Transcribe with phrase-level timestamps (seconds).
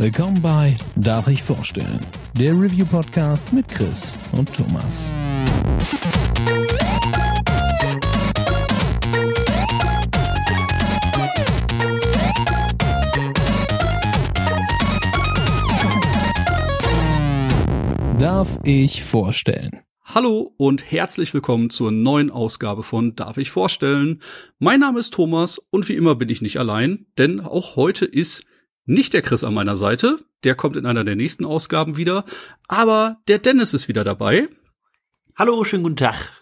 [0.00, 1.98] Willkommen bei Darf ich vorstellen?
[2.34, 5.12] Der Review-Podcast mit Chris und Thomas.
[18.20, 19.80] Darf ich vorstellen?
[20.04, 24.22] Hallo und herzlich willkommen zur neuen Ausgabe von Darf ich vorstellen?
[24.60, 28.44] Mein Name ist Thomas und wie immer bin ich nicht allein, denn auch heute ist
[28.88, 32.24] nicht der Chris an meiner Seite, der kommt in einer der nächsten Ausgaben wieder,
[32.68, 34.48] aber der Dennis ist wieder dabei.
[35.36, 36.32] Hallo, schönen guten Tag.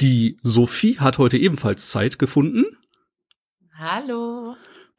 [0.00, 2.66] Die Sophie hat heute ebenfalls Zeit gefunden.
[3.76, 4.54] Hallo.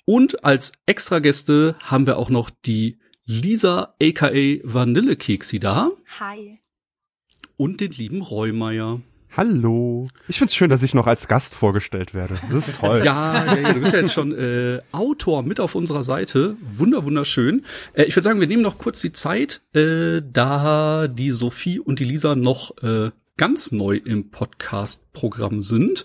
[0.05, 4.31] Und als Extragäste haben wir auch noch die Lisa aka
[4.63, 6.59] Vanillekeksi da Hi.
[7.55, 9.01] und den lieben Reumeier.
[9.37, 10.07] Hallo.
[10.29, 12.39] Ich find's schön, dass ich noch als Gast vorgestellt werde.
[12.49, 13.01] Das ist toll.
[13.03, 16.55] Ja, ja, ja, du bist ja jetzt schon äh, Autor mit auf unserer Seite.
[16.77, 17.65] Wunder, wunderschön.
[17.93, 21.99] Äh, ich würde sagen, wir nehmen noch kurz die Zeit, äh, da die Sophie und
[21.99, 26.03] die Lisa noch äh, ganz neu im Podcast-Programm sind.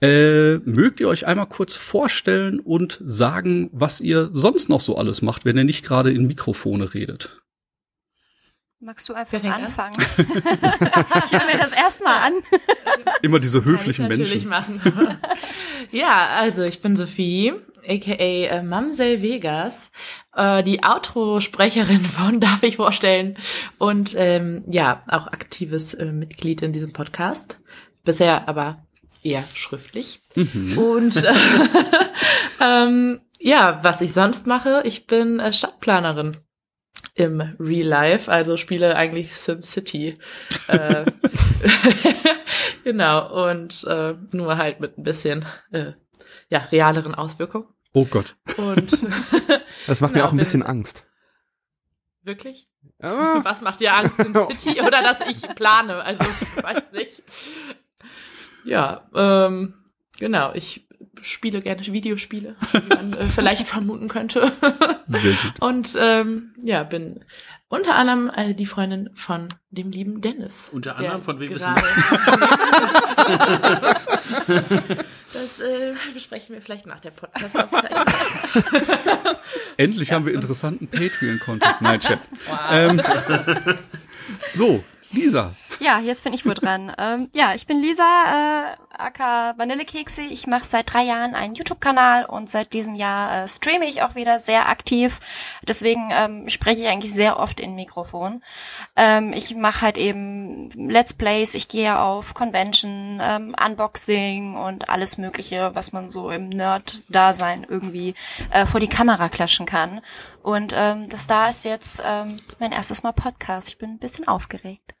[0.00, 5.20] Äh, mögt ihr euch einmal kurz vorstellen und sagen, was ihr sonst noch so alles
[5.20, 7.39] macht, wenn ihr nicht gerade in Mikrofone redet?
[8.82, 9.64] Magst du einfach Wer fängt an?
[9.64, 9.96] anfangen?
[10.18, 12.32] ich höre mir das erstmal an.
[13.20, 14.80] Immer diese höflichen Kann ich natürlich Menschen.
[14.82, 15.18] machen.
[15.90, 17.52] ja, also ich bin Sophie,
[17.86, 19.90] aka äh, Mamsell Vegas,
[20.34, 23.36] äh, die Outro-Sprecherin von Darf ich vorstellen
[23.76, 27.60] und ähm, ja, auch aktives äh, Mitglied in diesem Podcast.
[28.02, 28.86] Bisher aber
[29.22, 30.22] eher schriftlich.
[30.76, 31.34] Und äh,
[32.62, 36.38] ähm, ja, was ich sonst mache, ich bin äh, Stadtplanerin
[37.14, 40.18] im Real Life, also spiele eigentlich SimCity.
[40.68, 41.04] äh,
[42.84, 45.92] genau, und äh, nur halt mit ein bisschen äh,
[46.48, 47.66] ja, realeren Auswirkungen.
[47.92, 48.36] Oh Gott.
[48.56, 48.90] Und
[49.86, 51.04] Das macht mir Genau, auch ein bisschen Angst.
[52.22, 52.68] wirklich?
[53.00, 56.02] Ah, Was macht dir Angst im City oder dass ich plane?
[56.02, 57.22] Also ich weiß nicht.
[58.64, 59.74] Ja, ähm,
[60.18, 60.86] genau, ich
[61.22, 64.52] spiele gerne Videospiele, wie man äh, vielleicht vermuten könnte.
[65.06, 65.52] Sehr gut.
[65.60, 67.24] Und ähm, ja, bin
[67.68, 70.70] unter anderem äh, die Freundin von dem lieben Dennis.
[70.72, 71.22] Unter der anderem?
[71.22, 71.82] Von wem bist gerade-
[75.32, 77.54] Das äh, besprechen wir vielleicht nach der podcast
[79.76, 81.80] Endlich haben wir interessanten Patreon-Content.
[81.80, 82.28] Nein, Chat.
[82.70, 83.00] Ähm,
[84.52, 84.82] so,
[85.12, 85.54] Lisa.
[85.78, 86.92] Ja, jetzt bin ich wohl dran.
[86.98, 90.22] Ähm, ja, ich bin Lisa, äh, aka Vanillekekse.
[90.22, 94.14] Ich mache seit drei Jahren einen YouTube-Kanal und seit diesem Jahr äh, streame ich auch
[94.14, 95.20] wieder sehr aktiv.
[95.66, 98.42] Deswegen ähm, spreche ich eigentlich sehr oft in Mikrofon.
[98.96, 105.18] Ähm, ich mache halt eben Let's Plays, ich gehe auf Convention, ähm, Unboxing und alles
[105.18, 108.14] Mögliche, was man so im Nerd-Dasein irgendwie
[108.50, 110.00] äh, vor die Kamera klatschen kann.
[110.42, 113.68] Und ähm, das da ist jetzt ähm, mein erstes Mal Podcast.
[113.68, 114.94] Ich bin ein bisschen aufgeregt.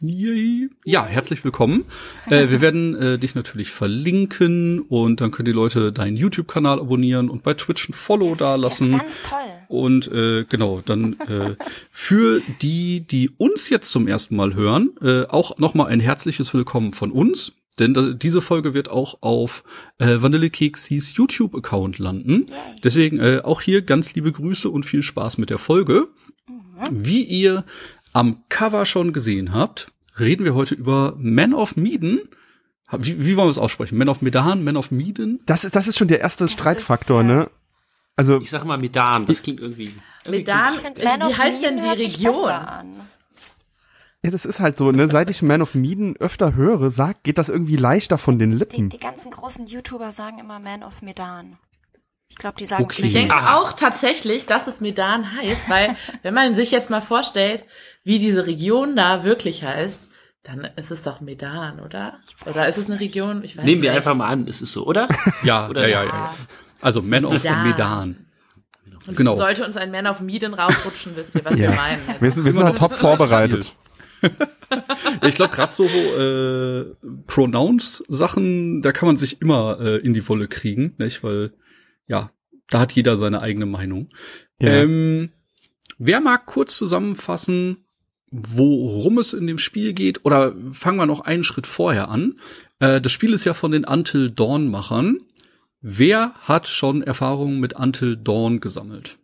[0.00, 0.70] Yay.
[0.84, 1.84] Ja, herzlich willkommen.
[2.30, 7.28] Äh, wir werden äh, dich natürlich verlinken und dann können die Leute deinen YouTube-Kanal abonnieren
[7.28, 8.92] und bei Twitch ein Follow Das- da lassen.
[8.92, 9.38] Das ist ganz toll.
[9.66, 11.56] Und äh, genau, dann äh,
[11.90, 16.92] für die, die uns jetzt zum ersten Mal hören, äh, auch nochmal ein herzliches Willkommen
[16.92, 17.52] von uns.
[17.80, 19.62] Denn diese Folge wird auch auf
[19.98, 22.46] äh, Vanillekeksis YouTube-Account landen.
[22.82, 26.08] Deswegen äh, auch hier ganz liebe Grüße und viel Spaß mit der Folge.
[26.92, 27.64] Wie ihr
[28.12, 29.88] am Cover schon gesehen habt,
[30.18, 32.20] reden wir heute über Man of Medan.
[32.90, 33.98] Wie, wie wollen wir es aussprechen?
[33.98, 35.40] Man of Medan, Man of Medan?
[35.46, 37.26] das ist, das ist schon der erste ist, Streitfaktor, ja.
[37.26, 37.50] ne?
[38.16, 39.92] Also, Ich sag mal Medan, das klingt irgendwie.
[40.24, 42.34] irgendwie Medan, äh, Man wie of heißt denn Medan die hört sich Region?
[44.24, 45.06] ja, das ist halt so, ne?
[45.06, 48.56] Seit ich Man of Medan öfter höre, sagt, geht das irgendwie leichter von den Die,
[48.56, 48.88] Lippen.
[48.88, 51.58] die ganzen großen YouTuber sagen immer Man of Medan.
[52.30, 53.06] Ich glaube, die sagen Okay.
[53.06, 57.64] Ich denke auch tatsächlich, dass es Medan heißt, weil wenn man sich jetzt mal vorstellt,
[58.08, 60.08] wie diese Region da wirklich heißt,
[60.42, 62.18] dann ist es doch Medan, oder?
[62.46, 63.44] Oder ist es eine Region?
[63.44, 63.98] Ich weiß Nehmen wir nicht.
[63.98, 65.08] einfach mal an, es ist so, oder?
[65.44, 66.34] Ja, Oder ja, ja, ja, ja.
[66.80, 67.68] Also Man of Medan.
[67.68, 68.26] Medan.
[69.06, 69.36] Und Genau.
[69.36, 71.68] Sollte uns ein Man of Medan rausrutschen, wisst ihr, was Ja.
[71.70, 72.00] wir meinen.
[72.20, 73.74] Wir sind, wir sind Immer halt noch top vorbereitet.
[75.22, 76.94] Ich glaube, gerade so äh,
[77.26, 81.22] Pronounce-Sachen, da kann man sich immer äh, in die Wolle kriegen, nicht?
[81.24, 81.52] Weil,
[82.06, 82.30] ja,
[82.68, 84.10] da hat jeder seine eigene Meinung.
[84.60, 84.68] Ja.
[84.70, 85.30] Ähm,
[85.98, 87.84] wer mag kurz zusammenfassen,
[88.30, 90.24] worum es in dem Spiel geht?
[90.24, 92.38] Oder fangen wir noch einen Schritt vorher an.
[92.80, 95.20] Äh, das Spiel ist ja von den Until Dawn-Machern.
[95.80, 99.18] Wer hat schon Erfahrungen mit Until Dawn gesammelt?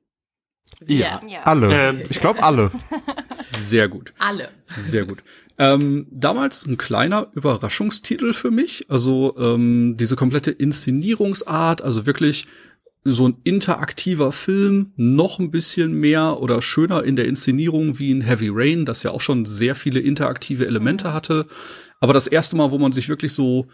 [0.86, 1.20] Ja.
[1.28, 1.42] Ja.
[1.44, 1.72] Alle.
[1.72, 2.70] Ähm, ich glaube alle.
[3.56, 4.12] Sehr gut.
[4.18, 4.50] Alle.
[4.76, 5.22] Sehr gut.
[5.56, 8.86] Ähm, damals ein kleiner Überraschungstitel für mich.
[8.88, 12.46] Also ähm, diese komplette Inszenierungsart, also wirklich
[13.04, 18.22] so ein interaktiver Film, noch ein bisschen mehr oder schöner in der Inszenierung wie in
[18.22, 21.46] Heavy Rain, das ja auch schon sehr viele interaktive Elemente hatte.
[22.00, 23.68] Aber das erste Mal, wo man sich wirklich so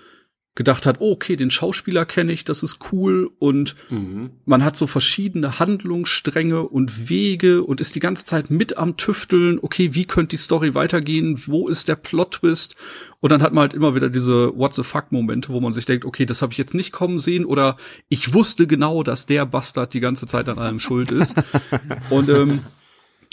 [0.57, 3.31] gedacht hat, oh, okay, den Schauspieler kenne ich, das ist cool.
[3.39, 4.31] Und Mhm.
[4.45, 9.61] man hat so verschiedene Handlungsstränge und Wege und ist die ganze Zeit mit am Tüfteln,
[9.63, 12.75] okay, wie könnte die Story weitergehen, wo ist der Plot-Twist?
[13.21, 16.05] Und dann hat man halt immer wieder diese What the fuck-Momente, wo man sich denkt,
[16.05, 17.77] okay, das habe ich jetzt nicht kommen sehen oder
[18.09, 21.37] ich wusste genau, dass der Bastard die ganze Zeit an allem schuld ist.
[22.11, 22.61] Und ähm,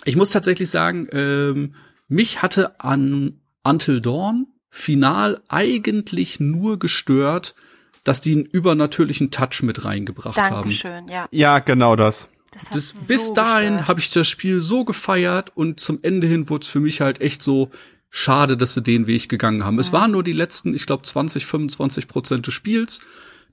[0.06, 1.74] ich muss tatsächlich sagen, ähm,
[2.08, 4.48] mich hatte an Until Dawn
[4.78, 7.56] final eigentlich nur gestört,
[8.04, 10.56] dass die einen übernatürlichen Touch mit reingebracht haben.
[10.56, 11.28] Dankeschön, ja.
[11.32, 12.30] Ja, genau das.
[12.52, 16.28] Das, hat Das, so bis dahin habe ich das Spiel so gefeiert und zum Ende
[16.28, 17.72] hin wurde es für mich halt echt so
[18.10, 19.80] schade, dass sie den Weg gegangen haben.
[19.80, 23.02] Es waren nur die letzten, ich glaube, 20, 25 Prozent des Spiels.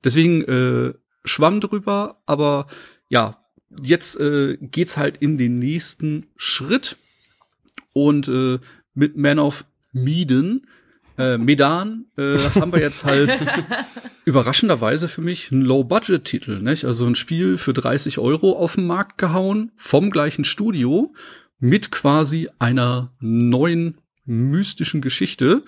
[0.05, 0.95] Deswegen äh,
[1.25, 2.67] schwamm drüber, aber
[3.09, 3.39] ja,
[3.83, 6.97] jetzt äh, geht's halt in den nächsten Schritt
[7.93, 8.59] und äh,
[8.95, 10.67] mit Man of Medan,
[11.19, 13.37] äh, Medan, äh, haben wir jetzt halt
[14.25, 16.85] überraschenderweise für mich ein Low-Budget-Titel, nicht?
[16.85, 21.13] Also ein Spiel für 30 Euro auf den Markt gehauen, vom gleichen Studio,
[21.59, 25.63] mit quasi einer neuen mystischen Geschichte.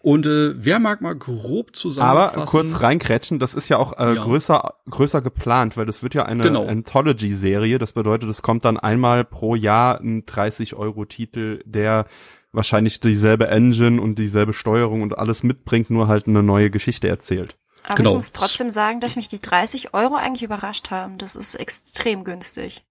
[0.00, 2.36] Und äh, wer mag mal grob zusammenfassen?
[2.36, 4.22] Aber kurz reinkrätschen, das ist ja auch äh, Ja.
[4.22, 6.66] größer größer geplant, weil das wird ja eine Genau.
[6.66, 7.78] Anthology-Serie.
[7.78, 12.06] Das bedeutet, es kommt dann einmal pro Jahr ein 30-Euro-Titel, der
[12.52, 17.56] wahrscheinlich dieselbe Engine und dieselbe Steuerung und alles mitbringt, nur halt eine neue Geschichte erzählt.
[17.84, 18.10] Aber Genau.
[18.10, 21.18] ich muss trotzdem sagen, dass mich die 30 Euro eigentlich überrascht haben.
[21.18, 22.84] Das ist extrem günstig.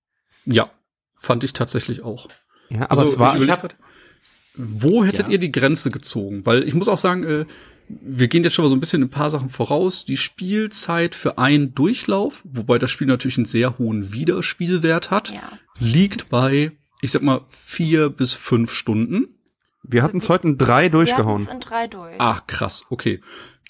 [0.46, 0.70] Ja,
[1.16, 2.28] fand ich tatsächlich auch.
[2.70, 3.76] Ja, aber Also, es war ich überleg grad,
[4.56, 5.34] wo hättet Ja.
[5.34, 6.46] ihr die Grenze gezogen?
[6.46, 7.46] Weil ich muss auch sagen, äh,
[7.88, 10.06] wir gehen jetzt schon mal so ein bisschen ein paar Sachen voraus.
[10.06, 15.42] Die Spielzeit für einen Durchlauf, wobei das Spiel natürlich einen sehr hohen Wiederspielwert hat, Ja.
[15.80, 16.72] liegt bei,
[17.02, 19.38] ich sag mal, vier bis fünf Stunden.
[19.92, 21.34] Wir hatten es heute in drei Wir durchgehauen.
[21.42, 22.16] hatten's in drei durch.
[22.20, 23.22] Ah, krass, okay.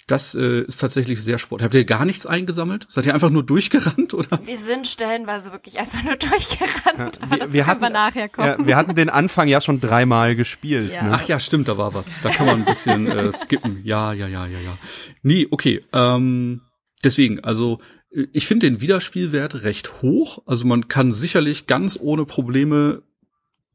[0.07, 1.61] Das äh, ist tatsächlich sehr sport.
[1.61, 2.85] Habt ihr gar nichts eingesammelt?
[2.89, 4.39] Seid ihr einfach nur durchgerannt oder?
[4.43, 7.19] Wir sind stellenweise wirklich einfach nur durchgerannt.
[7.21, 8.47] aber wir- wir können wir hatten- nachher kommen.
[8.59, 10.91] Ja, wir hatten den Anfang ja schon dreimal gespielt.
[10.91, 11.03] Ja.
[11.03, 11.11] Ne?
[11.13, 12.09] Ach ja, stimmt, da war was.
[12.23, 13.79] Da kann man ein bisschen äh, skippen.
[13.85, 14.77] Ja, ja, ja, ja, ja.
[15.21, 15.85] Nee, okay.
[15.93, 16.61] Ähm,
[17.05, 17.79] deswegen, also
[18.13, 20.39] äh, ich finde den Wiederspielwert recht hoch.
[20.45, 23.03] Also man kann sicherlich ganz ohne Probleme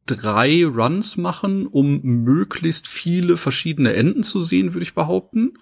[0.07, 5.55] drei Runs machen, um möglichst viele verschiedene Enden zu sehen, würde ich behaupten.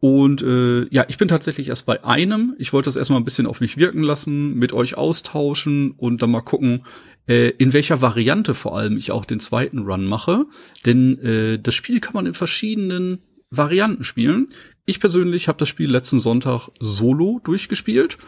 [0.00, 2.54] Und äh, ja, ich bin tatsächlich erst bei einem.
[2.58, 6.30] Ich wollte das erstmal ein bisschen auf mich wirken lassen, mit euch austauschen und dann
[6.30, 6.84] mal gucken,
[7.26, 10.46] äh, in welcher Variante vor allem ich auch den zweiten Run mache.
[10.86, 13.18] Denn äh, das Spiel kann man in verschiedenen
[13.50, 14.48] Varianten spielen.
[14.86, 18.18] Ich persönlich habe das Spiel letzten Sonntag solo durchgespielt.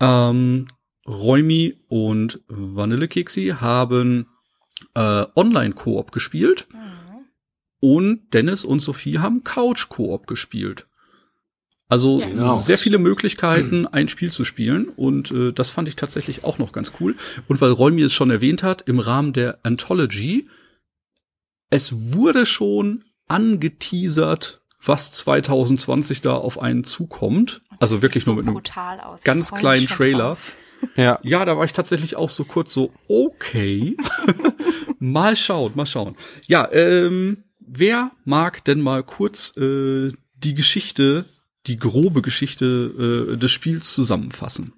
[0.00, 0.66] Ähm,
[1.06, 4.26] Räumi und Vanillekeksi haben
[4.94, 6.66] äh, Online-Koop gespielt.
[7.80, 10.86] Und Dennis und Sophie haben Couch-Koop gespielt.
[11.88, 12.26] Also Ja.
[12.28, 12.56] Genau.
[12.56, 14.88] sehr viele Möglichkeiten, ein Spiel zu spielen.
[14.88, 17.14] Und äh, das fand ich tatsächlich auch noch ganz cool.
[17.46, 20.48] Und weil Räumi es schon erwähnt hat, im Rahmen der Anthology,
[21.70, 27.62] es wurde schon angeteasert, was 2020 da auf einen zukommt.
[27.80, 28.60] Also wirklich nur mit einem
[29.24, 30.28] ganz kleinen Trailer.
[30.28, 30.56] drauf.
[30.96, 31.18] Ja.
[31.22, 33.96] Ja, da war ich tatsächlich auch so kurz so, okay.
[35.12, 36.16] mal schauen, mal schauen.
[36.46, 41.24] Ja, ähm, wer mag denn mal kurz äh, die Geschichte,
[41.66, 44.72] die grobe Geschichte äh, des Spiels zusammenfassen?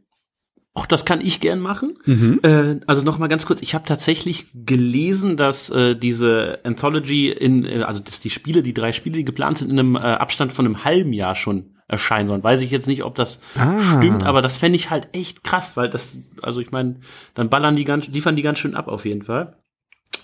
[0.74, 1.94] Auch das kann ich gern machen.
[2.04, 2.40] Mhm.
[2.42, 7.64] Äh, also noch mal ganz kurz, ich habe tatsächlich gelesen, dass äh, diese Anthology in,
[7.64, 10.52] äh, also dass die Spiele, die drei Spiele, die geplant sind, in einem äh, Abstand
[10.52, 12.42] von einem halben Jahr schon erscheinen sollen.
[12.44, 13.80] Weiß ich jetzt nicht, ob das Ah.
[13.80, 16.96] stimmt, aber das fände ich halt echt krass, weil das, also ich meine,
[17.32, 19.56] dann ballern die ganz, liefern die ganz schön ab auf jeden Fall.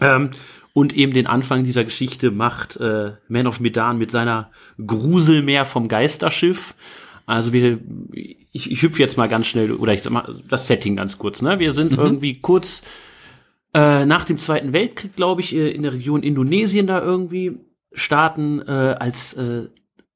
[0.05, 0.31] Ähm,
[0.75, 4.51] und eben den Anfang dieser Geschichte macht äh, Man of Medan mit seiner
[4.85, 6.75] Gruselmeer vom Geisterschiff.
[7.27, 7.79] Also wir,
[8.53, 11.43] ich, ich hüpfe jetzt mal ganz schnell, oder ich sag mal, das Setting ganz kurz,
[11.43, 11.59] ne?
[11.59, 12.83] Wir sind irgendwie kurz
[13.75, 17.59] äh, nach dem Zweiten Weltkrieg, glaube ich, äh, in der Region Indonesien da irgendwie
[17.93, 19.69] starten äh, als äh,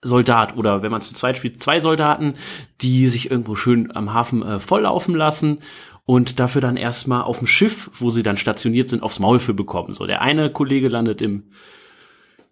[0.03, 2.35] Soldat oder wenn man zu zweit spielt, zwei Soldaten,
[2.81, 5.59] die sich irgendwo schön am Hafen äh, volllaufen lassen
[6.07, 9.55] und dafür dann erstmal auf dem Schiff, wo sie dann stationiert sind, aufs Maul für
[9.55, 9.93] bekommen.
[9.93, 11.51] So, der eine Kollege landet im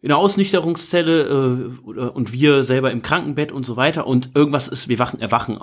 [0.02, 4.88] in der Ausnüchterungszelle äh, und wir selber im Krankenbett und so weiter und irgendwas ist,
[4.88, 5.58] wir wachen, erwachen,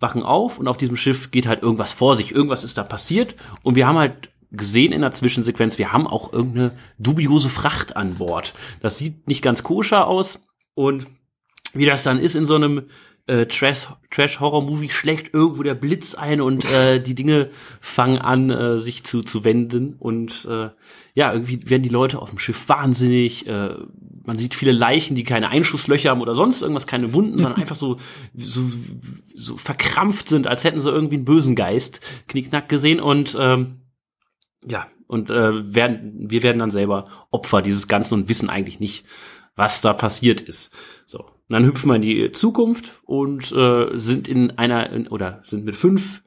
[0.00, 3.36] wachen auf und auf diesem Schiff geht halt irgendwas vor sich, irgendwas ist da passiert
[3.62, 8.14] und wir haben halt gesehen in der Zwischensequenz, wir haben auch irgendeine dubiose Fracht an
[8.14, 8.54] Bord.
[8.80, 11.06] Das sieht nicht ganz koscher aus und
[11.74, 12.86] wie das dann ist in so einem
[13.26, 18.78] äh, Trash, Trash-Horror-Movie schlägt irgendwo der Blitz ein und äh, die Dinge fangen an, äh,
[18.78, 19.94] sich zu, zu wenden.
[19.98, 20.70] Und äh,
[21.14, 23.46] ja, irgendwie werden die Leute auf dem Schiff wahnsinnig.
[23.48, 23.74] Äh,
[24.24, 27.76] man sieht viele Leichen, die keine Einschusslöcher haben oder sonst irgendwas, keine Wunden, sondern einfach
[27.76, 27.96] so,
[28.34, 28.62] so,
[29.34, 33.00] so verkrampft sind, als hätten sie irgendwie einen bösen Geist knickknack gesehen.
[33.00, 33.80] Und ähm,
[34.64, 39.04] ja, und äh, werden, wir werden dann selber Opfer dieses Ganzen und wissen eigentlich nicht,
[39.56, 40.72] was da passiert ist.
[41.06, 41.35] So.
[41.48, 45.64] Und dann hüpfen wir in die Zukunft und äh, sind in einer in, oder sind
[45.64, 46.22] mit fünf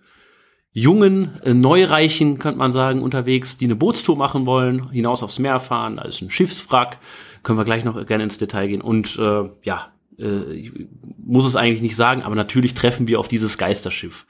[0.72, 5.60] jungen äh, Neureichen, könnte man sagen, unterwegs, die eine Bootstour machen wollen, hinaus aufs Meer
[5.60, 5.98] fahren.
[5.98, 7.00] Da ist ein Schiffswrack,
[7.44, 8.82] können wir gleich noch gerne ins Detail gehen.
[8.82, 10.72] Und äh, ja, äh, ich
[11.18, 14.26] muss es eigentlich nicht sagen, aber natürlich treffen wir auf dieses Geisterschiff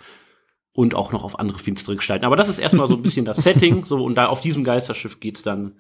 [0.71, 2.25] und auch noch auf andere finstere Gestalten.
[2.25, 3.85] Aber das ist erstmal so ein bisschen das Setting.
[3.85, 5.73] So und da auf diesem Geisterschiff geht's dann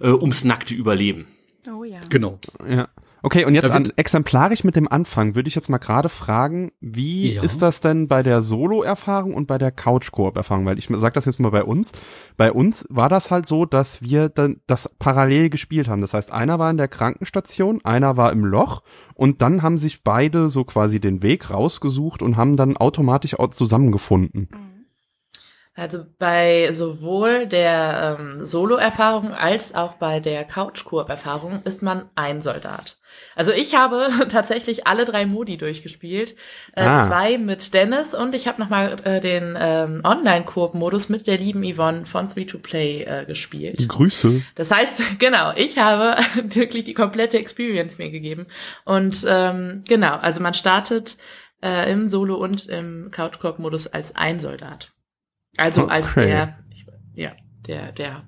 [0.00, 1.26] äh, ums nackte Überleben.
[1.70, 1.98] Oh ja.
[2.08, 2.38] Genau.
[2.68, 2.88] Ja.
[3.22, 7.34] Okay, und jetzt an, exemplarisch mit dem Anfang würde ich jetzt mal gerade fragen, wie
[7.34, 7.42] Ja.
[7.42, 10.64] ist das denn bei der Solo-Erfahrung und bei der Couch-Koop-Erfahrung?
[10.66, 11.92] Weil ich sag das jetzt mal bei uns.
[12.36, 16.02] Bei uns war das halt so, dass wir dann das parallel gespielt haben.
[16.02, 18.82] Das heißt, einer war in der Krankenstation, einer war im Loch
[19.14, 23.50] und dann haben sich beide so quasi den Weg rausgesucht und haben dann automatisch auch
[23.50, 24.48] zusammengefunden.
[25.76, 32.96] Also bei sowohl der ähm, Solo-Erfahrung als auch bei der Couch-Koop-Erfahrung ist man ein Soldat.
[33.34, 36.34] Also ich habe tatsächlich alle drei Modi durchgespielt.
[36.74, 37.06] Äh, Ah.
[37.06, 42.06] Zwei mit Dennis und ich habe nochmal äh, den ähm, Online-Koop-Modus mit der lieben Yvonne
[42.06, 43.86] von 3-to-Play äh, gespielt.
[43.86, 44.42] Grüße.
[44.54, 48.46] Das heißt, genau, ich habe wirklich die komplette Experience mir gegeben.
[48.86, 51.18] Und ähm, genau, also man startet
[51.62, 54.88] äh, im Solo- und im Couch-Koop-Modus als ein Soldat.
[55.56, 56.26] Also als Okay.
[56.26, 57.32] der, ich, ja,
[57.66, 58.24] der, der,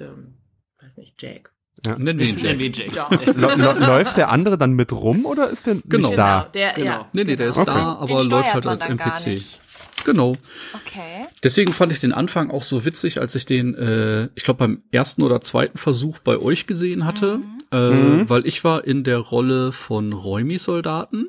[0.00, 0.34] ähm,
[0.82, 1.52] weiß nicht, Jack.
[1.98, 2.44] Nennen wir ihn Jack.
[2.44, 2.94] Nennen wir ihn Jack.
[2.94, 3.08] Ja.
[3.08, 6.08] Lä- lä- läuft der andere dann mit rum oder ist der Genau.
[6.08, 6.44] nicht da?
[6.54, 6.86] der, Genau.
[6.86, 7.08] ja.
[7.14, 7.72] Nee, nee, der ist Okay.
[7.74, 9.42] da, aber Den läuft halt als NPC.
[10.04, 10.36] Genau.
[10.74, 11.26] Okay.
[11.42, 14.82] Deswegen fand ich den Anfang auch so witzig, als ich den, äh, ich glaube, beim
[14.92, 17.40] ersten oder zweiten Versuch bei euch gesehen hatte,
[17.72, 18.28] äh, Mhm.
[18.30, 21.28] weil ich war in der Rolle von Räumi-Soldaten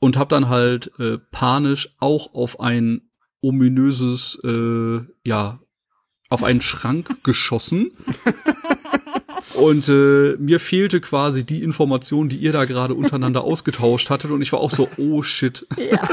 [0.00, 3.02] und habe dann halt äh, panisch auch auf ein
[3.44, 5.60] ominöses, äh, ja,
[6.30, 7.92] auf einen Schrank geschossen.
[9.54, 14.30] Und äh, mir fehlte quasi die Information, die ihr da gerade untereinander ausgetauscht hattet.
[14.30, 15.66] Und ich war auch so, oh shit.
[15.76, 16.00] Ja.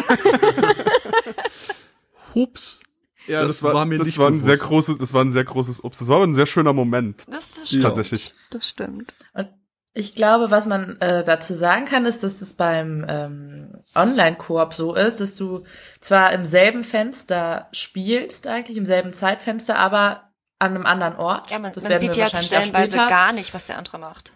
[2.35, 2.81] Hups.
[3.27, 5.83] Ja, Das war mir das nicht war ein sehr großes, das war ein sehr großes
[5.83, 6.01] Obst.
[6.01, 7.23] Das war aber ein sehr schöner Moment.
[7.29, 7.83] Das, das stimmt.
[7.83, 8.33] Tatsächlich.
[8.49, 9.13] Das stimmt.
[9.33, 9.47] Und
[9.93, 14.95] ich glaube, was man äh, dazu sagen kann, ist, dass das beim ähm, Online-Koop so
[14.95, 15.65] ist, dass du
[15.99, 20.29] zwar im selben Fenster spielst, eigentlich im selben Zeitfenster, aber
[20.59, 21.51] an einem anderen Ort.
[21.51, 24.31] Ja, man, Das man sieht ja stellenweise gar nicht, was der andere macht.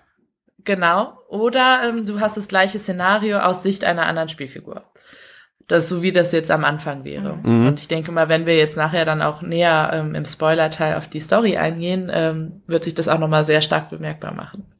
[0.65, 1.19] Genau.
[1.29, 4.83] Oder ähm, du hast das gleiche Szenario aus Sicht einer anderen Spielfigur.
[5.67, 7.38] Das so wie das jetzt am Anfang wäre.
[7.41, 7.67] Mhm.
[7.67, 11.07] Und ich denke mal, wenn wir jetzt nachher dann auch näher ähm, im Spoiler-Teil auf
[11.07, 14.75] die Story eingehen, ähm, wird sich das auch nochmal sehr stark bemerkbar machen.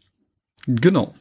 [0.68, 1.14] Genau.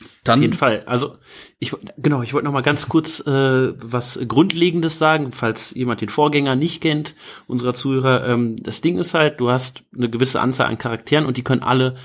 [0.00, 0.84] Auf Dann jeden Fall.
[0.86, 1.16] Also
[1.58, 6.08] ich genau, ich wollte noch mal ganz kurz äh, was Grundlegendes sagen, falls jemand den
[6.08, 7.16] Vorgänger nicht kennt,
[7.48, 8.28] unserer Zuhörer.
[8.28, 11.62] Ähm, das Ding ist halt, du hast eine gewisse Anzahl an Charakteren und die können
[11.62, 11.96] alle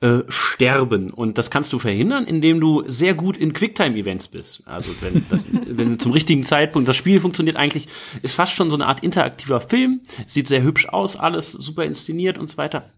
[0.00, 4.62] äh, sterben und das kannst du verhindern, indem du sehr gut in Quicktime-Events bist.
[4.66, 7.88] Also wenn, das, wenn zum richtigen Zeitpunkt das Spiel funktioniert eigentlich,
[8.22, 12.38] ist fast schon so eine Art interaktiver Film, sieht sehr hübsch aus, alles super inszeniert
[12.38, 12.90] und so weiter.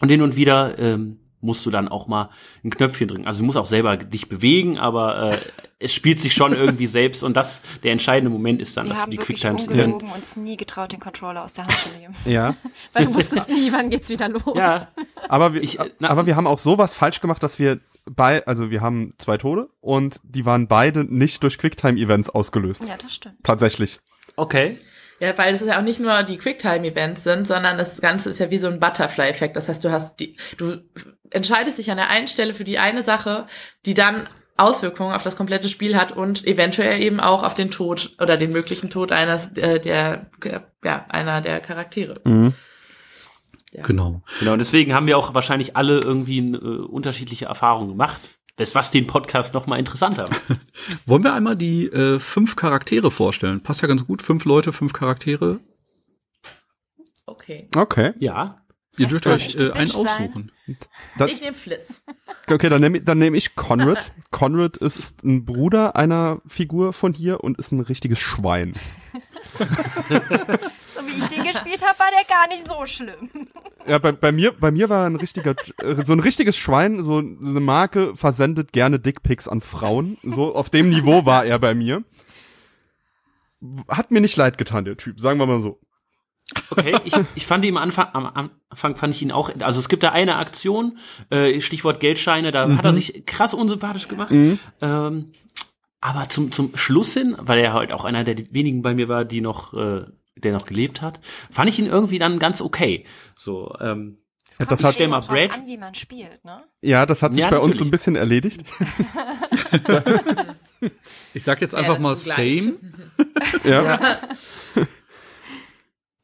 [0.00, 2.30] Und hin und wieder ähm, musst du dann auch mal
[2.64, 3.26] ein Knöpfchen drücken.
[3.26, 5.38] Also du musst auch selber dich bewegen, aber äh,
[5.78, 8.98] es spielt sich schon irgendwie selbst und das der entscheidende Moment ist dann, Wir dass
[8.98, 12.14] du haben die Quicktimes ungelogen uns nie getraut, den Controller aus der Hand zu nehmen.
[12.24, 12.54] Ja.
[12.92, 14.42] Weil du wusstest nie, wann geht's wieder los.
[14.54, 14.86] Ja,
[15.28, 18.46] Aber wir, Ich, äh, na- aber wir haben auch sowas falsch gemacht, dass wir bei,
[18.46, 22.86] also wir haben zwei Tode und die waren beide nicht durch Quicktime-Events ausgelöst.
[22.88, 23.36] Ja, das stimmt.
[23.42, 23.98] Tatsächlich.
[24.36, 24.78] okay.
[25.18, 28.50] Ja, weil es ja auch nicht nur die Quicktime-Events sind, sondern das Ganze ist ja
[28.50, 29.56] wie so ein Butterfly-Effekt.
[29.56, 30.78] Das heißt, du hast die, du
[31.30, 33.46] entscheidest dich an der einen Stelle für die eine Sache,
[33.86, 38.14] die dann Auswirkungen auf das komplette Spiel hat und eventuell eben auch auf den Tod
[38.20, 40.30] oder den möglichen Tod eines äh, der
[40.82, 42.20] ja einer der Charaktere.
[42.24, 42.54] Mhm.
[43.72, 44.22] genau.
[44.38, 48.35] Genau, und deswegen haben wir auch wahrscheinlich alle irgendwie äh, unterschiedliche Erfahrungen gemacht.
[48.56, 50.42] Das, was den Podcast noch mal interessanter macht.
[51.06, 53.62] Wollen wir einmal die äh, fünf Charaktere vorstellen?
[53.62, 54.22] Passt ja ganz gut.
[54.22, 55.60] Fünf Leute, fünf Charaktere.
[57.26, 57.68] Okay.
[57.76, 58.12] Okay.
[58.18, 58.56] Ja.
[58.98, 60.52] Ihr dürft euch äh, einen aussuchen.
[61.18, 62.02] Das- Ich nehme Fliss.
[62.48, 64.12] Okay, dann nehme dann nehm ich Conrad.
[64.30, 68.72] Conrad ist ein Bruder einer Figur von hier und ist ein richtiges Schwein.
[70.88, 73.48] So wie ich den gespielt habe, war der gar nicht so schlimm.
[73.86, 77.18] Ja, bei, bei mir, bei mir war ein richtiger, äh, so ein richtiges Schwein, so
[77.18, 80.16] eine Marke versendet gerne Dickpics an Frauen.
[80.22, 82.04] So auf dem Niveau war er bei mir.
[83.88, 85.80] Hat mir nicht leid getan, der Typ, sagen wir mal so.
[86.70, 89.88] Okay, ich, ich fand ihn am Anfang, am Anfang fand ich ihn auch, also es
[89.88, 90.98] gibt da eine Aktion,
[91.30, 92.78] äh, Stichwort Geldscheine, da mhm.
[92.78, 94.30] hat er sich krass unsympathisch gemacht.
[94.30, 94.58] Mhm.
[94.80, 95.32] Ähm,
[96.00, 99.24] aber zum, zum Schluss hin, weil er halt auch einer der wenigen bei mir war,
[99.24, 100.04] die noch, äh,
[100.36, 103.04] der noch gelebt hat, fand ich ihn irgendwie dann ganz okay.
[103.34, 106.64] So, ähm, das, kommt das hat mal Brad an, wie man spielt, ne?
[106.80, 108.64] Ja, das hat sich ja, bei uns so ein bisschen erledigt.
[111.34, 112.74] ich sag jetzt einfach ja, mal same.
[113.64, 113.82] ja.
[113.82, 114.28] ja.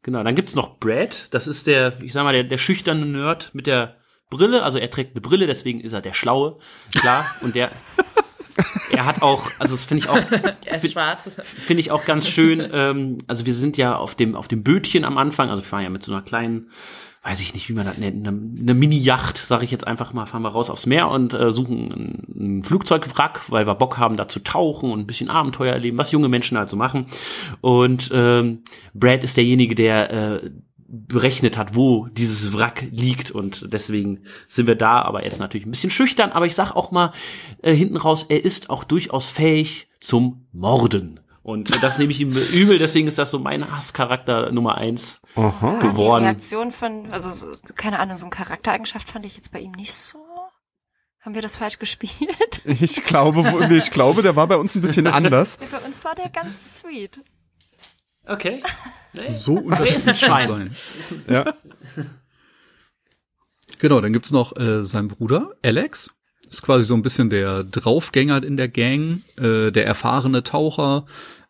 [0.03, 3.51] Genau, dann gibt's noch Brad, das ist der, ich sag mal, der, der schüchterne Nerd
[3.55, 3.97] mit der
[4.31, 6.59] Brille, also er trägt eine Brille, deswegen ist er der Schlaue,
[6.93, 7.71] klar, und der,
[8.91, 10.17] er hat auch, also das finde ich auch,
[10.65, 11.31] er ist schwarz.
[11.45, 12.67] Finde ich auch ganz schön.
[12.73, 15.85] Ähm, also wir sind ja auf dem auf dem Bötchen am Anfang, also wir fahren
[15.85, 16.71] ja mit so einer kleinen,
[17.23, 20.27] weiß ich nicht, wie man das nennt, eine, eine Mini-Yacht, sage ich jetzt einfach mal,
[20.27, 24.17] fahren wir raus aufs Meer und äh, suchen ein, ein Flugzeugwrack, weil wir Bock haben,
[24.17, 27.07] da zu tauchen und ein bisschen Abenteuer erleben, was junge Menschen halt so machen.
[27.61, 30.51] Und ähm, Brad ist derjenige, der äh,
[30.95, 35.67] berechnet hat, wo dieses Wrack liegt und deswegen sind wir da, aber er ist natürlich
[35.67, 37.13] ein bisschen schüchtern, aber ich sag auch mal
[37.63, 41.21] äh, hinten raus, er ist auch durchaus fähig zum Morden.
[41.43, 45.79] Und das nehme ich ihm übel, deswegen ist das so mein Hasscharakter Nummer eins Aha.
[45.79, 46.25] geworden.
[46.25, 49.73] Die Reaktion von, also so, keine Ahnung, so eine Charaktereigenschaft fand ich jetzt bei ihm
[49.73, 50.19] nicht so.
[51.21, 52.63] Haben wir das falsch gespielt?
[52.65, 55.59] Ich glaube, ich glaube, der war bei uns ein bisschen anders.
[55.71, 57.21] bei uns war der ganz sweet.
[58.27, 58.63] Okay.
[59.15, 59.29] Nee.
[59.29, 60.75] So unterschiedlich sein.
[61.29, 61.55] Ja.
[63.79, 66.15] Genau, dann gibt's noch äh, seinen Bruder, Alex.
[66.49, 71.05] Ist quasi so ein bisschen der Draufgänger in der Gang, äh, der erfahrene Taucher,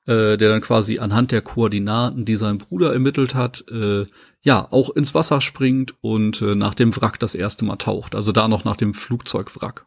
[0.07, 4.07] äh, der dann quasi anhand der Koordinaten, die sein Bruder ermittelt hat, äh,
[4.41, 8.17] ja, auch ins Wasser springt und äh, nach dem Wrack das erste Mal taucht.
[8.17, 9.87] Also da noch nach dem Flugzeugwrack.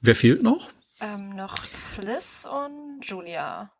[0.00, 0.70] Wer fehlt noch?
[1.00, 3.70] Ähm, noch Fliss und Julia.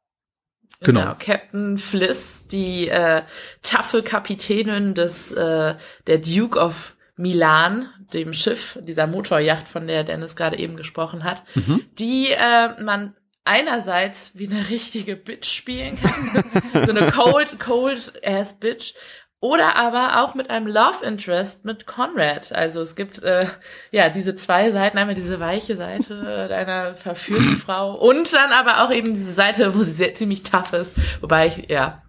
[0.80, 1.00] Genau.
[1.00, 1.14] genau.
[1.18, 3.22] Captain Fliss, die äh,
[3.62, 5.74] taffe Kapitänin des äh,
[6.06, 11.44] der Duke of Milan, dem Schiff, dieser Motorjacht, von der Dennis gerade eben gesprochen hat,
[11.54, 11.84] mhm.
[11.98, 16.44] die äh, man einerseits wie eine richtige Bitch spielen kann,
[16.84, 18.94] so eine cold, cold ass Bitch,
[19.42, 22.52] oder aber auch mit einem Love Interest mit Conrad.
[22.52, 23.44] Also es gibt äh,
[23.90, 28.92] ja diese zwei Seiten, einmal diese weiche Seite deiner verführten Frau und dann aber auch
[28.92, 30.92] eben diese Seite, wo sie sehr, ziemlich tough ist.
[31.20, 32.02] Wobei ich, ja,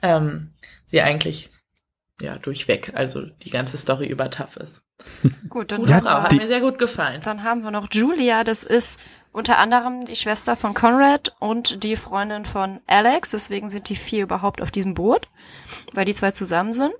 [0.00, 0.54] ähm,
[0.86, 1.50] sie eigentlich
[2.22, 4.82] ja durchweg, also die ganze Story über tough ist.
[5.48, 7.20] Gut, dann Gute Frau, hat mir sehr gut gefallen.
[7.22, 9.00] Dann haben wir noch Julia, das ist
[9.32, 13.30] unter anderem die Schwester von Conrad und die Freundin von Alex.
[13.30, 15.28] Deswegen sind die vier überhaupt auf diesem Boot,
[15.94, 16.92] weil die zwei zusammen sind.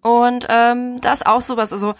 [0.00, 1.94] Und ähm, da ist auch sowas, also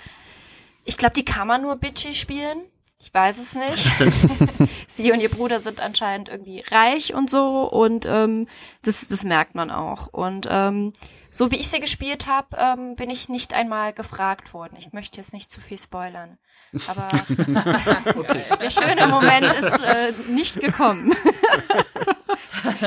[0.85, 2.62] ich glaube, die kann man nur bitchy spielen.
[3.00, 3.88] Ich weiß es nicht.
[4.88, 8.48] Sie und ihr Bruder sind anscheinend irgendwie reich und so und ähm,
[8.82, 10.06] das, das merkt man auch.
[10.06, 10.92] Und ähm,
[11.33, 14.77] so wie ich sie gespielt habe, ähm, bin ich nicht einmal gefragt worden.
[14.79, 16.38] Ich möchte jetzt nicht zu viel spoilern.
[16.87, 17.09] Aber
[18.16, 18.45] okay.
[18.61, 21.12] der schöne Moment ist äh, nicht gekommen.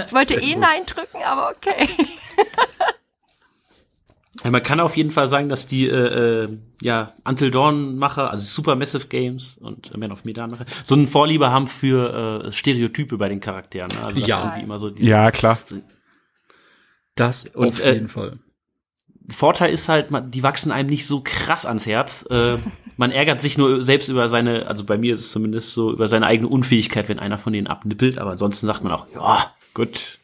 [0.07, 1.89] ich wollte eh Nein drücken, aber okay.
[4.43, 8.29] Ja, man kann auf jeden Fall sagen, dass die äh, äh, ja Until Dawn Macher,
[8.29, 13.17] also Supermassive Games und Man of Medan Macher, so einen Vorliebe haben für äh, Stereotype
[13.17, 13.89] bei den Charakteren.
[13.89, 14.05] Ne?
[14.05, 14.55] Also ja.
[14.57, 15.57] immer so ja, klar.
[17.15, 18.39] Das und, auf jeden äh, Fall.
[19.29, 22.25] Vorteil ist halt, man, die wachsen einem nicht so krass ans Herz.
[22.29, 22.57] Äh,
[22.97, 26.07] man ärgert sich nur selbst über seine, also bei mir ist es zumindest so, über
[26.07, 28.19] seine eigene Unfähigkeit, wenn einer von denen abnippelt.
[28.19, 30.19] Aber ansonsten sagt man auch, ja, gut,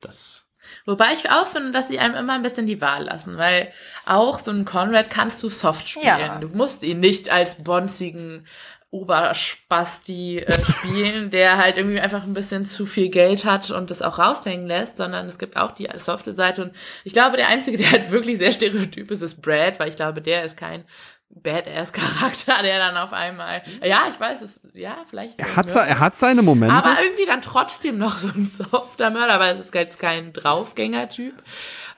[0.00, 0.46] das.
[0.84, 3.72] Wobei ich auch finde, dass sie einem immer ein bisschen die Wahl lassen, weil
[4.04, 6.06] auch so einen Conrad kannst du soft spielen.
[6.06, 6.38] Ja.
[6.38, 8.46] Du musst ihn nicht als bonzigen
[8.90, 14.02] Oberspasti äh, spielen, der halt irgendwie einfach ein bisschen zu viel Geld hat und das
[14.02, 16.72] auch raushängen lässt, sondern es gibt auch die softe Seite und
[17.04, 20.22] ich glaube, der einzige, der halt wirklich sehr stereotyp ist, ist Brad, weil ich glaube,
[20.22, 20.84] der ist kein
[21.30, 25.38] Badass-Charakter, der dann auf einmal, ja, ich weiß, es, ja, vielleicht.
[25.38, 26.74] Er hat, er hat seine Momente.
[26.74, 31.34] Aber irgendwie dann trotzdem noch so ein softer Mörder, weil es ist jetzt kein Draufgänger-Typ.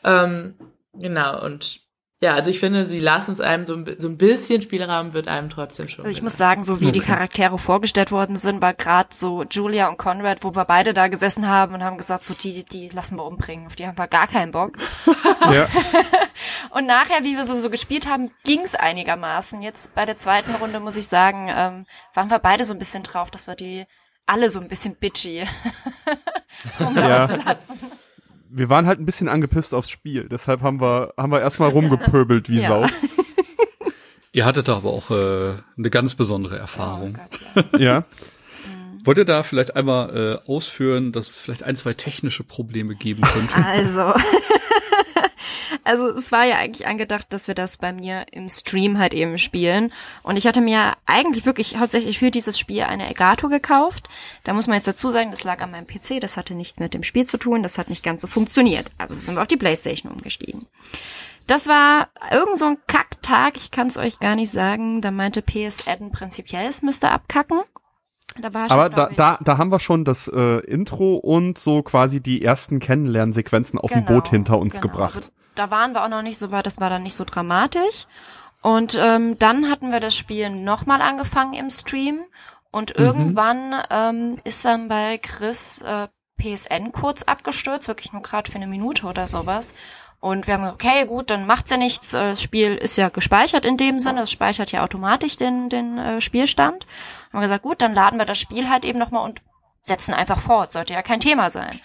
[0.04, 0.54] Ähm,
[0.94, 1.87] genau, und
[2.20, 5.28] ja, also ich finde, sie lassen es einem so ein, so ein bisschen Spielraum wird
[5.28, 6.04] einem trotzdem schon.
[6.04, 6.92] Also ich muss sagen, so wie okay.
[6.92, 11.06] die Charaktere vorgestellt worden sind, war gerade so Julia und Conrad, wo wir beide da
[11.06, 14.08] gesessen haben und haben gesagt, so die, die lassen wir umbringen, auf die haben wir
[14.08, 14.76] gar keinen Bock.
[15.52, 15.68] ja.
[16.70, 19.62] und nachher, wie wir so, so gespielt haben, ging's einigermaßen.
[19.62, 23.04] Jetzt bei der zweiten Runde muss ich sagen, ähm, waren wir beide so ein bisschen
[23.04, 23.86] drauf, dass wir die
[24.26, 25.44] alle so ein bisschen bitchy
[26.80, 26.96] rumlaufen
[27.38, 27.44] ja.
[27.44, 27.78] lassen
[28.50, 30.28] wir waren halt ein bisschen angepisst aufs Spiel.
[30.28, 32.68] Deshalb haben wir, haben wir erstmal rumgepöbelt wie Ja.
[32.68, 32.86] Sau.
[34.32, 37.18] Ihr hattet da aber auch äh, eine ganz besondere Erfahrung.
[37.18, 37.78] Oh Gott, ja.
[37.78, 38.04] Ja.
[39.04, 43.22] Wollt ihr da vielleicht einmal äh, ausführen, dass es vielleicht ein, zwei technische Probleme geben
[43.22, 43.54] könnte?
[43.54, 44.12] Also,
[45.84, 49.38] also es war ja eigentlich angedacht, dass wir das bei mir im Stream halt eben
[49.38, 49.92] spielen.
[50.22, 54.08] Und ich hatte mir eigentlich wirklich hauptsächlich für dieses Spiel eine Elgato gekauft.
[54.44, 56.94] Da muss man jetzt dazu sagen, das lag an meinem PC, das hatte nicht mit
[56.94, 58.90] dem Spiel zu tun, das hat nicht ganz so funktioniert.
[58.98, 60.66] Also sind wir auf die Playstation umgestiegen.
[61.46, 65.00] Das war irgend so ein Kacktag, ich kann es euch gar nicht sagen.
[65.00, 67.60] Da meinte PSN prinzipiell, es müsste abkacken.
[68.40, 71.82] Da war schon, Aber da, da, da haben wir schon das äh, Intro und so
[71.82, 74.92] quasi die ersten Kennenlernsequenzen auf dem Genau, Boot hinter uns genau.
[74.92, 75.16] gebracht.
[75.16, 78.06] Also, da waren wir auch noch nicht so weit, das war dann nicht so dramatisch.
[78.62, 82.20] Und ähm, dann hatten wir das Spiel nochmal angefangen im Stream
[82.70, 83.04] und Mhm.
[83.04, 86.08] irgendwann ähm, ist dann bei Chris äh,
[86.40, 89.74] PSN kurz abgestürzt, wirklich nur gerade für eine Minute oder sowas.
[90.20, 92.12] Und wir haben gesagt, okay, gut, dann macht's ja nichts.
[92.14, 94.22] äh, Das Spiel ist ja gespeichert in dem Sinne.
[94.22, 96.84] Es speichert ja automatisch den, den äh, Spielstand.
[97.32, 99.40] Haben wir gesagt, gut, dann laden wir das Spiel halt eben nochmal und
[99.82, 100.72] setzen einfach fort.
[100.72, 101.78] Sollte ja kein Thema sein.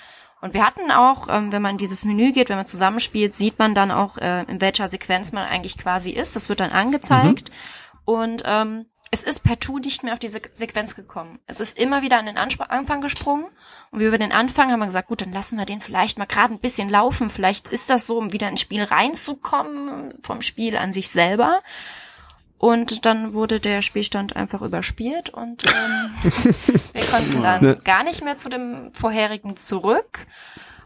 [0.43, 3.59] Und wir hatten auch, ähm, wenn man in dieses Menü geht, wenn man zusammenspielt, sieht
[3.59, 6.35] man dann auch, äh, in welcher Sequenz man eigentlich quasi ist.
[6.35, 7.49] Das wird dann angezeigt.
[8.03, 11.39] Und ähm, es ist partout nicht mehr auf diese Sequenz gekommen.
[11.47, 13.45] Es ist immer wieder an den Anspr Anfang gesprungen.
[13.91, 16.53] Und wir den Anfang haben wir gesagt, gut, dann lassen wir den vielleicht mal gerade
[16.53, 17.29] ein bisschen laufen.
[17.29, 21.61] Vielleicht ist das so, um wieder ins Spiel reinzukommen, vom Spiel an sich selber.
[22.63, 26.33] Und dann wurde der Spielstand einfach überspielt und ähm,
[26.93, 30.19] wir konnten dann gar nicht mehr zu dem vorherigen zurück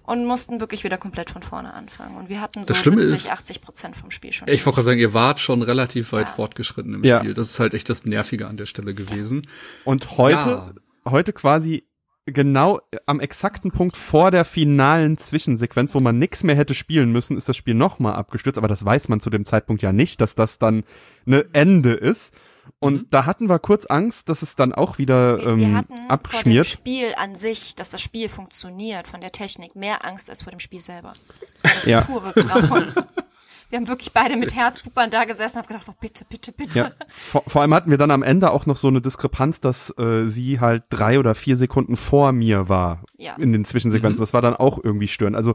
[0.02, 2.18] und mussten wirklich wieder komplett von vorne anfangen.
[2.18, 4.48] Und wir hatten so Das Schlimme 70, ist- 80 Prozent vom Spiel schon.
[4.48, 6.34] Ich wollte gerade sagen, ihr wart schon relativ weit Ja.
[6.34, 7.20] fortgeschritten im Ja.
[7.20, 7.36] Spiel.
[7.36, 9.44] Das ist halt echt das Nervige an der Stelle gewesen.
[9.86, 10.74] Und heute,
[11.08, 11.87] heute quasi
[12.28, 17.38] genau am exakten Punkt vor der finalen Zwischensequenz, wo man nix mehr hätte spielen müssen,
[17.38, 18.58] ist das Spiel nochmal abgestürzt.
[18.58, 20.84] Aber das weiß man zu dem Zeitpunkt ja nicht, dass das dann
[21.26, 22.34] eine Ende ist.
[22.80, 25.96] Und da hatten wir kurz Angst, dass es dann auch wieder wir, wir ähm, hatten
[25.96, 26.66] vor dem abschmiert.
[26.66, 30.60] Spiel an sich, dass das Spiel funktioniert, von der Technik, mehr Angst als vor dem
[30.60, 31.13] Spiel selber.
[31.56, 32.02] Das war das Ja.
[32.02, 32.94] pure Grauen.
[33.69, 36.80] Wir haben wirklich beide mit Herzpuppern da gesessen und haben gedacht, oh, bitte, bitte, bitte.
[36.80, 39.93] Ja, vor, vor allem hatten wir dann am Ende auch noch so eine Diskrepanz, dass
[39.97, 43.36] äh, sie halt drei oder vier Sekunden vor mir war Ja.
[43.36, 44.19] in den Zwischensequenzen.
[44.19, 44.23] Mhm.
[44.23, 45.36] Das war dann auch irgendwie störend.
[45.36, 45.53] Also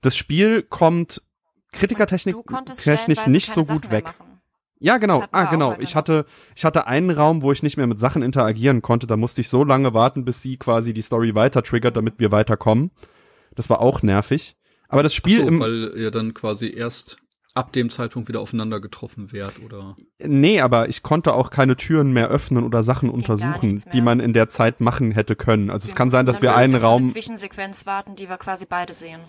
[0.00, 1.22] das Spiel kommt
[2.46, 4.14] konntest technisch nicht so gut weg.
[4.82, 5.24] Ja, genau.
[5.30, 5.76] Ah, genau.
[5.78, 6.24] Ich hatte,
[6.56, 9.06] ich hatte einen Raum, wo ich nicht mehr mit Sachen interagieren konnte.
[9.06, 12.32] Da musste ich so lange warten, bis sie quasi die Story weiter triggert, damit wir
[12.32, 12.90] weiterkommen.
[13.54, 14.56] Das war auch nervig.
[14.88, 17.18] Aber das Ach Spiel so, im, weil ihr dann quasi erst
[17.54, 22.12] ab dem Zeitpunkt wieder aufeinander getroffen wärt oder nee, aber ich konnte auch keine Türen
[22.12, 25.70] mehr öffnen oder Sachen Es untersuchen, die man in der Zeit machen hätte können.
[25.70, 28.28] Also es Wir kann sein, dass wir einen auf so eine Raum, Zwischensequenz warten, die
[28.28, 29.20] wir quasi beide sehen.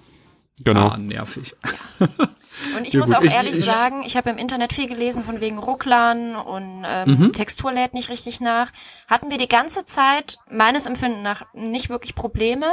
[0.64, 0.90] genau.
[0.90, 1.56] ah, nervig.
[2.78, 4.88] Und ich Ja, muss gut, auch ich- ehrlich ich- sagen, ich habe im Internet viel
[4.88, 7.34] gelesen von wegen Rucklern und ähm, Mhm.
[7.34, 8.71] Textur lädt nicht richtig nach.
[9.10, 12.65] Hatten wir die ganze Zeit meines Empfinden nach nicht wirklich Probleme,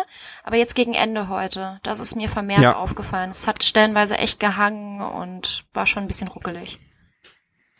[0.44, 2.76] aber jetzt gegen Ende heute, das ist mir vermehrt Ja.
[2.76, 3.30] aufgefallen.
[3.30, 6.78] Es hat stellenweise echt gehangen und war schon ein bisschen ruckelig.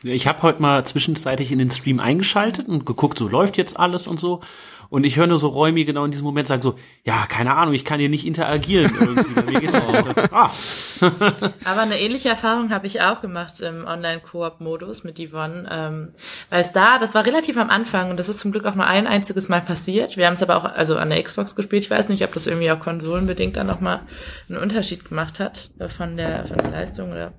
[0.05, 4.07] Ich habe heute mal zwischenzeitlich in den Stream eingeschaltet und geguckt, so läuft jetzt alles
[4.07, 4.41] und so.
[4.91, 7.75] Und ich höre nur so Räumi genau in diesem Moment sagen so, ja, keine Ahnung,
[7.75, 8.93] ich kann hier nicht interagieren.
[10.31, 10.51] Ah,
[11.65, 15.69] Aber eine ähnliche Erfahrung habe ich auch gemacht im Online-Koop-Modus mit Yvonne.
[15.71, 16.09] Ähm,
[16.51, 18.87] Weil es da, das war relativ am Anfang und das ist zum Glück auch nur
[18.87, 20.17] ein einziges Mal passiert.
[20.17, 21.85] Wir haben es aber auch also an der Xbox gespielt.
[21.85, 24.01] Ich weiß nicht, ob das irgendwie auch konsolenbedingt dann nochmal
[24.49, 27.13] einen Unterschied gemacht hat äh, von der, von der Leistung.
[27.13, 27.33] Oder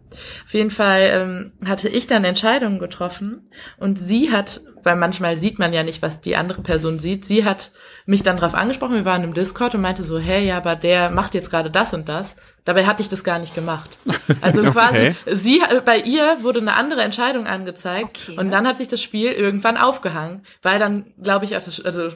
[0.45, 5.59] auf jeden Fall ähm, hatte ich dann Entscheidungen getroffen und sie hat, weil manchmal sieht
[5.59, 7.71] man ja nicht, was die andere Person sieht, sie hat
[8.05, 11.09] mich dann drauf angesprochen, wir waren im Discord und meinte so, hey, ja, aber der
[11.09, 12.35] macht jetzt gerade das und das.
[12.65, 13.89] Dabei hatte ich das gar nicht gemacht.
[14.41, 14.71] Also Okay.
[14.71, 18.39] quasi, sie, bei ihr wurde eine andere Entscheidung angezeigt Okay.
[18.39, 22.09] und dann hat sich das Spiel irgendwann aufgehangen, weil dann, glaube ich, auch das, also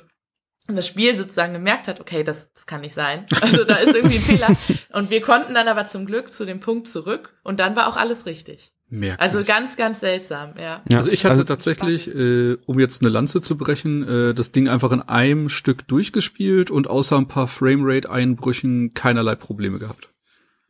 [0.68, 3.26] das Spiel sozusagen gemerkt hat, okay, das, das kann nicht sein.
[3.42, 4.48] Also da ist irgendwie ein Fehler.
[4.94, 7.98] Und wir konnten dann aber zum Glück zu dem Punkt zurück und dann war auch
[7.98, 8.72] alles richtig.
[8.96, 9.20] Merkwürdig.
[9.22, 10.84] Also ganz, ganz seltsam, ja.
[10.88, 14.52] Ja, Also ich hatte also- tatsächlich, äh, um jetzt eine Lanze zu brechen, äh, das
[14.52, 20.10] Ding einfach in einem Stück durchgespielt und außer ein paar Framerate-Einbrüchen keinerlei Probleme gehabt.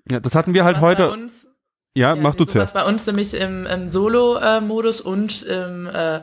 [0.09, 1.11] Ja, das hatten wir halt heute.
[1.11, 1.47] uns,
[1.95, 2.73] Ja, mach du zuerst.
[2.73, 6.21] bei uns nämlich im, im Solo-Modus und im, äh,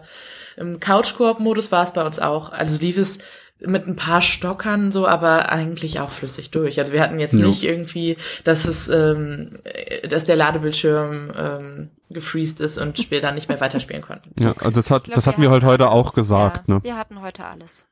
[0.56, 2.50] im Couch-Koop-Modus war es bei uns auch.
[2.50, 3.18] Also lief es
[3.66, 6.78] mit ein paar Stockern so, aber eigentlich auch flüssig durch.
[6.78, 7.46] Also wir hatten jetzt Ja.
[7.46, 13.34] nicht irgendwie, dass es, ähm, äh, dass der Ladebildschirm ähm, gefreezed ist und wir dann
[13.34, 14.32] nicht mehr weiterspielen konnten.
[14.42, 16.06] Ja, also das hat, glaub, das hatten wir halt heute alles.
[16.06, 16.80] auch gesagt, ja, ne?
[16.82, 17.86] Wir hatten heute alles.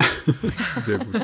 [0.80, 1.14] Sehr gut.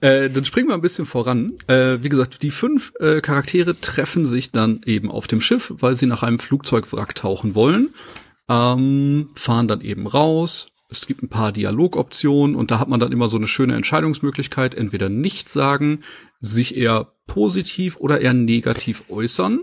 [0.00, 1.52] äh, dann springen wir ein bisschen voran.
[1.66, 5.94] Äh, wie gesagt, die fünf äh, Charaktere treffen sich dann eben auf dem Schiff, weil
[5.94, 7.90] sie nach einem Flugzeugwrack tauchen wollen.
[8.48, 10.68] Ähm, fahren dann eben raus.
[11.00, 14.74] Es gibt ein paar Dialogoptionen und da hat man dann immer so eine schöne Entscheidungsmöglichkeit.
[14.74, 16.00] Entweder nichts sagen,
[16.40, 19.62] sich eher positiv oder eher negativ äußern.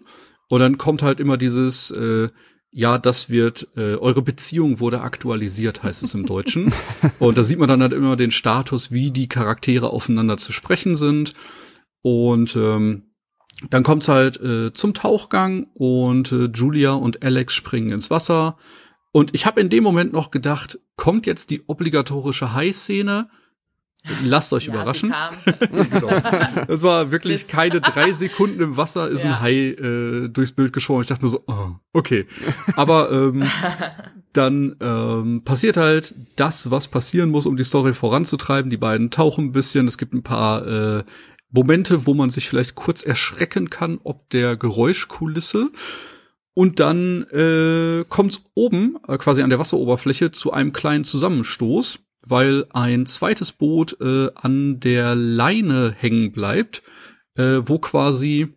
[0.49, 2.29] Und dann kommt halt immer dieses, äh,
[2.71, 6.73] ja, das wird, äh, eure Beziehung wurde aktualisiert, heißt es im Deutschen.
[7.19, 10.95] und da sieht man dann halt immer den Status, wie die Charaktere aufeinander zu sprechen
[10.95, 11.33] sind.
[12.01, 13.03] Und ähm,
[13.69, 18.57] dann kommt's halt äh, zum Tauchgang und äh, Julia und Alex springen ins Wasser.
[19.11, 23.29] Und ich habe in dem Moment noch gedacht, kommt jetzt die obligatorische Hai-Szene?
[24.23, 25.13] Lasst euch Ja, überraschen.
[25.91, 26.09] genau.
[26.67, 27.49] Das war wirklich Mist.
[27.49, 29.31] keine drei Sekunden im Wasser ist Ja.
[29.31, 31.01] ein Hai äh, durchs Bild geschwommen.
[31.01, 32.25] Ich dachte mir so, oh, okay.
[32.77, 33.43] Aber ähm,
[34.33, 38.69] dann ähm, passiert halt das, was passieren muss, um die Story voranzutreiben.
[38.71, 39.87] Die beiden tauchen ein bisschen.
[39.87, 41.03] Es gibt ein paar äh,
[41.51, 45.71] Momente, wo man sich vielleicht kurz erschrecken kann, ob der Geräuschkulisse.
[46.59, 52.65] Und dann äh, kommt oben, äh, quasi an der Wasseroberfläche, zu einem kleinen Zusammenstoß, weil
[52.71, 56.83] ein zweites Boot äh, an der Leine hängen bleibt,
[57.35, 58.49] äh, wo quasi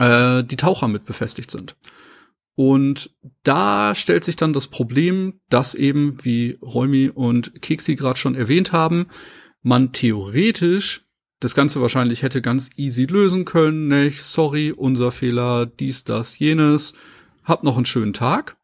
[0.00, 1.76] äh, die Taucher mit befestigt sind.
[2.56, 8.34] Und da stellt sich dann das Problem, dass eben, wie Räumi und Keksi gerade schon
[8.34, 9.06] erwähnt haben,
[9.62, 11.04] man theoretisch
[11.38, 14.24] das Ganze wahrscheinlich hätte ganz easy lösen können, nicht?
[14.24, 16.94] Sorry, unser Fehler, dies, das, jenes.
[17.44, 18.56] Hab noch einen schönen Tag.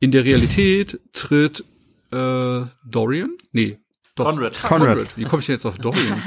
[0.00, 1.64] In der Realität tritt
[2.10, 3.30] äh, Dorian?
[3.52, 3.78] Nee,
[4.14, 4.26] doch.
[4.26, 4.62] Conrad.
[4.62, 5.16] Conrad.
[5.16, 6.22] Wie komme ich denn jetzt auf Dorian?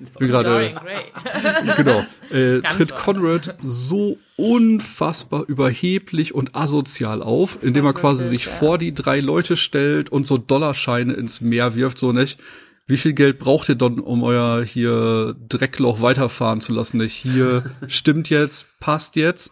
[0.00, 0.74] Ich bin gerade
[1.76, 2.04] genau.
[2.30, 2.94] Äh, tritt.
[2.96, 8.58] Conrad so unfassbar überheblich und asozial auf, indem er quasi wirklich, sich ja.
[8.58, 12.40] vor die drei Leute stellt und so Dollarscheine ins Meer wirft, so nicht.
[12.86, 16.98] Wie viel Geld braucht ihr dann, um euer hier Dreckloch weiterfahren zu lassen?
[16.98, 19.50] Nicht hier stimmt jetzt, passt jetzt.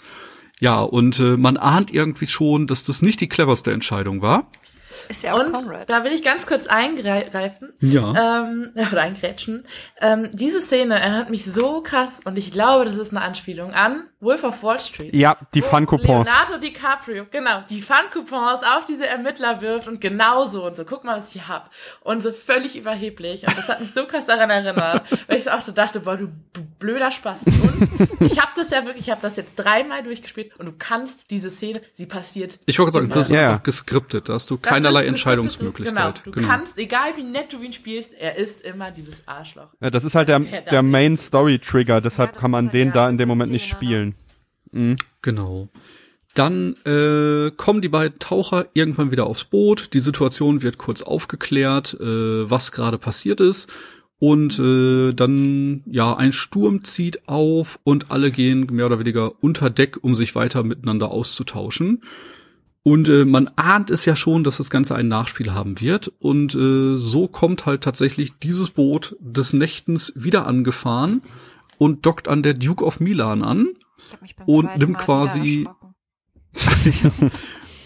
[0.61, 4.47] Ja, und äh, man ahnt irgendwie schon, dass das nicht die cleverste Entscheidung war.
[5.09, 5.89] Ist ja auch Und Conrad.
[5.91, 7.73] da will ich ganz kurz eingreifen.
[7.81, 8.43] Ja.
[8.45, 9.67] Ähm, oder eingrätschen.
[10.01, 14.05] Ähm, diese Szene erinnert mich so krass und ich glaube, das ist eine Anspielung an
[14.21, 15.15] Wolf of Wall Street.
[15.15, 16.29] Ja, die Fun-Coupons.
[16.29, 21.05] Leonardo DiCaprio, genau, die Fun-Coupons auf diese Ermittler wirft und genau so und so, guck
[21.05, 21.71] mal, was ich hier hab.
[22.01, 23.43] Und so völlig überheblich.
[23.47, 26.17] Und das hat mich so krass daran erinnert, weil ich so auch so dachte, boah,
[26.17, 26.29] du
[26.79, 27.45] blöder Spaß.
[27.47, 31.31] Und ich habe das ja wirklich, ich habe das jetzt dreimal durchgespielt und du kannst
[31.31, 32.59] diese Szene, sie passiert.
[32.67, 33.51] Ich wollte sagen, das ist Ja.
[33.51, 34.29] einfach geskriptet.
[34.29, 36.25] Da hast du Das keinerlei das Entscheidungsmöglichkeit.
[36.25, 39.69] Genau, du kannst, egal wie nett du ihn spielst, er ist immer dieses Arschloch.
[39.81, 40.39] Ja, das ist halt der,
[40.71, 40.83] Der.
[40.83, 44.15] Main Story Trigger, deshalb Ja, kann man halt den da in dem Moment nicht spielen.
[45.23, 45.69] Genau.
[46.35, 49.95] Dann äh, kommen die beiden Taucher irgendwann wieder aufs Boot.
[49.95, 53.73] Die Situation wird kurz aufgeklärt, äh, was gerade passiert ist.
[54.19, 59.71] Und äh, dann, ja, ein Sturm zieht auf und alle gehen mehr oder weniger unter
[59.71, 62.03] Deck, um sich weiter miteinander auszutauschen.
[62.85, 66.13] Und äh, man ahnt es ja schon, dass das Ganze ein Nachspiel haben wird.
[66.19, 71.23] Und äh, so kommt halt tatsächlich dieses Boot des Nächtens wieder angefahren
[71.79, 73.69] und dockt an der Duke of Milan an
[74.45, 75.67] und nimmt quasi-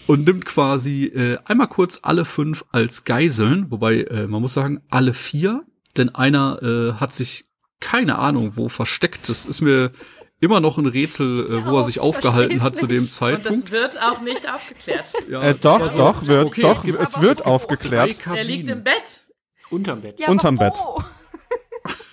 [0.07, 4.81] und nimmt quasi äh, einmal kurz alle fünf als Geiseln, wobei äh, man muss sagen,
[4.89, 5.63] alle vier,
[5.97, 7.45] denn einer äh, hat sich
[7.79, 9.29] keine Ahnung wo versteckt.
[9.29, 9.91] Das ist mir
[10.39, 13.21] immer noch ein Rätsel, äh, wo er sich ich aufgehalten hat zu dem nicht.
[13.21, 13.71] Und das Zeitpunkt.
[13.71, 15.05] wird auch nicht aufgeklärt.
[15.29, 18.17] Ja, Äh, doch, war so, doch, wird, okay, doch, es gibt- es wird auch aufgeklärt.
[18.27, 19.27] Er liegt im Bett.
[19.69, 20.19] Unterm Bett.
[20.19, 20.73] Ja, Unterm Bett.
[20.77, 21.03] wo?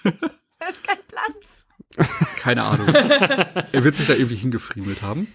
[0.58, 1.66] da ist kein Platz.
[2.38, 2.88] Keine Ahnung.
[2.88, 5.28] er wird sich da irgendwie hingefriemelt haben.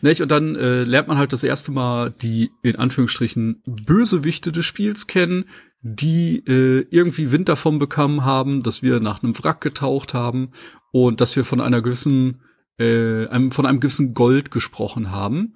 [0.00, 0.20] Nicht?
[0.22, 5.06] Und dann äh, lernt man halt das erste Mal die, in Anführungsstrichen, Bösewichte des Spiels
[5.06, 5.44] kennen,
[5.82, 10.52] die äh, irgendwie Wind davon bekommen haben, dass wir nach einem Wrack getaucht haben
[10.92, 12.42] und dass wir von einer gewissen,
[12.78, 15.54] äh, einem, von einem gewissen Gold gesprochen haben.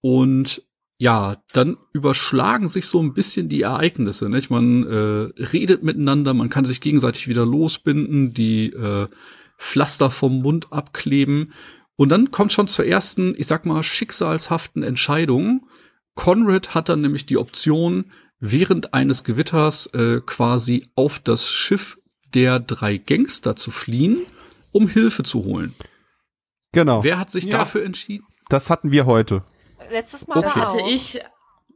[0.00, 0.62] Und
[0.98, 4.28] ja, dann überschlagen sich so ein bisschen die Ereignisse.
[4.28, 4.50] Nicht?
[4.50, 9.08] Man äh, redet miteinander, man kann sich gegenseitig wieder losbinden, die äh,
[9.58, 11.52] Pflaster vom Mund abkleben.
[11.96, 15.66] Und dann kommt schon zur ersten, ich sag mal, schicksalshaften Entscheidung.
[16.14, 18.06] Conrad hat dann nämlich die Option,
[18.38, 21.98] während eines Gewitters äh, quasi auf das Schiff
[22.34, 24.18] der drei Gangster zu fliehen,
[24.76, 25.74] um Hilfe zu holen.
[26.72, 27.02] Genau.
[27.04, 27.58] Wer hat sich Ja.
[27.58, 28.26] dafür entschieden?
[28.48, 29.42] Das hatten wir heute.
[29.90, 30.46] Letztes Mal Okay.
[30.48, 30.88] Das war hatte auch.
[30.88, 31.20] ich,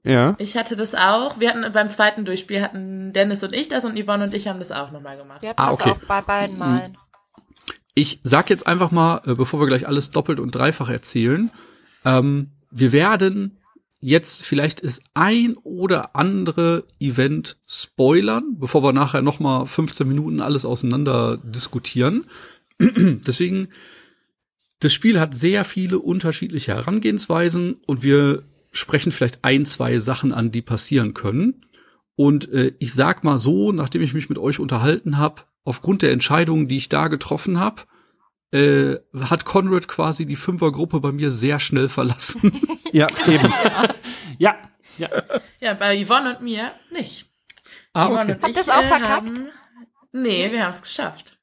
[0.05, 0.35] Ja.
[0.39, 1.41] ich hatte das auch.
[1.41, 4.59] Wir hatten beim zweiten Durchspiel hatten Dennis und ich das und Yvonne und ich haben
[4.59, 5.43] das auch nochmal gemacht.
[5.43, 5.91] Wir hatten Ah, das okay.
[5.93, 6.97] auch bei beiden Malen.
[7.95, 11.51] Ich sag jetzt einfach mal, äh, bevor wir gleich alles doppelt und dreifach erzählen,
[12.05, 13.59] ähm, wir werden
[13.99, 20.41] jetzt vielleicht ist ein oder andere Event spoilern, bevor wir nachher noch mal 15 Minuten
[20.41, 22.25] alles auseinander diskutieren.
[23.27, 23.69] Deswegen,
[24.81, 30.51] das Spiel hat sehr viele unterschiedliche Herangehensweisen und wir sprechen vielleicht ein, zwei Sachen an,
[30.51, 31.67] die passieren können.
[32.17, 36.13] Und äh, ich sag mal so, nachdem ich mich mit euch unterhalten habe, aufgrund der
[36.13, 37.83] Entscheidungen, die ich da getroffen habe,
[38.53, 42.53] äh, hat Conrad quasi die Fünfergruppe bei mir sehr schnell verlassen.
[42.93, 43.55] Ja, eben.
[44.39, 44.57] Ja,
[44.99, 45.09] ja.
[45.61, 47.27] Ja, bei Yvonne und mir nicht.
[47.93, 48.33] ah, Yvonne okay.
[48.33, 49.29] und Habt ich, ihr's auch äh, verkackt?
[49.29, 49.49] Haben,
[50.11, 51.39] nee, wir haben es geschafft.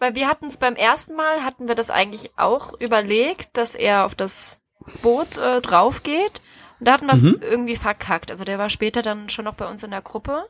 [0.00, 4.04] Weil wir hatten es beim ersten Mal, hatten wir das eigentlich auch überlegt, dass er
[4.04, 4.60] auf das
[5.02, 6.40] Boot äh, drauf geht.
[6.78, 7.40] Und da hatten wir es Mhm.
[7.40, 8.30] irgendwie verkackt.
[8.30, 10.44] Also der war später dann schon noch bei uns in der Gruppe.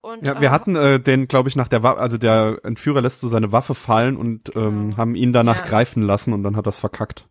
[0.00, 3.00] Und, Ja, wir äh, hatten äh, den, glaube ich, nach der Waffe, also der Entführer
[3.00, 5.62] lässt so seine Waffe fallen und ähm, haben ihn danach Ja.
[5.62, 7.26] greifen lassen und dann hat das verkackt.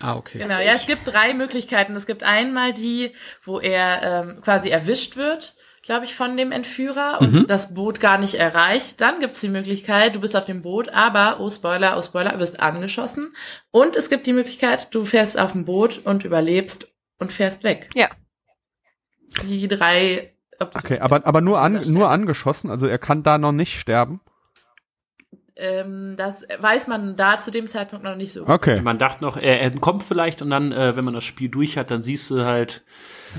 [0.00, 0.38] Ah, okay.
[0.38, 1.94] Genau, Also ja, es gibt drei Möglichkeiten.
[1.94, 3.12] Es gibt einmal die,
[3.44, 7.46] wo er ähm, quasi erwischt wird, glaube ich, von dem Entführer und Mhm.
[7.46, 9.02] das Boot gar nicht erreicht.
[9.02, 12.60] Dann gibt's die Möglichkeit, du bist auf dem Boot, aber, oh Spoiler, oh Spoiler, wirst
[12.60, 13.34] angeschossen.
[13.70, 17.90] Und es gibt die Möglichkeit, du fährst auf dem Boot und überlebst und fährst weg.
[17.94, 18.08] Ja.
[19.42, 20.86] Die drei Optionen.
[20.86, 24.20] Okay, aber, aber nur, an, nur angeschossen, also er kann da noch nicht sterben.
[25.56, 28.46] Ähm, das weiß man da zu dem Zeitpunkt noch nicht so.
[28.46, 28.80] Okay.
[28.80, 31.76] Man dachte noch, er, er kommt vielleicht und dann, äh, wenn man das Spiel durch
[31.76, 32.84] hat, dann siehst du halt,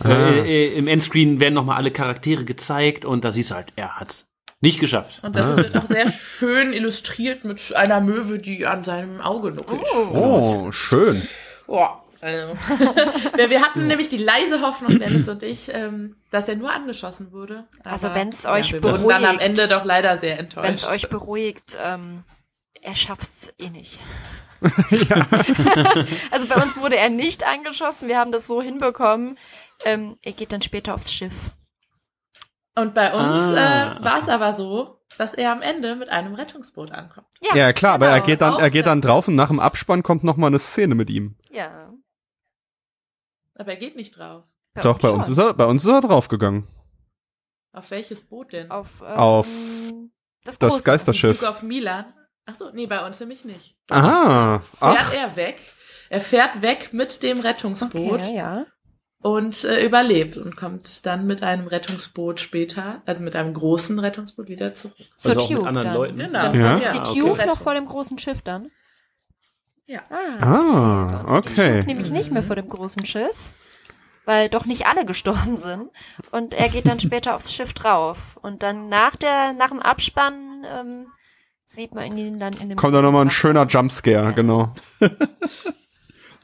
[0.04, 0.10] Ah.
[0.10, 3.68] äh, äh, im Endscreen werden noch mal alle Charaktere gezeigt und da siehst du halt,
[3.76, 4.28] er hat's
[4.62, 5.24] nicht geschafft.
[5.24, 9.82] Und das wird auch sehr schön illustriert mit einer Möwe, die an seinem Auge nuckelt.
[9.94, 11.22] Oh, schön.
[11.68, 12.02] Boah.
[12.22, 12.54] Also.
[13.36, 17.66] wir, hatten nämlich die leise Hoffnung, Dennis und ich, ähm, dass er nur angeschossen wurde.
[17.84, 19.44] Also Aber, wenn's euch wir wurden dann am beruhigt.
[19.44, 20.68] Ende doch leider sehr enttäuscht.
[20.68, 22.24] Wenn es euch beruhigt, ähm,
[22.82, 24.00] er schafft's eh nicht.
[26.32, 29.38] also bei uns wurde er nicht angeschossen, wir haben das so hinbekommen.
[29.84, 31.52] Ähm, er geht dann später aufs Schiff.
[32.76, 36.34] und bei uns Ah, äh, war es aber so, dass er am Ende mit einem
[36.36, 37.28] Rettungsboot ankommt.
[37.54, 38.90] Ja, klar, aber er genau, geht dann, er geht da.
[38.92, 41.38] dann drauf und nach dem Abspann kommt noch mal eine Szene mit ihm.
[41.52, 41.94] Ja.
[43.56, 44.44] Aber er geht nicht drauf.
[44.74, 45.34] Bei Doch, bei uns schon.
[45.34, 46.68] ist er, bei uns ist er draufgegangen.
[47.72, 48.72] Auf welches Boot denn?
[48.72, 49.48] auf, ähm, Auf
[50.44, 50.84] das, Das.
[50.84, 51.42] Geisterschiff.
[51.44, 52.14] Auf Milan.
[52.46, 53.78] Ach so, nee, bei uns nämlich nicht.
[53.90, 54.60] Aha.
[54.60, 55.62] Fährt Ach, er weg.
[56.10, 58.22] Er fährt weg mit dem Rettungsboot.
[58.22, 58.66] Okay, ja.
[59.22, 64.48] Und äh, überlebt und kommt dann mit einem Rettungsboot später, also mit einem großen Rettungsboot
[64.50, 64.96] wieder zurück.
[65.18, 65.96] Zur Also auch mit Tube anderen dann.
[65.96, 66.18] Leuten.
[66.18, 66.42] Genau.
[66.42, 66.62] Dann, Ja.
[66.62, 67.46] dann ist die Ja, Tube okay.
[67.48, 68.70] noch vor dem großen Schiff dann.
[69.88, 70.02] Ja.
[70.10, 71.78] Ah, Ah, war Die okay.
[71.80, 73.36] Tube nämlich nicht mehr vor dem großen Schiff,
[74.26, 75.90] weil doch nicht alle gestorben sind.
[76.32, 78.38] Und er geht dann später aufs Schiff drauf.
[78.42, 81.08] Und dann nach der, nach dem Abspann ähm,
[81.68, 84.32] sieht man ihn dann in dem kommt da noch mal ein schöner Jumpscare, Ja.
[84.32, 84.74] genau.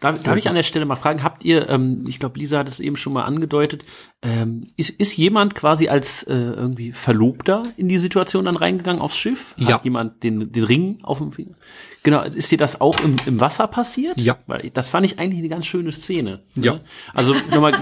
[0.01, 2.67] Darf, darf ich an der Stelle mal fragen, habt ihr, ähm, ich glaube, Lisa hat
[2.67, 3.83] es eben schon mal angedeutet,
[4.23, 9.15] ähm, ist, ist jemand quasi als äh, irgendwie Verlobter in die Situation dann reingegangen aufs
[9.15, 9.53] Schiff?
[9.57, 9.75] Ja.
[9.75, 11.53] Hat jemand den, den Ring auf dem Finger?
[12.01, 14.19] Genau, ist dir das auch im, im Wasser passiert?
[14.19, 14.39] Ja.
[14.47, 16.41] Weil das fand ich eigentlich eine ganz schöne Szene.
[16.55, 16.73] Ja.
[16.73, 16.81] Ne?
[17.13, 17.73] Also nochmal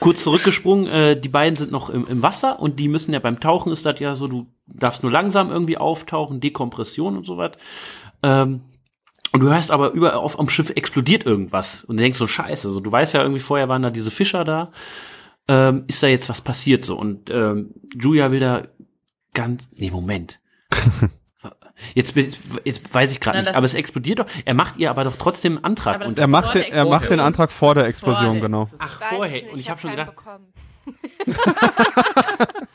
[0.00, 3.38] kurz zurückgesprungen, äh, die beiden sind noch im, im Wasser und die müssen ja beim
[3.38, 7.52] Tauchen ist das ja so, du darfst nur langsam irgendwie auftauchen, Dekompression und so was.
[8.22, 8.62] Ähm,
[9.32, 11.84] und du hörst aber überall auf am Schiff explodiert irgendwas.
[11.84, 14.44] Und du denkst so, scheiße, so, du weißt ja irgendwie, vorher waren da diese Fischer
[14.44, 14.72] da.
[15.48, 16.96] Ähm, ist da jetzt was passiert so?
[16.98, 18.68] Und ähm, Julia will da
[19.34, 19.68] ganz.
[19.74, 20.40] Nee, Moment.
[21.94, 24.26] Jetzt, jetzt weiß ich gerade nicht, aber es explodiert doch.
[24.44, 26.06] Er macht ihr aber doch trotzdem einen Antrag.
[26.06, 27.18] Und Er macht, den, er macht den.
[27.18, 28.62] Antrag vor der Explosion, Vor der genau.
[28.62, 28.88] Explosion.
[28.88, 29.52] ach, Weiß es vorher.
[29.52, 30.48] Und ich hab habe schon keinen gedacht.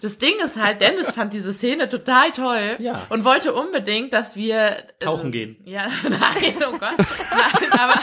[0.00, 3.06] Das Ding ist halt, Dennis fand diese Szene total toll Ja.
[3.08, 5.56] und wollte unbedingt, dass wir Tauchen also, gehen.
[5.64, 8.00] Ja, nein, oh Gott, nein, aber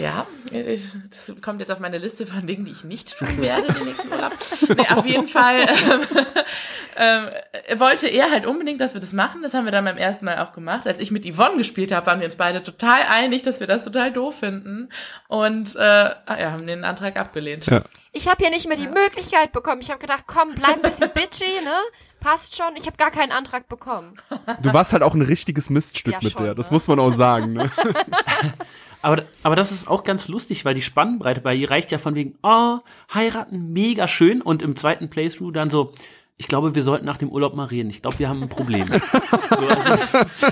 [0.00, 3.72] ja, ich, das kommt jetzt auf meine Liste von Dingen, die ich nicht tun werde
[3.72, 4.32] den nächsten Urlaub.
[4.68, 5.60] Nee, auf jeden Fall
[6.96, 7.28] ähm,
[7.66, 9.42] ähm, wollte er halt unbedingt, dass wir das machen.
[9.42, 10.86] Das haben wir dann beim ersten Mal auch gemacht.
[10.86, 13.84] Als ich mit Yvonne gespielt habe, waren wir uns beide total einig, dass wir das
[13.84, 14.90] total doof finden
[15.28, 17.66] und äh, ah ja, haben den Antrag abgelehnt.
[17.66, 17.82] Ja.
[18.18, 19.80] Ich habe hier nicht mehr die Möglichkeit bekommen.
[19.80, 21.70] Ich habe gedacht, komm, bleib ein bisschen bitchy, ne?
[22.18, 22.74] Passt schon.
[22.76, 24.16] Ich habe gar keinen Antrag bekommen.
[24.60, 26.74] Du warst halt auch ein richtiges Miststück Ja, mit schon, der, das ne?
[26.74, 27.52] muss man auch sagen.
[27.52, 27.70] Ne?
[29.00, 32.16] Aber, aber das ist auch ganz lustig, weil die Spannbreite bei ihr reicht ja von
[32.16, 32.78] wegen, oh,
[33.14, 34.42] heiraten, mega schön.
[34.42, 35.92] Und im zweiten Playthrough dann so,
[36.40, 37.90] ich glaube, wir sollten nach dem Urlaub mal reden.
[37.90, 38.86] Ich glaube, wir haben ein Problem.
[39.50, 39.98] so, also,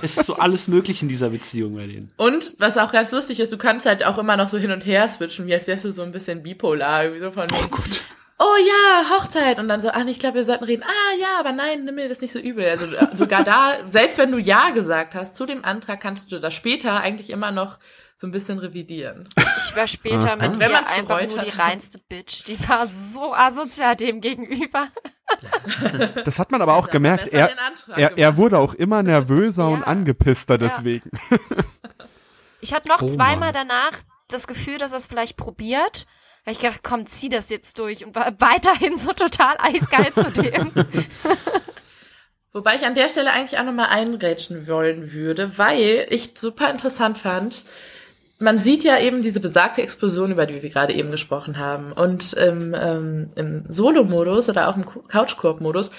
[0.03, 2.13] es ist so alles möglich in dieser Beziehung bei denen.
[2.17, 4.85] Und was auch ganz lustig ist, du kannst halt auch immer noch so hin und
[4.85, 8.05] her switchen, wie als wärst du so ein bisschen bipolar, irgendwie so von oh, Gott.
[8.41, 10.83] oh ja, Hochzeit und dann so, ah, ich glaube, wir sollten reden.
[10.83, 12.69] Ah ja, aber nein, nimm mir das nicht so übel.
[12.69, 16.41] Also äh, sogar da, selbst wenn du ja gesagt hast zu dem Antrag, kannst du
[16.41, 17.79] das später eigentlich immer noch
[18.19, 19.29] so ein bisschen revidieren.
[19.59, 22.45] Ich war später mit wenn mir man's einfach nur die reinste Bitch.
[22.47, 24.89] Die war so asozial dem gegenüber.
[26.25, 27.27] Das hat man aber auch gemerkt.
[27.29, 27.51] Er,
[27.97, 29.87] er, er wurde auch immer nervöser und Ja.
[29.87, 31.11] angepisster deswegen.
[32.61, 33.69] Ich hatte noch Oh zweimal Mann.
[33.69, 33.93] danach
[34.29, 36.07] das Gefühl, dass er es vielleicht probiert.
[36.47, 40.31] Hab ich gedacht, komm, zieh das jetzt durch und war weiterhin so total eisgeil zu
[40.33, 40.73] dem.
[42.53, 47.19] Wobei ich an der Stelle eigentlich auch nochmal einrätschen wollen würde, weil ich super interessant
[47.19, 47.65] fand.
[48.39, 51.93] Man sieht ja eben diese besagte Explosion, über die wir gerade eben gesprochen haben.
[51.93, 55.91] Und im, ähm, im Solo-Modus oder auch im Couch-Koop-Modus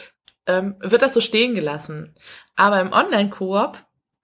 [0.46, 2.14] ähm, wird das so stehen gelassen.
[2.56, 3.80] Aber im Online-Koop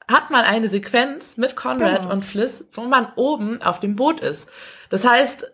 [0.07, 2.13] hat man eine Sequenz mit Conrad Genau.
[2.13, 4.47] und Fliss, wo man oben auf dem Boot ist.
[4.89, 5.51] Das heißt,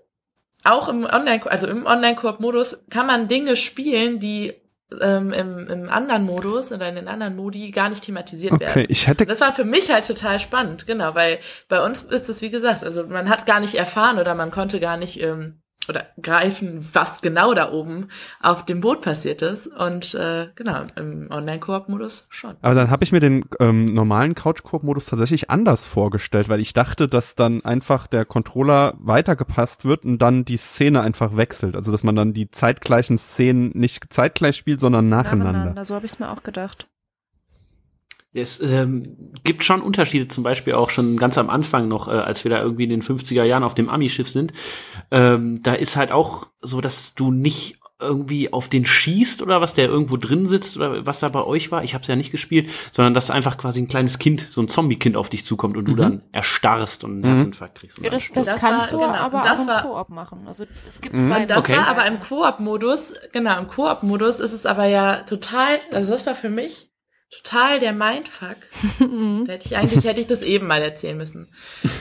[0.66, 4.54] auch im Online, also im Online-Koop-Modus kann man Dinge spielen, die
[5.02, 8.86] ähm, im, im anderen Modus oder in den anderen Modi gar nicht thematisiert Okay, werden.
[8.90, 12.42] ich hätte Das war für mich halt total spannend, genau, weil bei uns ist es,
[12.42, 16.08] wie gesagt, also man hat gar nicht erfahren oder man konnte gar nicht ähm, oder
[16.22, 18.10] greifen, was genau da oben
[18.42, 19.68] auf dem Boot passiert ist.
[19.68, 22.56] Und äh, genau, im Online-Koop-Modus schon.
[22.62, 27.08] Aber dann habe ich mir den ähm, normalen Couch-Koop-Modus tatsächlich anders vorgestellt, weil ich dachte,
[27.08, 31.76] dass dann einfach der Controller weitergepasst wird und dann die Szene einfach wechselt.
[31.76, 35.84] Also dass man dann die zeitgleichen Szenen nicht zeitgleich spielt, sondern nacheinander.
[35.84, 36.88] So habe ich es mir auch gedacht.
[38.34, 42.44] Es ähm, gibt schon Unterschiede, zum Beispiel auch schon ganz am Anfang noch, äh, als
[42.44, 44.54] wir da irgendwie in den 50er Jahren auf dem Ami-Schiff sind.
[45.10, 49.74] Ähm, da ist halt auch so, dass du nicht irgendwie auf den schießt oder was,
[49.74, 51.84] der irgendwo drin sitzt oder was da bei euch war.
[51.84, 54.70] Ich habe es ja nicht gespielt, sondern dass einfach quasi ein kleines Kind, so ein
[54.70, 57.28] Zombie-Kind auf dich zukommt und du dann erstarrst und einen Mhm.
[57.38, 57.98] Herzinfarkt kriegst.
[58.00, 60.44] Ja, das, das, Das kannst war- du genau, aber das auch im war- Koop machen.
[60.48, 61.20] Also es gibt Mhm.
[61.20, 61.46] zwei.
[61.46, 61.76] Das Okay.
[61.76, 66.36] war aber im Koop-Modus, genau, im Koop-Modus ist es aber ja total, also das war
[66.36, 66.89] für mich
[67.32, 68.58] total der Mindfuck.
[69.00, 71.54] Da hätte ich eigentlich, hätte ich das eben mal erzählen müssen.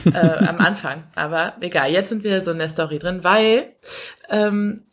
[0.05, 1.03] äh, am Anfang.
[1.15, 3.73] Aber egal, jetzt sind wir so in der Story drin, weil
[4.29, 4.85] ähm,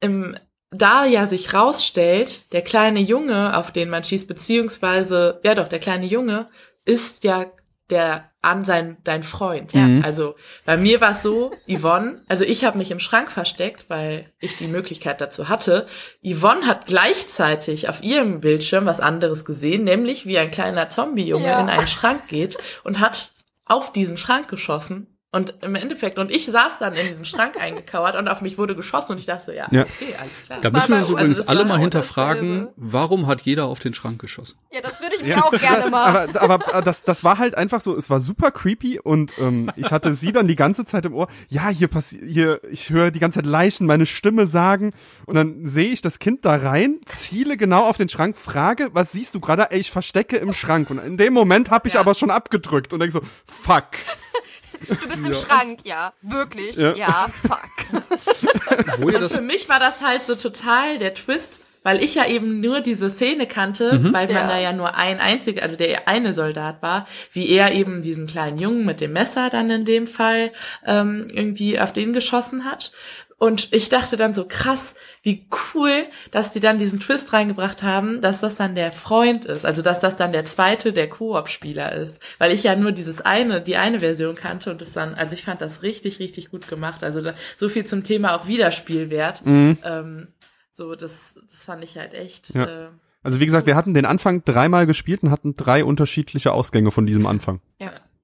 [0.00, 0.36] im,
[0.70, 5.78] da ja sich rausstellt, der kleine Junge, auf den man schießt, beziehungsweise, ja doch, der
[5.78, 6.48] kleine Junge
[6.84, 7.46] ist ja
[7.90, 9.72] der an sein dein Freund.
[9.72, 9.82] Ja.
[9.82, 10.04] Mhm.
[10.04, 14.32] Also bei mir war es so, Yvonne, also ich habe mich im Schrank versteckt, weil
[14.38, 15.86] ich die Möglichkeit dazu hatte.
[16.24, 21.60] Yvonne hat gleichzeitig auf ihrem Bildschirm was anderes gesehen, nämlich wie ein kleiner Zombie-Junge Ja.
[21.60, 23.32] in einen Schrank geht und hat
[23.66, 25.13] auf diesen Schrank geschossen.
[25.34, 28.76] Und im Endeffekt, und ich saß dann in diesem Schrank eingekauert und auf mich wurde
[28.76, 29.82] geschossen und ich dachte so, ja, Ja.
[29.82, 30.58] okay, alles klar.
[30.62, 32.72] Da müssen wir uns übrigens das alle mal hinterfragen, dasselbe.
[32.76, 34.58] warum hat jeder auf den Schrank geschossen?
[34.72, 36.28] Ja, das würde ich mir auch gerne mal.
[36.36, 39.90] Aber, aber das, das war halt einfach so, es war super creepy und ähm, ich
[39.90, 43.18] hatte sie dann die ganze Zeit im Ohr, ja, hier passiert, hier, ich höre die
[43.18, 44.92] ganze Zeit Leichen meine Stimme sagen
[45.26, 49.10] und dann sehe ich das Kind da rein, ziele genau auf den Schrank, frage, was
[49.10, 49.70] siehst du gerade?
[49.72, 52.00] Ey, ich verstecke im Schrank und in dem Moment habe ich Ja.
[52.00, 53.84] aber schon abgedrückt und denke so, fuck.
[55.02, 56.12] Du bist im Schrank, ja.
[56.22, 56.76] Wirklich?
[56.76, 56.94] Ja.
[56.94, 57.60] Ja, fuck.
[58.98, 62.14] Wo ihr Und das für mich war das halt so total der Twist, weil ich
[62.14, 64.48] ja eben nur diese Szene kannte, weil man Ja.
[64.48, 68.58] da ja nur ein einziger, also der eine Soldat war, wie er eben diesen kleinen
[68.58, 70.52] Jungen mit dem Messer dann in dem Fall
[70.86, 72.90] ähm, irgendwie auf den geschossen hat.
[73.36, 78.20] Und ich dachte dann so krass, wie cool, dass die dann diesen Twist reingebracht haben,
[78.20, 82.20] dass das dann der Freund ist, also dass das dann der zweite der Koop-Spieler ist,
[82.38, 85.44] weil ich ja nur dieses eine, die eine Version kannte und es dann, also ich
[85.44, 87.02] fand das richtig, richtig gut gemacht.
[87.02, 89.42] Also da, so viel zum Thema auch Wiederspielwert.
[89.44, 90.28] Ähm,
[90.72, 92.54] so, das, das fand ich halt echt.
[92.54, 92.64] Ja.
[92.64, 92.88] Äh,
[93.22, 97.06] Also wie gesagt, wir hatten den Anfang dreimal gespielt und hatten drei unterschiedliche Ausgänge von
[97.06, 97.60] diesem Anfang.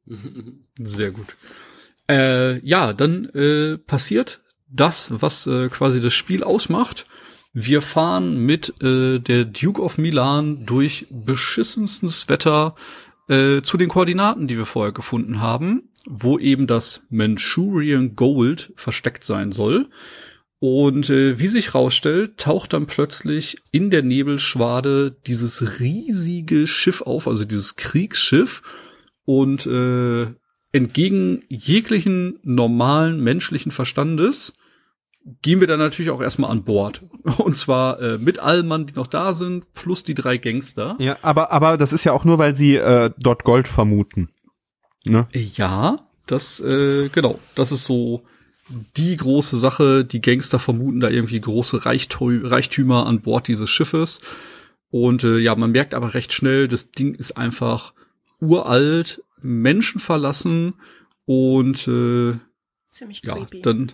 [0.79, 1.37] Sehr gut.
[2.09, 4.41] Äh, ja, dann äh, passiert
[4.71, 7.07] das, was äh, quasi das Spiel ausmacht.
[7.53, 12.77] Wir fahren mit äh, der Duke of Milan durch beschissenstes Wetter
[13.29, 19.25] äh, zu den Koordinaten, die wir vorher gefunden haben, wo eben das Manchurian Gold versteckt
[19.25, 19.89] sein soll.
[20.61, 27.27] Und äh, wie sich rausstellt, taucht dann plötzlich in der Nebelschwade dieses riesige Schiff auf,
[27.27, 28.63] also dieses Kriegsschiff.
[29.25, 30.27] Und äh,
[30.73, 34.53] entgegen jeglichen normalen menschlichen Verstandes
[35.43, 37.05] gehen wir dann natürlich auch erstmal an Bord.
[37.39, 40.97] Und zwar äh, mit allen Mann, die noch da sind, plus die drei Gangster.
[40.99, 44.31] Ja, aber, aber das ist ja auch nur, weil sie äh, dort Gold vermuten.
[45.05, 45.29] Ne?
[45.33, 48.23] Ja, das, äh, genau, das ist so
[48.97, 50.05] die große Sache.
[50.05, 54.21] Die Gangster vermuten da irgendwie große Reichtü Reichtümer an Bord dieses Schiffes.
[54.91, 57.95] Und äh, ja, man merkt aber recht schnell, das Ding ist einfach
[58.41, 60.75] uralt, menschenverlassen
[61.25, 62.35] und äh,
[62.91, 63.63] Ziemlich ja, creepy.
[63.63, 63.93] dann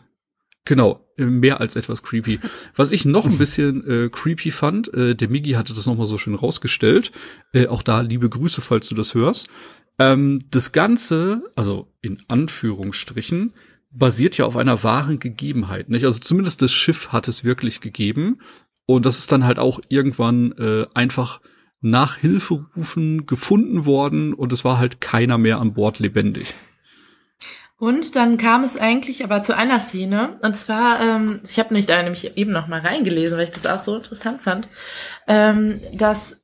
[0.67, 2.39] genau, äh, mehr als etwas creepy.
[2.75, 6.19] Was ich noch ein bisschen äh, creepy fand, äh, der Migi hatte das nochmal so
[6.19, 7.13] schön rausgestellt,
[7.55, 9.49] äh, auch da liebe Grüße, falls du das hörst.
[9.99, 13.55] Ähm, das Ganze, also in Anführungsstrichen,
[13.91, 16.05] basiert ja auf einer wahren Gegebenheit, nicht?
[16.05, 18.41] Also zumindest das Schiff hat es wirklich gegeben.
[18.85, 21.41] Und das ist dann halt auch irgendwann äh, einfach
[21.81, 26.55] nach Hilferufen gefunden worden und es war halt keiner mehr an Bord lebendig.
[27.79, 31.91] Und dann kam es eigentlich aber zu einer Szene, und zwar, ähm, ich habe nicht
[31.91, 34.69] da nämlich eben noch mal reingelesen, weil ich das auch so interessant fand,
[35.29, 36.39] ähm, dass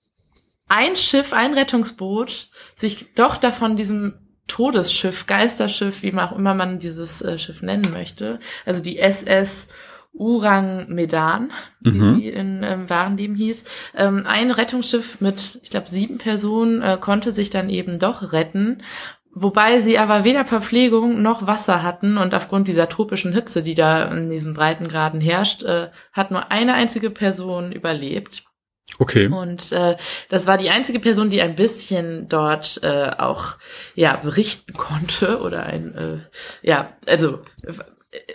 [0.68, 4.14] ein Schiff, ein Rettungsboot sich doch davon diesem
[4.46, 9.68] Todesschiff, Geisterschiff, wie auch immer man dieses äh, Schiff nennen möchte, also die SS
[10.14, 12.14] Urang Medan, wie Mhm.
[12.14, 13.64] sie in ähm, wahren Leben hieß.
[13.96, 18.82] Ähm, ein Rettungsschiff mit, ich glaube, sieben Personen äh, konnte sich dann eben doch retten,
[19.34, 24.04] wobei sie aber weder Verpflegung noch Wasser hatten und aufgrund dieser tropischen Hitze, die da
[24.04, 28.44] in diesen Breitengraden herrscht, äh, hat nur eine einzige Person überlebt.
[28.98, 29.26] Okay.
[29.28, 29.96] Und äh,
[30.28, 33.56] das war die einzige Person, die ein bisschen dort äh, auch
[33.94, 36.18] ja berichten konnte oder ein äh,
[36.66, 37.40] ja also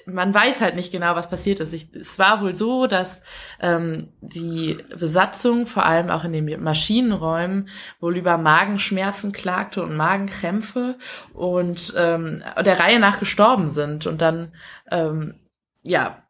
[0.05, 1.73] man weiß halt nicht genau, was passiert ist.
[1.73, 3.21] Ich, es war wohl so, dass
[3.59, 7.69] ähm, die Besatzung vor allem auch in den Maschinenräumen
[7.99, 10.97] wohl über Magenschmerzen klagte und Magenkrämpfe
[11.33, 14.53] und ähm, der Reihe nach gestorben sind und dann
[14.89, 15.35] ähm,
[15.83, 16.23] ja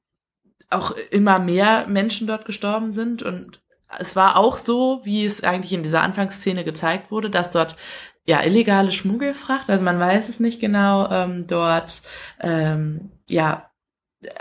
[0.69, 3.61] auch immer mehr Menschen dort gestorben sind und
[3.99, 7.77] es war auch so, wie es eigentlich in dieser Anfangsszene gezeigt wurde, dass dort
[8.27, 12.01] ja illegale Schmuggelfracht, also man weiß es nicht genau, ähm, dort
[12.41, 13.67] ähm, ja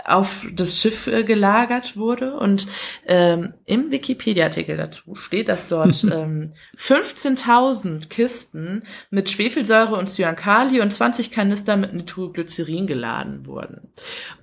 [0.05, 2.67] auf das Schiff äh, gelagert wurde und
[3.05, 10.91] ähm, im Wikipedia-Artikel dazu steht, dass dort ähm, 15.000 Kisten mit Schwefelsäure und Cyankali und
[10.91, 13.93] 20 Kanister mit Nitroglycerin geladen wurden.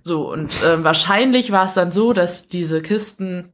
[0.03, 3.53] So und ähm, wahrscheinlich war es dann so, dass diese Kisten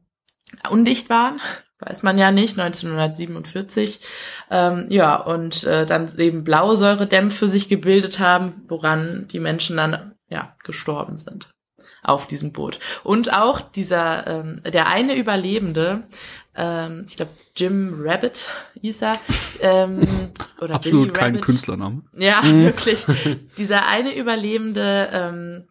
[0.69, 1.41] undicht waren,
[1.81, 3.99] weiß man ja nicht, 1947.
[4.49, 10.55] Ähm, ja, und äh, dann eben Blausäuredämpfe sich gebildet haben, woran die Menschen dann ja
[10.63, 11.49] gestorben sind
[12.03, 12.79] auf diesem Boot.
[13.03, 16.03] Und auch dieser, ähm, der eine Überlebende,
[16.55, 19.19] ähm, ich glaube Jim Rabbit hieß er,
[19.61, 20.07] ähm,
[20.61, 21.45] oder Absolut Billy kein Rabbit.
[21.45, 22.03] Künstlername.
[22.13, 23.05] Ja, wirklich.
[23.57, 25.67] Dieser eine Überlebende ähm,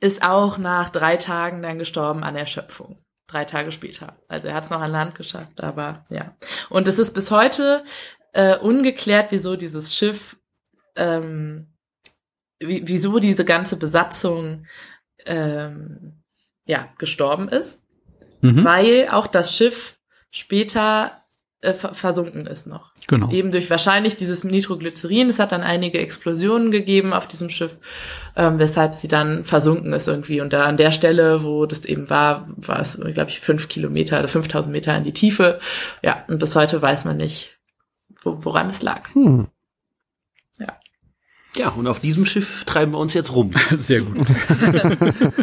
[0.00, 2.98] ist auch nach drei Tagen dann gestorben an Erschöpfung.
[3.30, 4.16] Drei Tage später.
[4.28, 6.34] Also er hat es noch an Land geschafft, aber ja.
[6.68, 7.84] Und es ist bis heute
[8.32, 10.36] äh, ungeklärt, wieso dieses Schiff,
[10.96, 11.68] ähm,
[12.58, 14.66] wie, wieso diese ganze Besatzung
[15.26, 16.22] ähm,
[16.64, 17.82] ja gestorben ist,
[18.42, 18.64] Mhm.
[18.64, 19.98] weil auch das Schiff
[20.30, 21.18] später
[21.60, 22.92] äh, ver- versunken ist noch.
[23.06, 23.30] Genau.
[23.30, 25.28] Eben durch wahrscheinlich dieses Nitroglycerin.
[25.28, 27.76] Es hat dann einige Explosionen gegeben auf diesem Schiff,
[28.36, 30.40] ähm, weshalb sie dann versunken ist irgendwie.
[30.40, 34.18] Und da an der Stelle, wo das eben war, war es, glaube ich, fünf Kilometer
[34.18, 35.60] oder 5000 Meter in die Tiefe.
[36.02, 37.58] Ja, und bis heute weiß man nicht,
[38.22, 39.12] wo, woran es lag.
[39.14, 39.48] Hm.
[41.56, 43.50] Ja, und auf diesem Schiff treiben wir uns jetzt rum.
[43.74, 44.26] Sehr gut.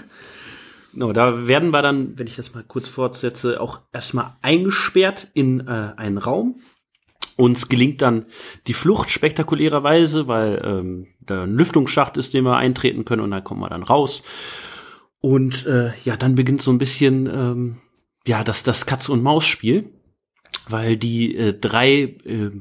[0.93, 5.59] No, da werden wir dann, wenn ich das mal kurz fortsetze, auch erstmal eingesperrt in
[5.67, 6.59] äh, einen Raum.
[7.37, 8.25] Uns gelingt dann
[8.67, 13.41] die Flucht spektakulärerweise, weil ähm, da ein Lüftungsschacht ist, den wir eintreten können und da
[13.41, 14.23] kommen wir dann raus.
[15.19, 17.77] Und äh, ja, dann beginnt so ein bisschen ähm,
[18.25, 19.93] ja das das Katz und Maus Spiel,
[20.67, 22.51] weil die äh, drei äh,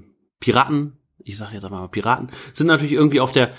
[0.40, 3.52] Piraten, ich sage jetzt mal Piraten, sind natürlich irgendwie auf der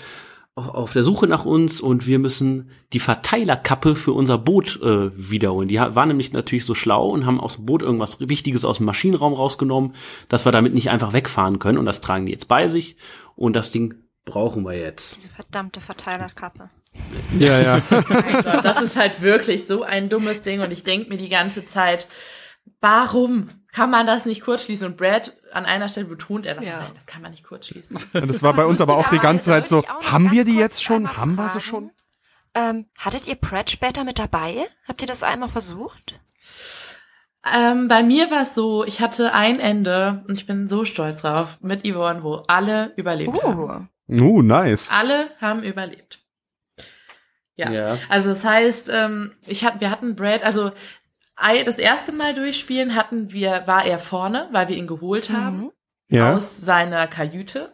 [0.66, 5.68] auf der Suche nach uns und wir müssen die Verteilerkappe für unser Boot äh, wiederholen.
[5.68, 8.86] Die waren nämlich natürlich so schlau und haben aus dem Boot irgendwas Wichtiges aus dem
[8.86, 9.94] Maschinenraum rausgenommen,
[10.28, 12.96] dass wir damit nicht einfach wegfahren können und das tragen die jetzt bei sich
[13.36, 13.94] und das Ding
[14.24, 15.16] brauchen wir jetzt.
[15.16, 16.70] Diese verdammte Verteilerkappe.
[17.38, 17.80] Ja, ja.
[18.62, 22.08] Das ist halt wirklich so ein dummes Ding und ich denke mir die ganze Zeit,
[22.80, 23.48] warum
[23.78, 24.88] kann man das nicht kurz schließen?
[24.88, 26.80] Und Brad an einer Stelle betont er noch, Ja.
[26.80, 27.96] nein, das kann man nicht kurz schließen.
[28.12, 30.82] Und das war bei uns aber auch die ganze Zeit so, haben wir die jetzt
[30.82, 31.16] schon?
[31.16, 31.92] Haben wir sie schon?
[32.56, 34.66] Ähm, hattet ihr Pratt später mit dabei?
[34.88, 36.18] Habt ihr das einmal versucht?
[37.54, 41.22] Ähm, bei mir war es so, ich hatte ein Ende und ich bin so stolz
[41.22, 43.88] drauf mit Yvonne, wo alle überlebt haben.
[44.08, 44.20] Uh.
[44.20, 44.90] Uh, nice.
[44.92, 46.18] Alle haben überlebt.
[47.54, 47.70] Ja.
[47.70, 47.98] Ja.
[48.08, 50.72] Also das heißt, ähm, ich hat, wir hatten Brad, also
[51.64, 55.72] das erste Mal durchspielen hatten wir, war er vorne, weil wir ihn geholt haben Mhm.
[56.10, 56.34] Ja.
[56.34, 57.72] aus seiner Kajüte.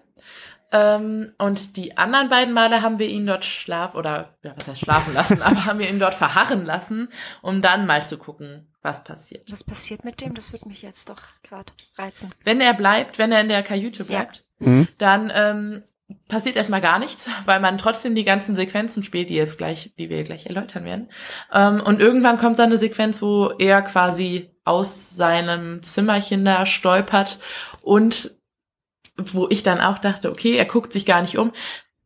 [0.73, 4.81] Ähm, und die anderen beiden Male haben wir ihn dort schlaf oder ja, was heißt
[4.81, 7.09] schlafen lassen, aber haben wir ihn dort verharren lassen,
[7.43, 9.51] um dann mal zu gucken, was passiert.
[9.53, 10.35] Was passiert mit dem?
[10.35, 12.33] Das würde mich jetzt doch gerade reizen.
[12.43, 14.89] Wenn er bleibt, wenn er in der Kajüte bleibt, Mhm.
[14.99, 15.83] dann ähm,
[16.29, 20.11] passiert erstmal gar nichts, weil man trotzdem die ganzen Sequenzen spielt, die jetzt gleich, die
[20.11, 21.09] wir gleich erläutern werden.
[21.53, 27.39] Ähm, und irgendwann kommt dann eine Sequenz, wo er quasi aus seinem Zimmerchen da stolpert
[27.83, 28.33] und
[29.17, 31.53] wo ich dann auch dachte, okay, er guckt sich gar nicht um.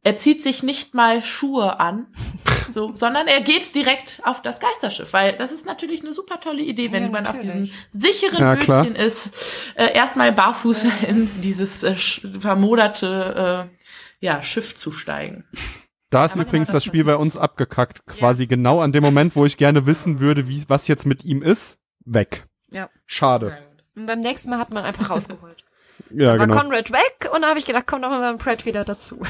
[0.03, 2.07] Er zieht sich nicht mal Schuhe an,
[2.73, 6.63] so, sondern er geht direkt auf das Geisterschiff, weil das ist natürlich eine super tolle
[6.63, 8.55] Idee, wenn Ja, man auf diesem sicheren Ja.
[8.55, 9.35] Bötchen ist,
[9.75, 13.78] äh, erstmal barfuß in dieses äh, vermoderte äh,
[14.21, 15.45] ja, Schiff zu steigen.
[16.11, 18.07] Da ist Aber übrigens genau das das Spiel bei uns abgekackt.
[18.07, 21.43] Quasi genau an dem Moment, wo ich gerne wissen würde, wie, was jetzt mit ihm
[21.43, 22.47] ist, weg.
[22.71, 22.89] Ja.
[23.05, 23.59] Schade.
[23.95, 25.65] Und beim nächsten Mal hat man einfach rausgeholt.
[26.11, 26.57] Ja, War genau.
[26.57, 29.21] Conrad weg und da habe ich gedacht, komm doch mal beim Pratt wieder dazu.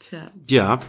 [0.00, 0.32] Tja.
[0.48, 0.80] Ja.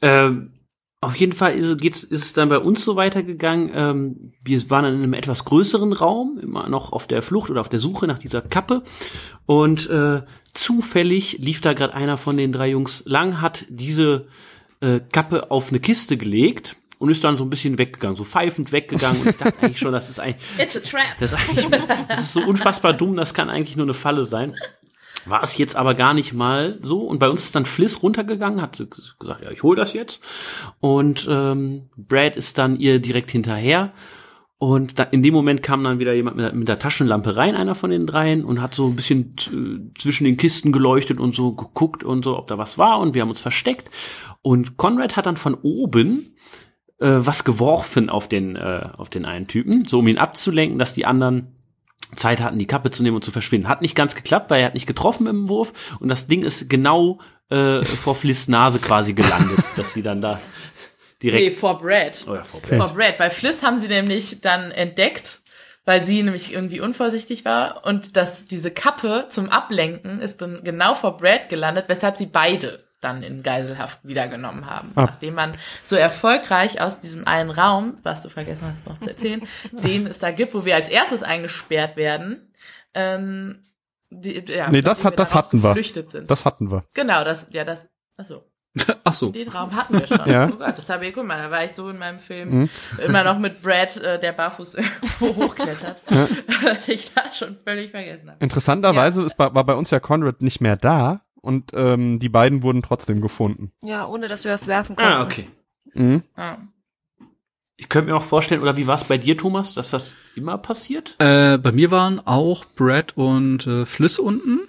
[0.00, 0.54] Ähm,
[1.02, 3.70] auf jeden Fall ist, es- geht's, ist es dann bei uns so weitergegangen.
[3.74, 7.68] Ähm, wir waren in einem etwas größeren Raum, immer noch auf der Flucht oder auf
[7.70, 8.82] der Suche nach dieser Kappe.
[9.46, 10.22] Und äh,
[10.52, 14.26] zufällig lief da gerade einer von den drei Jungs lang, hat diese
[14.80, 18.72] äh, Kappe auf eine Kiste gelegt und ist dann so ein bisschen weggegangen, so pfeifend
[18.72, 19.22] weggegangen.
[19.22, 21.02] Und ich dachte eigentlich schon, das ist eigentlich, It's a trap.
[21.18, 24.54] das ist, eigentlich, das ist so unfassbar dumm, das kann eigentlich nur eine Falle sein.
[25.26, 27.00] War es jetzt aber gar nicht mal so.
[27.02, 28.78] Und bei uns ist dann Fliss runtergegangen, hat
[29.18, 30.22] gesagt, ja, ich hol das jetzt.
[30.80, 33.92] Und ähm, Brad ist dann ihr direkt hinterher.
[34.58, 37.54] Und da, in dem Moment kam dann wieder jemand mit, der- mit der Taschenlampe rein,
[37.54, 39.34] einer von den dreien, und hat so ein bisschen
[39.98, 42.98] zwischen den Kisten geleuchtet und so geguckt und so, ob da was war.
[43.00, 43.90] Und wir haben uns versteckt.
[44.42, 46.36] Und Conrad hat dann von oben
[46.98, 50.92] äh, was geworfen auf den, äh, auf den einen Typen, so um ihn abzulenken, dass
[50.94, 51.56] die anderen
[52.16, 53.68] Zeit hatten, die Kappe zu nehmen und zu verschwinden.
[53.68, 56.68] Hat nicht ganz geklappt, weil er hat nicht getroffen im Wurf und das Ding ist
[56.68, 57.20] genau
[57.50, 60.40] äh, vor Fliss Nase quasi gelandet, dass die dann da
[61.22, 62.26] Nee, direkt vor Brad.
[62.26, 65.42] oder vor Vor Brad, weil Fliss haben sie nämlich dann entdeckt,
[65.84, 70.94] weil sie nämlich irgendwie unvorsichtig war und dass diese Kappe zum Ablenken ist dann genau
[70.94, 74.92] vor Brad gelandet, weshalb sie beide dann in Geiselhaft wiedergenommen haben.
[74.94, 75.02] Ah.
[75.06, 79.42] Nachdem man so erfolgreich aus diesem einen Raum, was du vergessen hast noch zu erzählen,
[79.72, 82.52] den es da gibt, wo wir als erstes eingesperrt werden,
[82.94, 83.64] ähm,
[84.10, 85.82] die, ja, Nee, das hat- das da hatten wir.
[86.08, 86.30] Sind.
[86.30, 86.84] Das hatten wir.
[86.94, 88.44] genau, das, ja, das, achso.
[89.04, 89.30] Ach so.
[89.30, 90.20] Den Raum hatten wir schon.
[90.30, 90.46] Ja.
[90.48, 92.68] Oh Gott, das habe ich, guck mal, da war ich so in meinem Film
[93.04, 96.00] immer noch mit Brad, äh, der barfuß irgendwo hochklettert,
[96.62, 98.38] dass ich das schon völlig vergessen habe.
[98.40, 102.62] Interessanterweise ist bei, war bei uns ja Conrad nicht mehr da und ähm, die beiden
[102.62, 103.72] wurden trotzdem gefunden.
[103.82, 105.12] Ja, ohne dass wir das werfen konnten.
[105.12, 105.46] Ah, okay.
[105.94, 106.22] Mhm.
[106.36, 106.58] Ja.
[107.76, 110.58] Ich könnte mir auch vorstellen, oder wie war es bei dir, Thomas, dass das immer
[110.58, 111.16] passiert?
[111.18, 114.60] Äh, bei mir waren auch Brad und äh, Fliss unten.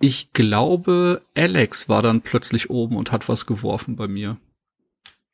[0.00, 4.36] Ich glaube, Alex war dann plötzlich oben und hat was geworfen bei mir.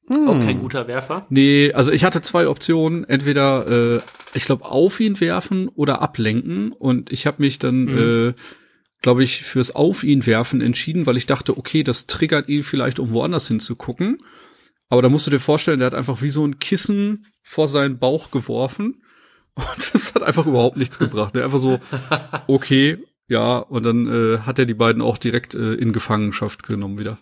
[0.09, 0.45] Auch Hm.
[0.45, 1.27] kein guter Werfer.
[1.31, 4.01] Nee, also ich hatte zwei Optionen, entweder äh,
[4.35, 8.35] ich glaube auf ihn werfen oder ablenken und ich habe mich dann äh,
[9.03, 12.98] glaube ich fürs auf ihn werfen entschieden, weil ich dachte, okay, das triggert ihn vielleicht
[12.98, 14.18] um woanders hinzugucken.
[14.88, 17.98] Aber da musst du dir vorstellen, der hat einfach wie so ein Kissen vor seinen
[17.98, 19.03] Bauch geworfen
[19.55, 21.34] und das hat einfach überhaupt nichts gebracht.
[21.34, 21.78] Der einfach so
[22.46, 22.98] okay,
[23.28, 27.18] ja, und dann äh, hat er die beiden auch direkt äh, in Gefangenschaft genommen wieder.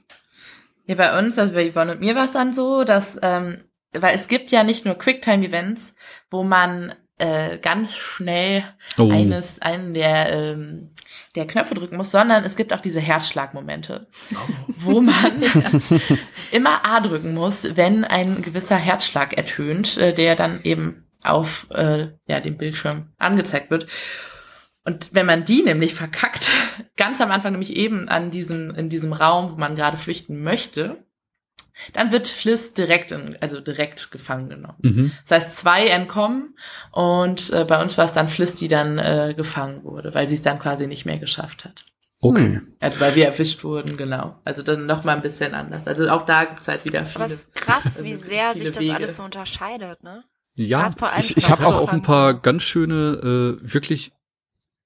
[0.87, 3.59] Ja, bei uns, also bei Yvonne und mir war es dann so, dass, ähm,
[3.93, 5.95] weil es gibt ja nicht nur Quicktime-Events,
[6.31, 8.65] wo man äh, ganz schnell
[8.97, 9.11] Oh.
[9.11, 10.91] eines, einen der, ähm,
[11.37, 14.09] der Knöpfe drücken muss, sondern es gibt auch diese Herzschlagmomente,
[14.79, 15.43] wo man
[16.51, 22.09] immer A drücken muss, wenn ein gewisser Herzschlag ertönt, äh, der dann eben auf äh,
[22.27, 23.87] ja, dem Bildschirm angezeigt wird.
[24.85, 26.51] Und wenn man die nämlich verkackt,
[26.97, 31.05] ganz am Anfang nämlich eben an diesem, in diesem Raum, wo man gerade flüchten möchte,
[31.93, 34.79] dann wird Fliss direkt, in, also direkt gefangen genommen.
[34.83, 35.13] Mhm.
[35.27, 36.57] Das heißt, zwei entkommen
[36.93, 40.35] und äh, bei uns war es dann Fliss, die dann äh, gefangen wurde, weil sie
[40.35, 41.85] es dann quasi nicht mehr geschafft hat.
[42.23, 42.61] Okay.
[42.81, 44.39] Also weil wir erwischt wurden, genau.
[44.45, 45.87] Also dann noch mal ein bisschen anders.
[45.87, 47.17] Also auch da gibt's halt wieder viele.
[47.17, 48.95] Aber es ist krass, wie sehr sich das Wege.
[48.95, 50.25] alles so unterscheidet, ne?
[50.55, 54.13] Ja, ich, ich habe auch, auch ein paar ganz schöne, äh, wirklich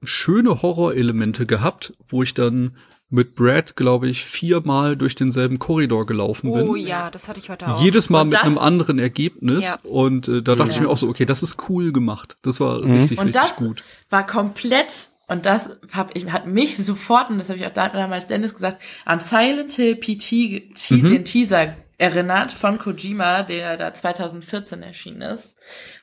[0.03, 2.77] schöne Horrorelemente gehabt, wo ich dann
[3.15, 6.69] mit Brad, glaube ich, viermal durch denselben Korridor gelaufen bin.
[6.69, 7.81] Oh ja, das hatte ich heute auch.
[7.83, 9.65] Jedes Mal Und mit das- einem anderen Ergebnis.
[9.67, 9.91] Ja.
[9.91, 10.83] Und äh, da dachte ich Ja.
[10.83, 12.37] mir auch so, okay, das ist cool gemacht.
[12.43, 12.97] Das war Mhm.
[12.97, 13.85] richtig, Und richtig das gut.
[14.11, 17.89] war komplett und das hab ich, hat mich sofort, und das habe ich auch da-
[17.89, 21.09] damals Dennis gesagt, an Silent Hill PT, T, Mhm.
[21.09, 25.55] den Teaser erinnert von Kojima, der da 2014 erschienen ist.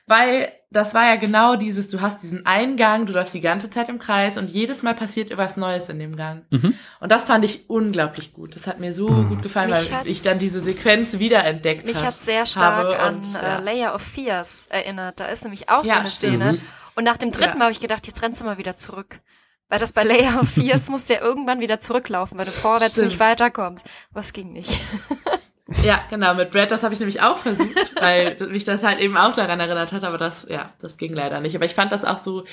[0.06, 3.88] Weil das war ja genau dieses, du hast diesen Eingang, du läufst die ganze Zeit
[3.88, 6.44] im Kreis und jedes Mal passiert etwas Neues in dem Gang.
[6.50, 6.74] Mhm.
[7.00, 8.56] Und das fand ich unglaublich gut.
[8.56, 12.06] Das hat mir so gut gefallen, Mich weil ich dann diese Sequenz wiederentdeckt Mich hab-
[12.06, 13.58] hat sehr stark habe an und, äh, ja.
[13.58, 15.20] Layer of Fears erinnert.
[15.20, 16.42] Da ist nämlich auch so Ja, eine stimmt.
[16.44, 16.58] Szene.
[16.94, 17.54] Und nach dem dritten Ja.
[17.56, 19.20] Mal habe ich gedacht, jetzt rennst du mal wieder zurück.
[19.68, 22.92] Weil das bei Layer of Fears musst du ja irgendwann wieder zurücklaufen, weil du vorwärts
[22.94, 23.08] Stimmt.
[23.08, 23.86] nicht weiterkommst.
[24.10, 24.78] Was ging nicht.
[25.84, 29.16] Ja, genau, mit Brad, das habe ich nämlich auch versucht, weil mich das halt eben
[29.16, 31.54] auch daran erinnert hat, aber das, ja, das ging leider nicht.
[31.54, 32.44] Aber ich fand das auch so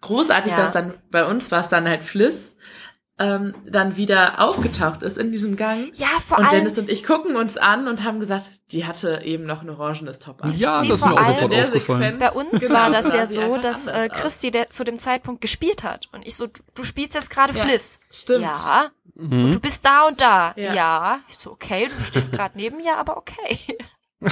[0.00, 0.58] großartig, Ja.
[0.58, 2.56] dass dann bei uns war es dann halt Fliss,
[3.20, 5.90] ähm, dann wieder aufgetaucht ist in diesem Gang.
[5.94, 9.22] Ja, vor und allem, Dennis und ich gucken uns an und haben gesagt, die hatte
[9.24, 10.52] eben noch ein orangenes Top an.
[10.56, 12.02] Ja, Nee, das ist mir auch sofort der aufgefallen.
[12.02, 14.08] Sequenz- bei uns Genau, war das ja so, dass äh.
[14.08, 16.06] Christi der zu dem Zeitpunkt gespielt hat.
[16.12, 17.98] Und ich so, du, du spielst jetzt gerade Ja, Fliss.
[18.10, 18.42] stimmt.
[18.42, 18.90] Ja.
[19.18, 19.46] Mhm.
[19.46, 20.54] Und du bist da und da.
[20.56, 20.74] Ja.
[20.74, 21.20] Ja.
[21.28, 23.58] Ich so, okay, du stehst gerade neben mir, aber okay.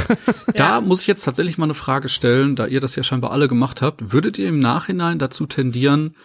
[0.54, 3.46] Da muss ich jetzt tatsächlich mal eine Frage stellen, da ihr das ja scheinbar alle
[3.46, 4.12] gemacht habt.
[4.12, 6.16] Würdet ihr im Nachhinein dazu tendieren,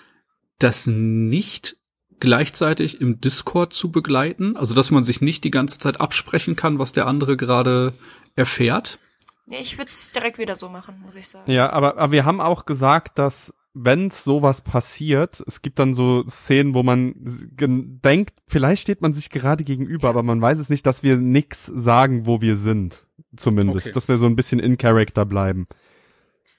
[0.57, 1.77] das nicht
[2.19, 4.57] gleichzeitig im Discord zu begleiten?
[4.57, 7.93] Also, dass man sich nicht die ganze Zeit absprechen kann, was der andere gerade
[8.35, 8.97] erfährt?
[9.45, 11.51] Nee, ich würde es direkt wieder so machen, muss ich sagen.
[11.51, 16.23] Ja, aber, aber wir haben auch gesagt, dass wenn sowas passiert, es gibt dann so
[16.27, 20.85] Szenen, wo man denkt, vielleicht steht man sich gerade gegenüber, aber man weiß es nicht,
[20.85, 23.03] dass wir nix sagen, wo wir sind.
[23.35, 23.93] Zumindest, Okay.
[23.93, 25.67] dass wir so ein bisschen in Character bleiben.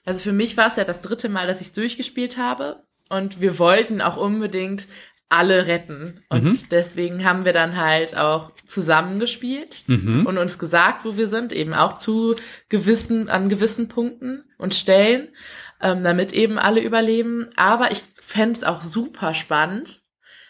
[0.05, 2.83] Also für mich war es ja das dritte Mal, dass ich es durchgespielt habe.
[3.09, 4.87] Und wir wollten auch unbedingt
[5.29, 6.21] alle retten.
[6.29, 6.59] Und Mhm.
[6.71, 10.25] deswegen haben wir dann halt auch zusammengespielt Mhm.
[10.25, 12.35] und uns gesagt, wo wir sind, eben auch zu
[12.69, 15.29] gewissen, an gewissen Punkten und Stellen,
[15.83, 17.49] ähm, damit eben alle überleben.
[17.55, 20.01] Aber ich fänd's es auch super spannend,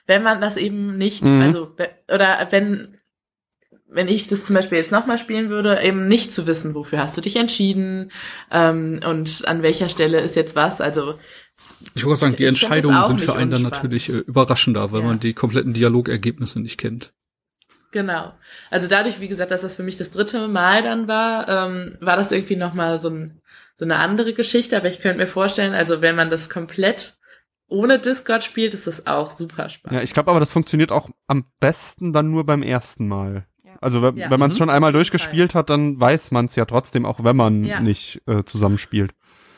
[0.07, 1.41] wenn man das eben nicht, Mhm.
[1.41, 1.75] also,
[2.13, 2.97] oder wenn,
[3.87, 7.15] wenn ich das zum Beispiel jetzt nochmal spielen würde, eben nicht zu wissen, wofür hast
[7.17, 8.11] du dich entschieden
[8.51, 10.81] ähm, und an welcher Stelle ist jetzt was.
[10.81, 11.19] Also
[11.93, 15.07] Ich wollte sagen, die Entscheidungen sind für einen dann natürlich äh, überraschender, weil Ja.
[15.07, 17.13] man die kompletten Dialogergebnisse nicht kennt.
[17.91, 18.33] Genau.
[18.71, 22.17] Also dadurch, wie gesagt, dass das für mich das dritte Mal dann war, ähm, war
[22.17, 23.41] das irgendwie nochmal so, ein,
[23.83, 24.77] so eine andere Geschichte.
[24.77, 27.15] Aber ich könnte mir vorstellen, also wenn man das komplett
[27.67, 29.97] ohne Discord spielt, ist das auch super spannend.
[29.97, 33.45] Ja, ich glaube aber, das funktioniert auch am besten dann nur beim ersten Mal.
[33.65, 33.71] Ja.
[33.81, 34.29] Also wenn, Ja.
[34.29, 34.59] wenn man es Mhm.
[34.59, 37.79] schon einmal durchgespielt hat, dann weiß man es ja trotzdem, auch wenn man Ja.
[37.81, 39.11] nicht äh, zusammenspielt.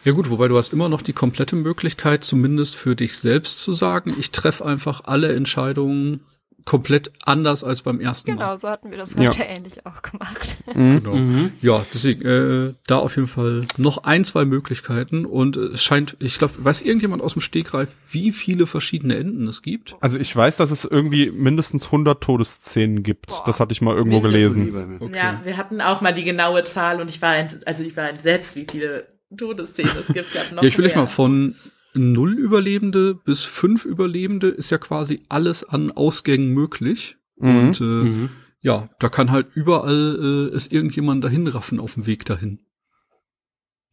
[0.05, 3.73] Ja gut, wobei du hast immer noch die komplette Möglichkeit, zumindest für dich selbst zu
[3.73, 6.21] sagen, ich treffe einfach alle Entscheidungen
[6.65, 8.37] komplett anders als beim ersten Mal.
[8.37, 9.27] Genau, so hatten wir das Ja.
[9.27, 10.57] heute ähnlich auch gemacht.
[10.75, 11.03] Mhm.
[11.03, 11.49] Genau.
[11.61, 16.37] Ja, deswegen, äh, da auf jeden Fall noch ein, zwei Möglichkeiten und es scheint, ich
[16.39, 19.95] glaube, weiß irgendjemand aus dem Stegreif, wie viele verschiedene Enden es gibt?
[20.01, 23.27] Also ich weiß, dass es irgendwie mindestens 100 Todesszenen gibt.
[23.27, 23.43] Boah.
[23.45, 24.73] Das hatte ich mal irgendwo Mindestens.
[24.73, 24.97] gelesen.
[24.99, 25.15] Okay.
[25.15, 28.09] Ja, wir hatten auch mal die genaue Zahl und ich war, ent, also ich war
[28.09, 29.07] entsetzt, wie viele
[29.37, 30.35] Todesszenen es gibt.
[30.51, 31.55] Noch Ja, ich will euch mal von
[31.95, 37.17] null Überlebende bis fünf Überlebende ist ja quasi alles an Ausgängen möglich.
[37.37, 37.57] Mhm.
[37.57, 38.29] Und äh,
[38.61, 42.59] ja, da kann halt überall äh, es irgendjemand dahin raffen auf dem Weg dahin.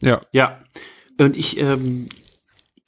[0.00, 0.20] Ja.
[0.32, 0.58] Ja.
[1.18, 2.08] Und ich, ähm,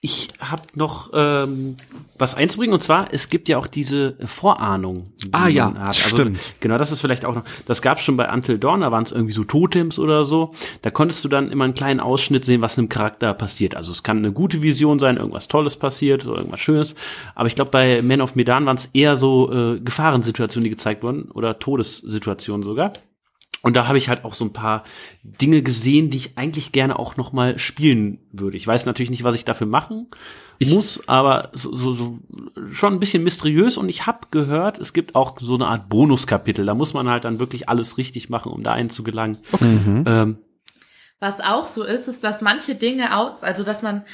[0.04, 1.78] ich habe noch ähm,
[2.18, 5.04] was einzubringen und zwar es gibt ja auch diese Vorahnung.
[5.24, 5.72] die Ah, ja.
[5.72, 6.38] Also, stimmt.
[6.60, 7.44] Genau, das ist vielleicht auch noch.
[7.64, 10.52] Das gab schon bei Until Dawn, da waren es irgendwie so Totems oder so.
[10.82, 13.76] Da konntest du dann immer einen kleinen Ausschnitt sehen, was einem Charakter passiert.
[13.76, 16.96] Also es kann eine gute Vision sein, irgendwas Tolles passiert oder irgendwas Schönes.
[17.34, 21.02] Aber ich glaube bei Man of Medan waren es eher so äh, Gefahrensituationen, die gezeigt
[21.02, 22.92] wurden oder Todessituationen sogar.
[23.64, 24.84] Und da habe ich halt auch so ein paar
[25.22, 28.58] Dinge gesehen, die ich eigentlich gerne auch noch mal spielen würde.
[28.58, 30.08] Ich weiß natürlich nicht, was ich dafür machen
[30.60, 32.18] muss, aber so, so, so
[32.70, 33.78] schon ein bisschen mysteriös.
[33.78, 36.66] Und ich habe gehört, es gibt auch so eine Art Bonuskapitel.
[36.66, 39.38] Da muss man halt dann wirklich alles richtig machen, um da einzugelangen.
[39.58, 40.04] Mhm.
[40.06, 40.38] Ähm,
[41.18, 44.04] Was auch so ist, ist, dass manche Dinge aus, also dass man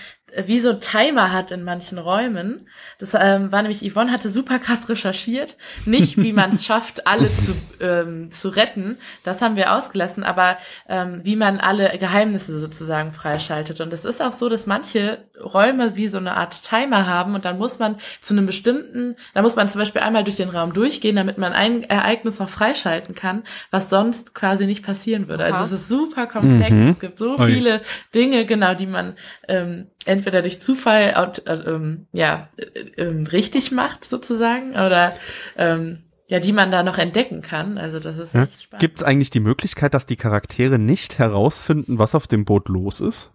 [0.46, 2.68] wie so Timer hat in manchen Räumen.
[2.98, 5.56] Das ähm, war nämlich, Yvonne hatte super krass recherchiert.
[5.84, 8.98] Nicht, wie man es schafft, alle zu, ähm, zu retten.
[9.22, 10.58] Das haben wir ausgelassen, aber
[10.88, 13.80] ähm, wie man alle Geheimnisse sozusagen freischaltet.
[13.80, 17.44] Und es ist auch so, dass manche Räume wie so eine Art Timer haben und
[17.44, 20.72] dann muss man zu einem bestimmten, da muss man zum Beispiel einmal durch den Raum
[20.72, 25.44] durchgehen, damit man ein Ereignis noch freischalten kann, was sonst quasi nicht passieren würde.
[25.46, 25.60] Aha.
[25.60, 26.70] Also es ist super komplex.
[26.70, 26.88] Mhm.
[26.88, 27.52] Es gibt so Ui.
[27.52, 27.80] viele
[28.14, 29.14] Dinge, genau, die man
[29.48, 35.14] ähm, entweder durch Zufall aut- äh, ähm, ja äh, ähm, richtig macht sozusagen oder
[35.56, 37.76] ähm, ja, die man da noch entdecken kann.
[37.76, 38.44] Also das ist Ja.
[38.44, 38.80] echt spannend.
[38.80, 43.00] Gibt es eigentlich die Möglichkeit, dass die Charaktere nicht herausfinden, was auf dem Boot los
[43.00, 43.32] ist?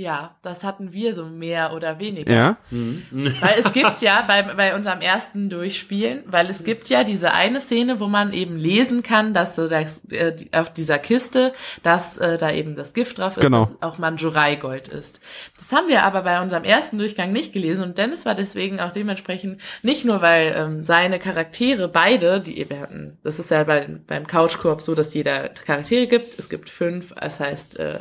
[0.00, 2.32] Ja, das hatten wir so mehr oder weniger.
[2.32, 2.56] Ja.
[2.70, 7.60] Weil es gibt ja bei, bei unserem ersten Durchspielen, weil es gibt ja diese eine
[7.60, 12.38] Szene, wo man eben lesen kann, dass so das, äh, auf dieser Kiste, dass äh,
[12.38, 13.66] da eben das Gift drauf ist, Genau.
[13.66, 15.20] dass auch Manjurei-Gold ist.
[15.58, 18.92] Das haben wir aber bei unserem ersten Durchgang nicht gelesen und Dennis war deswegen auch
[18.92, 23.86] dementsprechend nicht nur, weil ähm, seine Charaktere beide, die wir hatten, das ist ja bei,
[24.06, 26.38] beim Couchkorb so, dass jeder Charaktere gibt.
[26.38, 28.00] Es gibt fünf, das heißt, äh,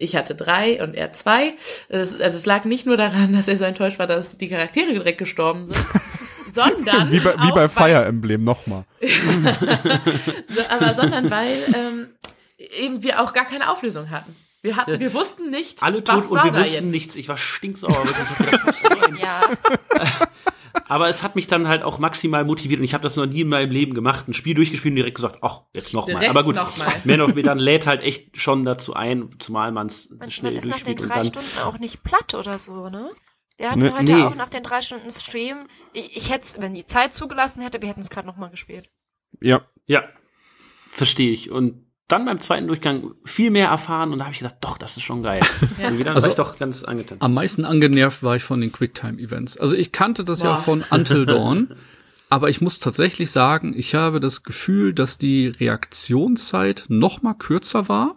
[0.00, 1.52] ich hatte drei und er zwei.
[1.88, 4.92] Das, also es lag nicht nur daran, dass er so enttäuscht war, dass die Charaktere
[4.92, 5.86] direkt gestorben sind,
[6.54, 8.84] sondern Wie bei, wie bei Fire Emblem nochmal.
[10.48, 12.08] So, aber sondern weil ähm,
[12.58, 14.34] eben wir auch gar keine Auflösung hatten.
[14.62, 16.90] Wir hatten, wir wussten nicht, Alle was tot und war wir wussten jetzt.
[16.92, 17.16] nichts.
[17.16, 18.02] Ich war stinksauer.
[18.04, 19.40] gedacht, Ja,
[20.86, 23.40] Aber es hat mich dann halt auch maximal motiviert und ich habe das noch nie
[23.40, 24.28] in meinem Leben gemacht.
[24.28, 26.12] Ein Spiel durchgespielt und direkt gesagt, ach, jetzt noch mal.
[26.14, 26.92] Direkt Aber gut, noch mal.
[27.04, 30.58] Man of Medan lädt halt echt schon dazu ein, zumal man es man, schnell man
[30.58, 31.24] ist nach den drei.
[31.24, 33.10] Stunden auch nicht platt oder so, ne?
[33.56, 34.22] Wir hatten Ne, heute nee.
[34.22, 37.88] auch nach den drei Stunden Stream, ich, ich hätte wenn die Zeit zugelassen hätte, wir
[37.88, 38.90] hätten es gerade noch mal gespielt.
[39.40, 39.62] Ja.
[39.86, 40.04] Ja,
[40.90, 41.50] verstehe ich.
[41.50, 44.96] Und dann beim zweiten Durchgang viel mehr erfahren und da habe ich gedacht, doch, das
[44.96, 45.40] ist schon geil.
[45.82, 47.18] Und wieder Also- war ich doch ganz angetan.
[47.20, 49.56] Am meisten angenervt war ich von den Quicktime-Events.
[49.58, 50.58] Also ich kannte das ja Boah.
[50.62, 51.74] von Until Dawn,
[52.28, 57.88] aber ich muss tatsächlich sagen, ich habe das Gefühl, dass die Reaktionszeit noch mal kürzer
[57.88, 58.16] war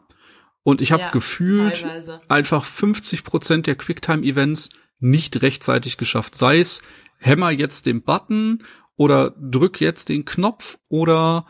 [0.63, 2.21] und ich habe Ja, gefühlt teilweise.
[2.29, 4.69] einfach 50 Prozent der Quicktime-Events
[4.99, 6.35] nicht rechtzeitig geschafft.
[6.35, 6.81] Sei es
[7.17, 8.63] hämmer jetzt den Button
[8.95, 11.45] oder drück jetzt den Knopf oder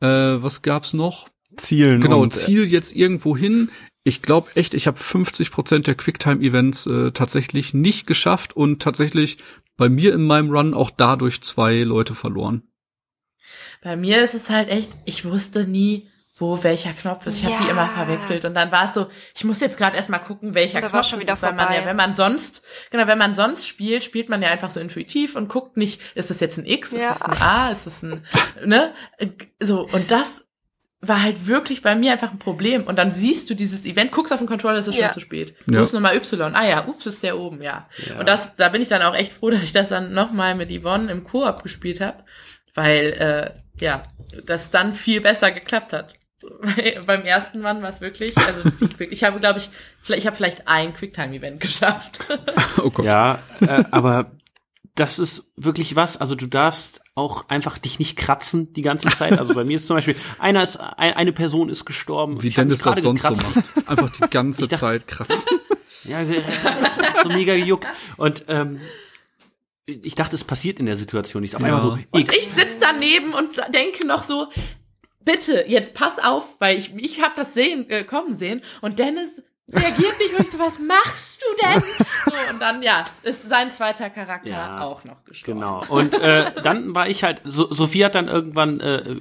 [0.00, 1.28] äh, was gab's noch?
[1.56, 2.00] Zielen.
[2.00, 3.70] Genau, und, Ziel jetzt irgendwo hin.
[4.04, 9.38] Ich glaube echt, ich habe 50 Prozent der Quicktime-Events äh, tatsächlich nicht geschafft und tatsächlich
[9.76, 12.62] bei mir in meinem Run auch dadurch zwei Leute verloren.
[13.82, 17.38] Bei mir ist es halt echt, ich wusste nie, wo welcher Knopf ist.
[17.38, 17.70] Ich habe die Ja.
[17.70, 20.88] immer verwechselt und dann war es so, ich muss jetzt gerade erstmal gucken, welcher da
[20.88, 21.80] Knopf schon es wieder ist, weil man vorbei.
[21.80, 25.34] ja, wenn man sonst, genau, wenn man sonst spielt, spielt man ja einfach so intuitiv
[25.36, 27.08] und guckt nicht, ist das jetzt ein X, ist Ja.
[27.12, 28.22] das ein A, ist das ein,
[28.64, 28.92] ne,
[29.60, 30.45] so und das
[31.00, 34.32] war halt wirklich bei mir einfach ein Problem und dann siehst du dieses Event, guckst
[34.32, 35.06] auf den Controller, es ist Ja.
[35.06, 35.54] schon zu spät.
[35.70, 35.82] Ja.
[35.82, 36.54] Ist Nummer Y?
[36.54, 37.88] Ah ja, ups, ist der oben, ja.
[38.08, 38.18] Ja.
[38.18, 40.70] Und das, da bin ich dann auch echt froh, dass ich das dann nochmal mit
[40.70, 42.24] Yvonne im Koop gespielt habe,
[42.74, 43.50] weil, äh,
[43.82, 44.02] ja,
[44.44, 46.14] das dann viel besser geklappt hat.
[47.06, 48.70] Beim ersten Mal war es wirklich, also
[49.10, 49.70] ich habe, glaube ich,
[50.02, 52.20] vielleicht, ich habe vielleicht ein Quicktime-Event geschafft.
[52.82, 53.06] Oh Gott.
[53.06, 54.32] Ja, äh, aber
[54.94, 56.16] das ist wirklich was.
[56.18, 59.36] Also du darfst auch einfach dich nicht kratzen die ganze Zeit.
[59.38, 62.42] Also bei mir ist zum Beispiel einer ist ein, eine Person ist gestorben.
[62.42, 63.56] Wie Dennis das sonst so gekratzt.
[63.74, 63.88] macht.
[63.88, 65.58] Einfach die ganze dachte- Zeit kratzen.
[66.04, 66.40] Ja, äh,
[67.24, 67.84] so mega gejuckt.
[68.16, 68.80] Und ähm,
[69.86, 71.56] ich dachte, es passiert in der Situation nicht.
[71.56, 71.66] Auf Ja.
[71.66, 72.36] einmal so Und X.
[72.36, 74.46] ich sitz daneben und denke noch so,
[75.24, 79.42] bitte, jetzt pass auf, weil ich, ich habe das sehen, äh, kommen sehen und Dennis
[79.68, 81.82] reagiert nicht und ich so, was machst du denn?
[82.56, 85.60] Und dann, ja, ist sein zweiter Charakter Ja, auch noch gestorben.
[85.60, 85.84] Genau.
[85.88, 89.14] Und äh, dann war ich halt, so, Sophie hat dann irgendwann äh,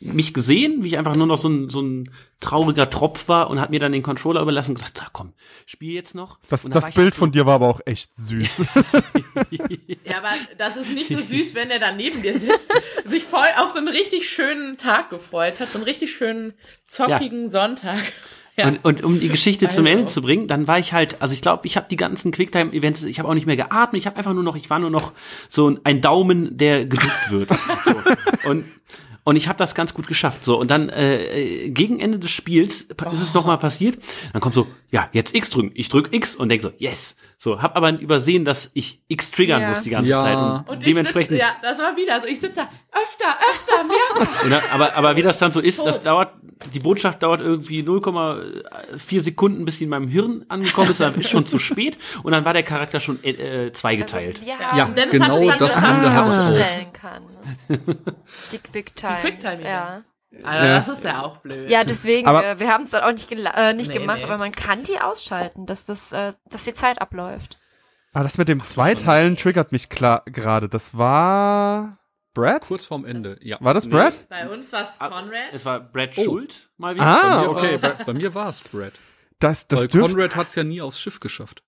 [0.00, 3.60] mich gesehen, wie ich einfach nur noch so ein, so ein trauriger Tropf war und
[3.60, 5.32] hat mir dann den Controller überlassen und gesagt, "Ah, komm,
[5.64, 6.38] spiel jetzt noch.
[6.50, 8.62] das dann das Bild halt so- von dir war aber auch echt süß.
[10.04, 12.68] Ja, aber das ist nicht so süß, wenn er da neben dir sitzt,
[13.06, 16.54] sich voll auf so einen richtig schönen Tag gefreut hat, so einen richtig schönen
[16.86, 18.00] zockigen Sonntag.
[18.56, 18.68] Ja.
[18.68, 19.86] Und, und um die Geschichte zum.
[19.86, 23.02] Ende zu bringen, dann war ich halt, also ich glaube, ich habe die ganzen Quicktime-Events,
[23.04, 25.12] ich habe auch nicht mehr geatmet, ich habe einfach nur noch, ich war nur noch
[25.48, 27.48] so ein Daumen, der gedrückt wird.
[27.84, 28.48] so.
[28.50, 28.64] Und
[29.24, 30.44] und ich habe das ganz gut geschafft.
[30.44, 33.98] So und dann äh, äh, gegen Ende des Spiels ist es noch mal passiert.
[34.32, 35.72] Dann kommt so, ja jetzt X drücken.
[35.74, 37.16] Ich drück X und denk so, yes.
[37.38, 39.68] So, hab aber übersehen, dass ich X triggern Ja.
[39.70, 40.22] muss die ganze Ja.
[40.22, 41.30] Zeit Und und, ich dementsprechend.
[41.30, 42.28] sitze, ja, das war wieder so.
[42.28, 44.42] Ich sitze da öfter, öfter, mehrfach.
[44.48, 46.06] Dann, aber, aber wie das dann so ist, das Tot.
[46.06, 46.34] dauert,
[46.72, 51.30] die Botschaft dauert irgendwie 0,4 Sekunden, bis sie in meinem Hirn angekommen ist, dann ist
[51.30, 53.30] schon zu spät und dann war der Charakter schon äh,
[53.66, 54.40] äh, zweigeteilt.
[54.42, 55.96] Wir Ja, Ja, und Dennis genau hat es dann das geschafft.
[55.96, 56.54] Ende hat es auch.
[56.54, 57.22] stellen kann.
[58.52, 59.16] Die Quicktime.
[59.16, 60.02] Die Quicktime, ja.
[60.42, 60.74] Also, Ja.
[60.78, 61.68] das ist ja auch blöd.
[61.70, 64.24] Ja, deswegen, Aber- äh, wir haben es dann auch nicht, äh, nicht Nee, gemacht, nee.
[64.24, 67.58] aber man kann die ausschalten, dass das, äh, dass die Zeit abläuft.
[68.14, 70.68] Aber das mit dem Zweiteilen triggert mich klar gerade.
[70.68, 71.98] Das war
[72.34, 72.62] Brad?
[72.62, 73.58] Kurz vorm Ende, ja.
[73.60, 73.92] War das Nee.
[73.92, 74.28] Brad?
[74.28, 75.52] Bei uns war es Ah, Conrad.
[75.52, 76.24] Es war Brad Oh.
[76.24, 77.06] Schuld mal wieder.
[77.06, 77.92] Ah, bei mir okay.
[78.06, 78.92] Bei mir war es Brad.
[79.38, 79.88] Das, das Weil.
[79.88, 81.62] Conrad hat's ja nie aufs Schiff geschafft.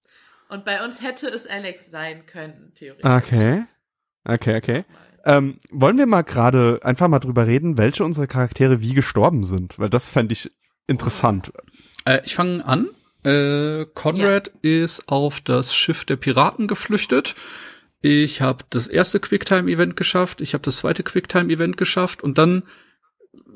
[0.48, 3.04] Und bei uns hätte es Alex sein können, theoretisch.
[3.10, 3.64] Okay.
[4.26, 4.84] Okay, okay.
[5.24, 9.78] Ähm, wollen wir mal gerade einfach mal drüber reden, welche unserer Charaktere wie gestorben sind?
[9.78, 10.50] Weil das fände ich
[10.86, 11.52] interessant.
[12.04, 12.88] Äh, ich fange an.
[13.22, 17.34] Äh, Conrad ist auf das Schiff der Piraten geflüchtet.
[18.02, 20.42] Ich habe das erste Quicktime-Event geschafft.
[20.42, 22.22] Ich habe das zweite Quicktime-Event geschafft.
[22.22, 22.64] Und dann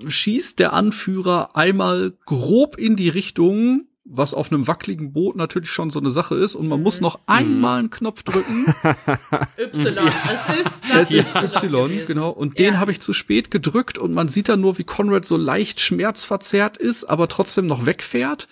[0.07, 5.91] schießt der Anführer einmal grob in die Richtung, was auf einem wackeligen Boot natürlich schon
[5.91, 6.55] so eine Sache ist.
[6.55, 8.67] Und man muss noch einmal einen Knopf drücken.
[9.59, 9.75] Y.
[9.75, 12.07] Es ist das Es ist Y, gewesen.
[12.07, 12.31] genau.
[12.31, 12.81] Und den Ja.
[12.81, 16.77] habe ich zu spät gedrückt und man sieht dann nur, wie Conrad so leicht schmerzverzerrt
[16.79, 18.49] ist, aber trotzdem noch wegfährt.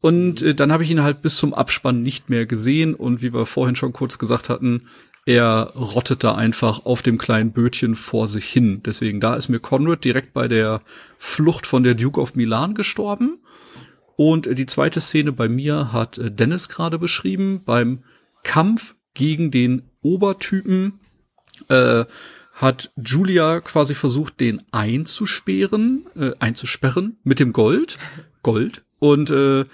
[0.00, 3.32] Und äh, dann habe ich ihn halt bis zum Abspann nicht mehr gesehen und wie
[3.32, 4.82] wir vorhin schon kurz gesagt hatten,
[5.26, 8.80] er rottet da einfach auf dem kleinen Bötchen vor sich hin.
[8.86, 10.80] Deswegen da ist mir Conrad direkt bei der
[11.18, 13.38] Flucht von der Duke of Milan gestorben.
[14.20, 18.02] Und die zweite Szene bei mir hat äh, Dennis gerade beschrieben, beim
[18.42, 20.98] Kampf gegen den Obertypen
[21.68, 22.04] äh,
[22.52, 27.96] hat Julia quasi versucht, den einzusperren, äh, einzusperren mit dem Gold.
[28.42, 28.84] Gold.
[28.98, 29.66] Und äh,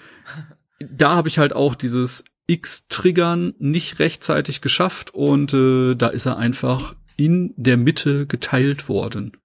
[0.78, 6.36] da habe ich halt auch dieses X-Triggern nicht rechtzeitig geschafft und äh, da ist er
[6.36, 9.38] einfach in der Mitte geteilt worden.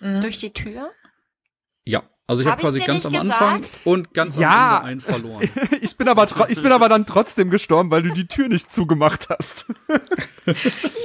[0.00, 0.20] Mhm.
[0.20, 0.90] Durch die Tür?
[1.86, 3.80] Ja, also ich habe Hab quasi dir ganz am nicht Anfang gesagt?
[3.84, 4.50] und ganz Ja.
[4.50, 5.50] am Ende einen verloren.
[5.80, 9.28] Ich bin aber ich bin aber dann trotzdem gestorben, weil du die Tür nicht zugemacht
[9.30, 9.66] hast.
[10.46, 10.54] Ich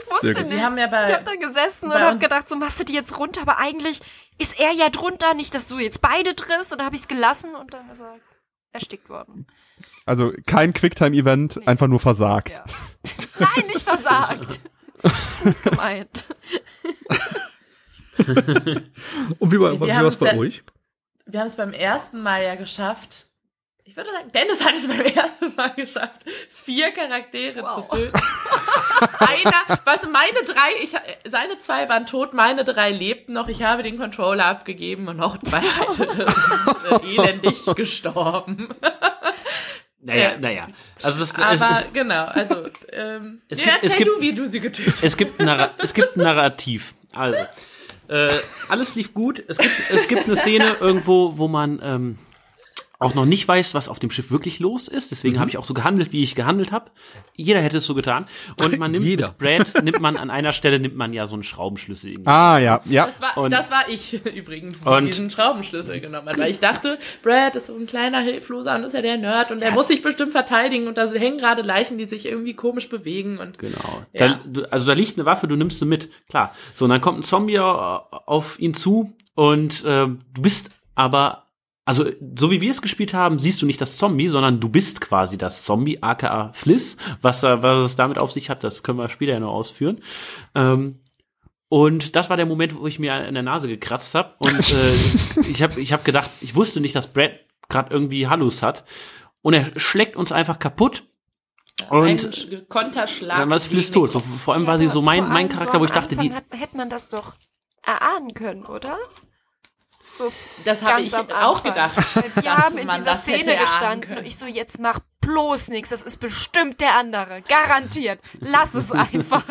[0.10, 0.52] wusste nicht.
[0.52, 2.94] Wir haben ja bei- ich habe da gesessen und habe gedacht, so machst du die
[2.94, 4.00] jetzt runter, aber eigentlich
[4.38, 6.72] ist er ja drunter, nicht, dass du jetzt beide triffst.
[6.72, 8.16] Und da habe ich es gelassen und dann ist er
[8.72, 9.48] erstickt worden.
[10.06, 12.50] Also kein Quicktime-Event, einfach nur versagt.
[12.52, 12.64] Ja.
[13.40, 14.62] Nein, nicht versagt.
[15.04, 16.26] ist gut gemeint.
[19.40, 20.64] Und wie war, es bei euch?
[21.34, 23.26] Wir haben es beim ersten Mal ja geschafft.
[23.86, 26.22] Ich würde sagen, Dennis hat es beim ersten Mal geschafft,
[26.64, 27.90] vier Charaktere Wow.
[27.90, 28.14] zu töten.
[29.20, 30.92] Einer, was meine drei, ich,
[31.28, 33.48] seine zwei waren tot, meine drei lebten noch.
[33.48, 38.70] Ich habe den Controller abgegeben und noch zwei weitere sind äh, elendig gestorben.
[40.02, 40.38] Naja, Ja.
[40.38, 40.68] naja.
[41.02, 44.22] Also das, es, Aber es, genau, also ähm, Es ja, gibt- erzähl es gibt- du,
[44.22, 45.04] wie du sie getötet hast.
[45.04, 46.94] es gibt ein Narra es gibt ein Narrativ.
[47.16, 47.44] Also
[48.08, 48.30] äh,
[48.68, 49.44] alles lief gut.
[49.48, 52.18] Es gibt es gibt eine Szene irgendwo, wo man ähm,
[53.04, 55.12] auch noch nicht weiß, was auf dem Schiff wirklich los ist.
[55.12, 56.90] Deswegen habe ich auch so gehandelt, wie ich gehandelt habe.
[57.36, 58.26] Jeder hätte es so getan.
[58.64, 59.36] Und man nimmt Jeder.
[59.38, 62.12] Brad nimmt man an einer Stelle nimmt man ja so einen Schraubenschlüssel.
[62.12, 62.30] irgendwie.
[62.30, 63.06] Ah, ja, ja.
[63.08, 66.38] Das war, Und- das war ich übrigens, die Und- diesen Schraubenschlüssel genommen hat.
[66.38, 69.62] Weil ich dachte, Brad ist so ein kleiner Hilfloser und ist ja der Nerd und
[69.62, 73.38] er muss sich bestimmt verteidigen und da hängen gerade Leichen, die sich irgendwie komisch bewegen
[73.40, 74.02] und Genau.
[74.14, 74.40] Ja.
[74.46, 76.10] Da, also da liegt eine Waffe, du nimmst sie mit.
[76.30, 76.56] Klar.
[76.74, 81.43] So, und dann kommt ein Zombie äh, auf ihn zu und äh, du bist aber,
[81.86, 82.06] also
[82.38, 85.38] so wie wir es gespielt haben, siehst du nicht das Zombie, sondern du bist quasi
[85.38, 86.98] das Zombie, aka Fliss.
[87.22, 90.02] Was, äh, was es damit auf sich hat, das können wir später ja noch ausführen.
[90.56, 91.00] Ähm,
[91.68, 94.36] und das war der Moment, wo ich mir in der Nase gekratzt habe.
[94.40, 94.94] Und äh,
[95.50, 97.32] ich habe ich hab gedacht, ich wusste nicht, dass Brad
[97.68, 98.86] gerade irgendwie Hallus hat.
[99.42, 101.04] Und er schlägt uns einfach kaputt.
[101.90, 103.40] Und ein Konterschlag.
[103.40, 104.12] dann war es Fliss tot.
[104.12, 106.78] So, vor allem war sie so mein, mein Charakter, wo ich dachte, die, Hat, hätte
[106.78, 107.36] man das doch
[107.82, 108.98] erahnen können, oder?
[110.16, 110.32] So
[110.64, 111.96] Das habe ich auch gedacht.
[112.36, 116.20] Wir haben in dieser Szene gestanden und ich so, jetzt mach bloß nichts, das ist
[116.20, 117.42] bestimmt der andere.
[117.48, 118.20] Garantiert.
[118.40, 119.44] Lass es einfach.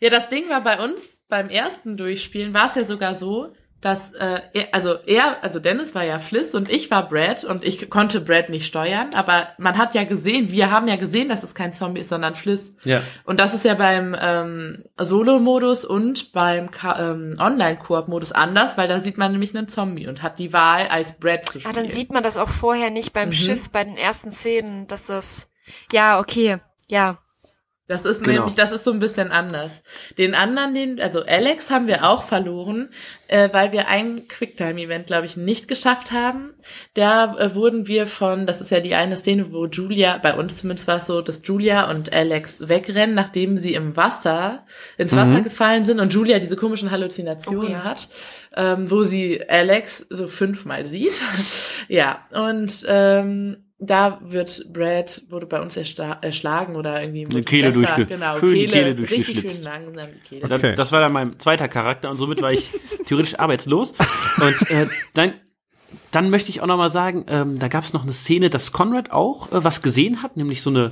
[0.00, 4.12] Ja, das Ding war bei uns beim ersten Durchspielen war es ja sogar so, dass
[4.14, 7.88] äh, er, also er, also Dennis war ja Fliss und ich war Brad und ich
[7.90, 11.54] konnte Brad nicht steuern, aber man hat ja gesehen, wir haben ja gesehen, dass es
[11.54, 12.74] kein Zombie ist, sondern Fliss.
[12.84, 13.02] ja.
[13.24, 18.98] Und das ist ja beim ähm, Solo-Modus und beim Ka ähm, Online-Koop-Modus anders, weil da
[19.00, 21.74] sieht man nämlich einen Zombie und hat die Wahl, als Brad zu Ah, spielen.
[21.74, 23.32] dann sieht man das auch vorher nicht beim Mhm.
[23.32, 25.50] Schiff, bei den ersten Szenen, dass das,
[25.92, 26.58] ja, okay,
[26.90, 27.18] ja.
[27.88, 28.32] Das ist Genau.
[28.40, 29.82] nämlich, das ist so ein bisschen anders.
[30.18, 32.90] Den anderen, den, also Alex haben wir auch verloren,
[33.28, 36.52] äh, weil wir ein Quicktime-Event, glaube ich, nicht geschafft haben.
[36.92, 40.58] Da äh, wurden wir von, das ist ja die eine Szene, wo Julia, bei uns
[40.58, 44.66] zumindest war es so, dass Julia und Alex wegrennen, nachdem sie im Wasser,
[44.98, 47.84] ins Wasser gefallen sind und Julia diese komischen Halluzinationen Oh ja.
[47.84, 48.08] hat,
[48.54, 51.20] ähm, wo sie Alex so fünfmal sieht.
[51.88, 58.06] ja, und ähm, da wird Brad, wurde bei uns erschlagen oder irgendwie mit Kehle durchge-
[58.06, 59.56] genau, schön die Kehle, Kehle richtig durchgeschlitzt.
[59.56, 60.42] schön langsam die Kehle.
[60.42, 60.74] Und dann, Okay.
[60.74, 62.70] Das war dann mein zweiter Charakter und somit war ich
[63.06, 63.92] theoretisch arbeitslos.
[64.40, 65.32] Und äh, dann,
[66.10, 68.72] dann möchte ich auch noch mal sagen, ähm, da gab es noch eine Szene, dass
[68.72, 70.90] Conrad auch äh, was gesehen hat, nämlich so eine,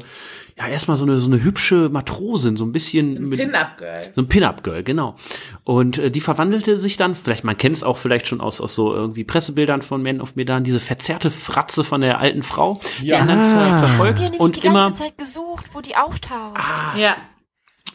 [0.59, 4.13] ja erstmal so eine so eine hübsche Matrosin, so ein bisschen mit Pin-Up-Girl.
[4.15, 5.17] so ein Pin-Up-Girl, genau.
[5.65, 8.75] Und äh, die verwandelte sich dann, vielleicht, man kennt es auch vielleicht schon aus, aus
[8.75, 13.09] so irgendwie Pressebildern von Men of Medan, diese verzerrte Fratze von der alten Frau, die
[13.09, 13.19] Ja.
[13.19, 16.59] anderen ver verfolgt nämlich und die ganze immer, Zeit gesucht, wo die auftaucht.
[16.97, 17.17] Ja.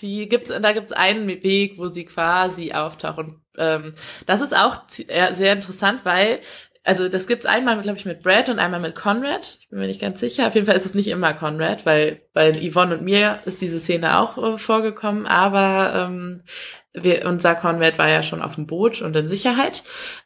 [0.01, 3.19] Die gibt's, da gibt's einen Weg, wo sie quasi auftaucht.
[3.19, 3.93] Und ähm,
[4.25, 6.39] das ist auch äh, sehr interessant, weil,
[6.83, 9.57] also das gibt's einmal, glaube ich, mit Brad und einmal mit Conrad.
[9.59, 10.47] Ich bin mir nicht ganz sicher.
[10.47, 13.79] Auf jeden Fall ist es nicht immer Conrad, weil bei Yvonne und mir ist diese
[13.79, 16.43] Szene auch äh, vorgekommen, aber ähm,
[16.93, 19.83] wir, unser Conrad war ja schon auf dem Boot und in Sicherheit.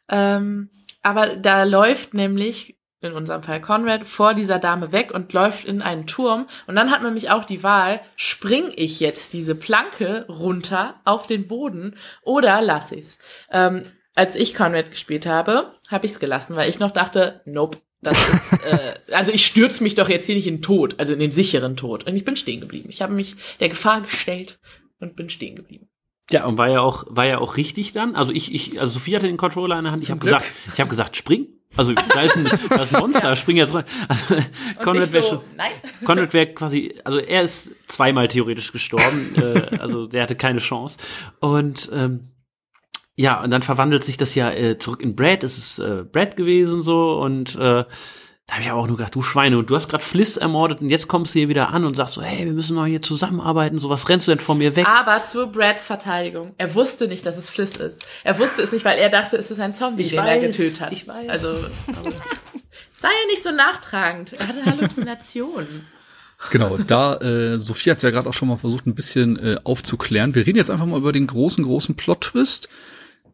[0.08, 0.70] Ähm,
[1.02, 5.82] aber da läuft nämlich in unserem Fall Conrad, vor dieser Dame weg und läuft in
[5.82, 6.46] einen Turm.
[6.66, 11.26] Und dann hat man nämlich auch die Wahl, spring ich jetzt diese Planke runter auf
[11.26, 13.18] den Boden oder lass ich's?
[13.50, 13.84] Ähm,
[14.14, 17.78] als ich Conrad gespielt habe, habe ich's gelassen, weil ich noch dachte, nope.
[18.02, 21.12] Das ist, äh, also ich stürze mich doch jetzt hier nicht in den Tod, also
[21.12, 22.06] in den sicheren Tod.
[22.06, 22.88] Und ich bin stehen geblieben.
[22.90, 24.58] Ich habe mich der Gefahr gestellt
[25.00, 25.88] und bin stehen geblieben.
[26.30, 28.14] ja, und war ja auch, war ja auch richtig dann.
[28.14, 30.80] Also ich, ich, also Sophie hatte den Controller in der Hand, ich habe gesagt, ich
[30.80, 31.48] habe gesagt, spring.
[31.76, 33.84] Also da ist ein, da ist ein Monster, spring jetzt rein.
[34.08, 35.72] Also, Und Conrad ich wäre schon, nein.
[36.04, 40.98] Conrad wäre quasi, also er ist zweimal theoretisch gestorben, äh, also der hatte keine Chance.
[41.40, 42.22] Und ähm,
[43.16, 45.42] ja, und dann verwandelt sich das ja äh, zurück in Brad.
[45.42, 47.84] Es ist äh, Brad gewesen so und äh,
[48.48, 50.80] da habe ich aber auch nur gedacht, du Schweine, und du hast gerade Fliss ermordet
[50.80, 53.02] und jetzt kommst du hier wieder an und sagst so, hey, wir müssen noch hier
[53.02, 54.86] zusammenarbeiten, so was rennst du denn vor mir weg?
[54.86, 56.54] Aber zu Brads Verteidigung.
[56.56, 58.06] Er wusste nicht, dass es Fliss ist.
[58.22, 60.42] Er wusste es nicht, weil er dachte, es ist ein Zombie, Ich den er weiß,
[60.42, 60.92] getötet hat.
[60.92, 61.28] ich weiß.
[61.28, 61.48] Also,
[63.00, 64.34] sei ja nicht so nachtragend.
[64.34, 65.86] Er hatte Halluzinationen.
[66.52, 69.56] Genau, da äh, Sophie hat es ja gerade auch schon mal versucht, ein bisschen äh,
[69.64, 70.36] aufzuklären.
[70.36, 72.68] Wir reden jetzt einfach mal über den großen, großen Plot-Twist.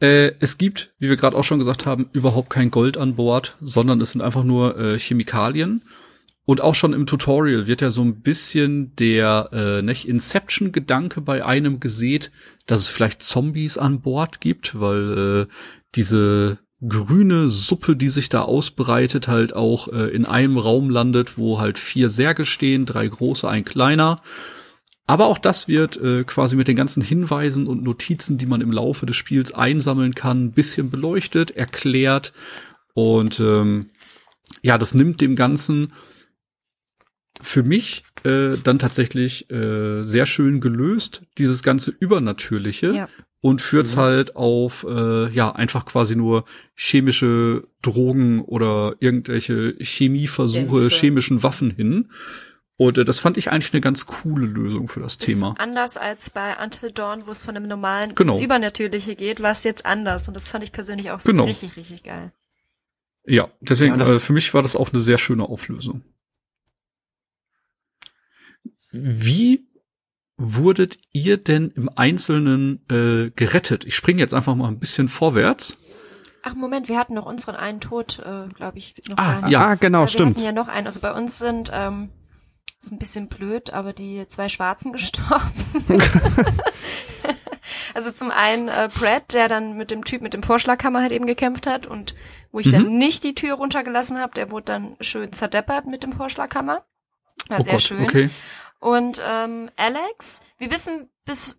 [0.02, 3.56] Äh, es gibt, wie wir gerade auch schon gesagt haben, überhaupt kein Gold an Bord,
[3.60, 5.82] sondern es sind einfach nur äh, Chemikalien.
[6.44, 11.44] Und auch schon im Tutorial wird ja so ein bisschen der äh, nicht Inception-Gedanke bei
[11.44, 12.32] einem gesät,
[12.66, 15.54] dass es vielleicht Zombies an Bord gibt, weil äh,
[15.94, 21.60] diese grüne Suppe, die sich da ausbreitet, halt auch äh, in einem Raum landet, wo
[21.60, 24.20] halt vier Särge stehen, drei große, ein kleiner.
[25.12, 28.72] Aber auch das wird äh, quasi mit den ganzen Hinweisen und Notizen, die man im
[28.72, 32.32] Laufe des Spiels einsammeln kann, ein bisschen beleuchtet, erklärt.
[32.94, 33.90] Und ähm,
[34.62, 35.92] ja, das nimmt dem Ganzen
[37.42, 42.94] für mich äh, dann tatsächlich äh, sehr schön gelöst, dieses ganze Übernatürliche.
[42.94, 43.08] Ja.
[43.42, 50.96] Und führt's halt auf, äh, ja, einfach quasi nur chemische Drogen oder irgendwelche Chemieversuche, Dämpfe.
[50.96, 52.08] chemischen Waffen hin.
[52.78, 55.50] Und äh, das fand ich eigentlich eine ganz coole Lösung für das Thema.
[55.52, 58.32] Ist anders als bei Until Dawn, wo es von einem normalen Genau.
[58.34, 60.26] ins Übernatürliche geht, war es jetzt anders.
[60.28, 61.44] Und das fand ich persönlich auch Genau.
[61.44, 62.32] richtig, richtig geil.
[63.24, 66.02] Ja, deswegen, Ja, äh, für mich war das auch eine sehr schöne Auflösung.
[68.90, 69.68] Wie
[70.36, 73.84] wurdet ihr denn im Einzelnen äh, gerettet?
[73.84, 75.78] Ich springe jetzt einfach mal ein bisschen vorwärts.
[76.42, 79.60] Ach Moment, wir hatten noch unseren einen Tod, äh, glaube ich, noch Ah, ja.
[79.66, 80.36] ah, genau, Wir stimmt.
[80.36, 80.86] hatten ja noch einen.
[80.86, 82.10] Also bei uns sind, ähm,
[82.82, 85.52] ist ein bisschen blöd, aber die zwei Schwarzen gestorben.
[87.94, 91.26] also zum einen äh, Brad, der dann mit dem Typ mit dem Vorschlaghammer halt eben
[91.26, 92.14] gekämpft hat und
[92.50, 92.72] wo ich Mhm.
[92.72, 96.84] dann nicht die Tür runtergelassen habe, der wurde dann schön zerdeppert mit dem Vorschlaghammer.
[97.48, 98.02] War oh sehr Gott, schön.
[98.04, 98.30] okay.
[98.80, 101.58] Und ähm, Alex, wir wissen bis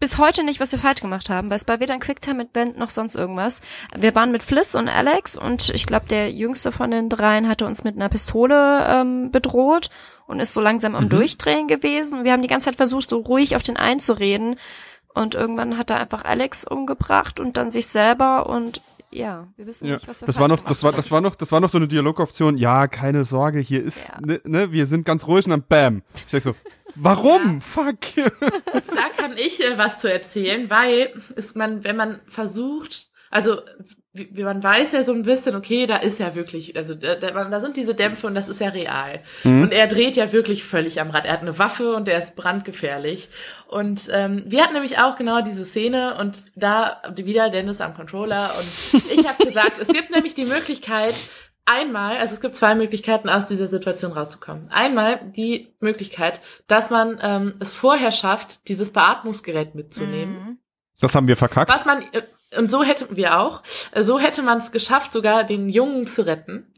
[0.00, 2.52] bis heute nicht, was wir falsch gemacht haben, weil es war weder ein Quicktime mit
[2.52, 3.62] Band noch sonst irgendwas.
[3.96, 7.66] Wir waren mit Fliss und Alex und ich glaube, der jüngste von den dreien hatte
[7.66, 9.90] uns mit einer Pistole ähm, bedroht
[10.28, 11.08] und ist so langsam am Mhm.
[11.10, 12.22] Durchdrehen gewesen.
[12.22, 14.56] Wir haben die ganze Zeit versucht, so ruhig auf den einzureden
[15.14, 19.86] und irgendwann hat er einfach Alex umgebracht und dann sich selber und ja, wir wissen
[19.88, 20.96] Ja, nicht, was wir das war noch, das war, haben.
[20.96, 22.58] das war noch, das war noch so eine Dialogoption.
[22.58, 24.20] Ja, keine Sorge, hier ist, Ja.
[24.20, 26.02] ne, ne, wir sind ganz ruhig und dann Bam.
[26.14, 26.54] Ich denk so,
[26.94, 27.60] warum?
[27.62, 27.96] Fuck.
[28.16, 33.60] Da kann ich äh, was zu erzählen, weil ist man, wenn man versucht, also
[34.12, 37.60] wie, man weiß ja so ein bisschen, okay, da ist ja wirklich, also da, da,
[37.60, 39.20] sind diese Dämpfe und das ist ja real.
[39.62, 41.26] Und er dreht ja wirklich völlig am Rad.
[41.26, 43.28] Er hat eine Waffe und er ist brandgefährlich.
[43.68, 48.50] Und ähm, wir hatten nämlich auch genau diese Szene und da wieder Dennis am Controller
[48.58, 51.14] und ich habe gesagt, es gibt nämlich die Möglichkeit,
[51.70, 54.70] Einmal, also es gibt zwei Möglichkeiten, aus dieser Situation rauszukommen.
[54.70, 60.34] Einmal die Möglichkeit, dass man ähm, es vorher schafft, dieses Beatmungsgerät mitzunehmen.
[60.34, 60.58] Mhm.
[60.98, 61.70] Das haben wir verkackt.
[61.70, 62.22] Was man, äh,
[62.56, 66.24] und so hätten wir auch, äh, so hätte man es geschafft, sogar den Jungen zu
[66.26, 66.72] retten,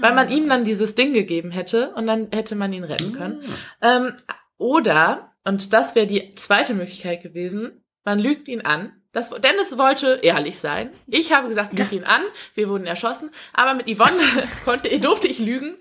[0.00, 3.42] weil man ihm dann dieses Ding gegeben hätte und dann hätte man ihn retten können.
[3.82, 4.16] Ähm,
[4.58, 8.92] oder, und das wäre die zweite Möglichkeit gewesen, man lügt ihn an.
[9.12, 10.90] Das, Dennis wollte ehrlich sein.
[11.08, 12.22] Ich habe gesagt, lüg ihn an.
[12.54, 13.30] Wir wurden erschossen.
[13.52, 14.22] Aber mit Yvonne
[14.64, 15.74] konnte, durfte ich lügen.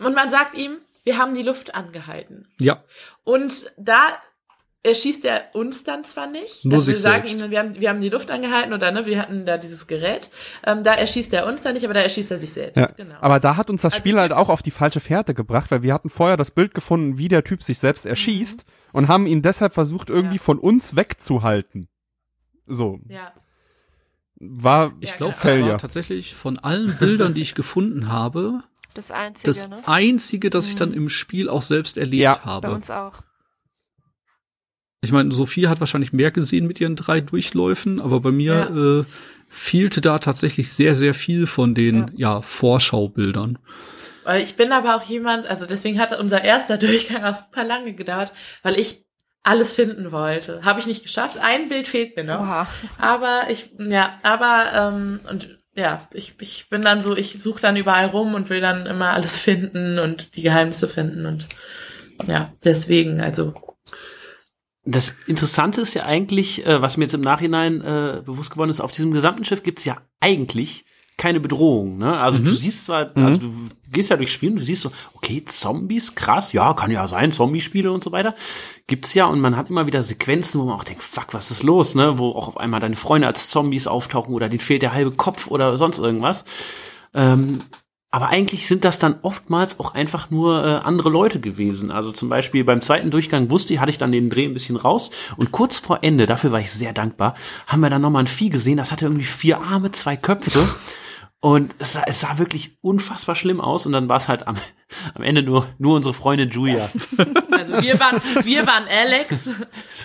[0.00, 2.48] Und man sagt ihm, wir haben die Luft angehalten.
[2.58, 2.84] Ja,
[3.24, 4.18] Und da
[4.84, 6.64] erschießt er uns dann zwar nicht.
[6.64, 7.44] Nur also wir sagen selbst.
[7.44, 10.28] ihm, wir haben, wir haben die Luft angehalten oder ne, wir hatten da dieses Gerät.
[10.66, 12.76] Ähm, da erschießt er uns dann nicht, aber da erschießt er sich selbst.
[12.76, 13.14] Ja, Genau.
[13.20, 15.82] aber da hat uns das Also Spiel halt auch auf die falsche Fährte gebracht, weil
[15.84, 19.40] wir hatten vorher das Bild gefunden, wie der Typ sich selbst erschießt und haben ihn
[19.42, 20.38] deshalb versucht, irgendwie Mhm.
[20.38, 20.42] Ja.
[20.42, 21.88] von uns wegzuhalten.
[22.66, 23.32] So, ja.
[24.36, 25.42] war, ich Ja, glaube, genau.
[25.44, 25.70] das Failure.
[25.72, 28.60] war tatsächlich von allen Bildern, die ich gefunden habe,
[28.94, 29.78] Das Einzige, das ne?
[29.86, 30.78] einzige, das ich Mhm.
[30.78, 32.34] dann im Spiel auch selbst erlebt Ja.
[32.34, 32.72] Bei habe.
[32.72, 33.20] uns auch.
[35.04, 39.12] Ich meine, Sophie hat wahrscheinlich mehr gesehen mit ihren drei Durchläufen, aber bei mir äh,
[39.48, 42.40] fehlte da tatsächlich sehr, sehr viel von den ja.
[42.40, 43.58] Vorschaubildern.
[44.22, 47.94] Weil ich bin aber auch jemand, also deswegen hat unser erster Durchgang auch super lange
[47.94, 49.04] gedauert, weil ich
[49.42, 50.64] alles finden wollte.
[50.64, 51.36] Habe ich nicht geschafft.
[51.40, 52.40] Ein Bild fehlt mir noch.
[52.40, 52.68] Oha.
[52.98, 57.76] Aber ich, ja, aber, ähm, und ja, ich, ich bin dann so, ich suche dann
[57.76, 61.48] überall rum und will dann immer alles finden und die Geheimnisse finden und
[62.26, 63.54] ja, deswegen, also.
[64.84, 68.80] Das Interessante ist ja eigentlich, äh, was mir jetzt im Nachhinein äh, bewusst geworden ist,
[68.80, 70.84] auf diesem gesamten Schiff gibt es ja eigentlich
[71.16, 71.98] keine Bedrohung.
[71.98, 72.18] Ne?
[72.18, 73.52] Also du siehst zwar, also du
[73.92, 77.30] gehst ja durchs Spiel und du siehst so, okay, Zombies, krass, ja, kann ja sein,
[77.30, 78.34] Zombie-Spiele und so weiter.
[78.88, 81.62] Gibt's ja und man hat immer wieder Sequenzen, wo man auch denkt, fuck, was ist
[81.62, 82.18] los, ne?
[82.18, 85.48] Wo auch auf einmal deine Freunde als Zombies auftauchen oder denen fehlt der halbe Kopf
[85.48, 86.44] oder sonst irgendwas.
[87.14, 87.60] Ähm,
[88.12, 91.90] aber eigentlich sind das dann oftmals auch einfach nur äh, andere Leute gewesen.
[91.90, 94.76] Also zum Beispiel beim zweiten Durchgang wusste ich, hatte ich dann den Dreh ein bisschen
[94.76, 95.10] raus.
[95.38, 97.34] Und kurz vor Ende, dafür war ich sehr dankbar,
[97.66, 100.68] haben wir dann nochmal ein Vieh gesehen, das hatte irgendwie vier Arme, zwei Köpfe.
[101.40, 103.86] Und es sah, es sah wirklich unfassbar schlimm aus.
[103.86, 104.58] Und dann war es halt am,
[105.14, 106.90] am Ende nur, nur unsere Freundin Julia.
[107.50, 109.48] Also wir waren, wir waren Alex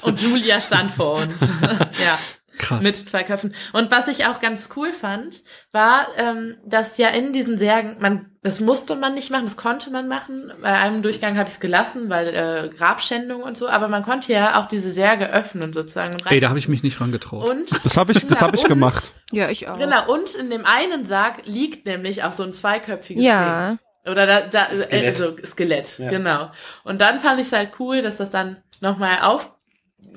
[0.02, 1.42] und Julia stand vor uns.
[1.62, 2.18] ja.
[2.58, 2.84] Krass.
[2.84, 3.54] Mit zwei Köpfen.
[3.74, 8.32] Und was ich auch ganz cool fand, war, ähm, dass ja in diesen Särgen, man,
[8.44, 10.52] das musste man nicht machen, das konnte man machen.
[10.62, 14.32] Bei einem Durchgang habe ich es gelassen, weil äh, Grabschändung und so, aber man konnte
[14.34, 16.14] ja auch diese Särge öffnen sozusagen.
[16.16, 17.50] Und Ey, da habe ich mich nicht rangetraut.
[17.50, 19.12] und Das habe ich, das hab ich und- gemacht.
[19.32, 19.78] Ja, ich auch.
[19.78, 23.70] Genau, und in dem einen Sarg liegt nämlich auch so ein zweiköpfiges Ja.
[23.70, 23.80] Ding.
[24.12, 25.20] Oder da, da Skelett.
[25.22, 26.10] also Skelett, Ja.
[26.10, 26.50] genau.
[26.86, 29.52] Und dann fand ich es halt cool, dass das dann nochmal auf,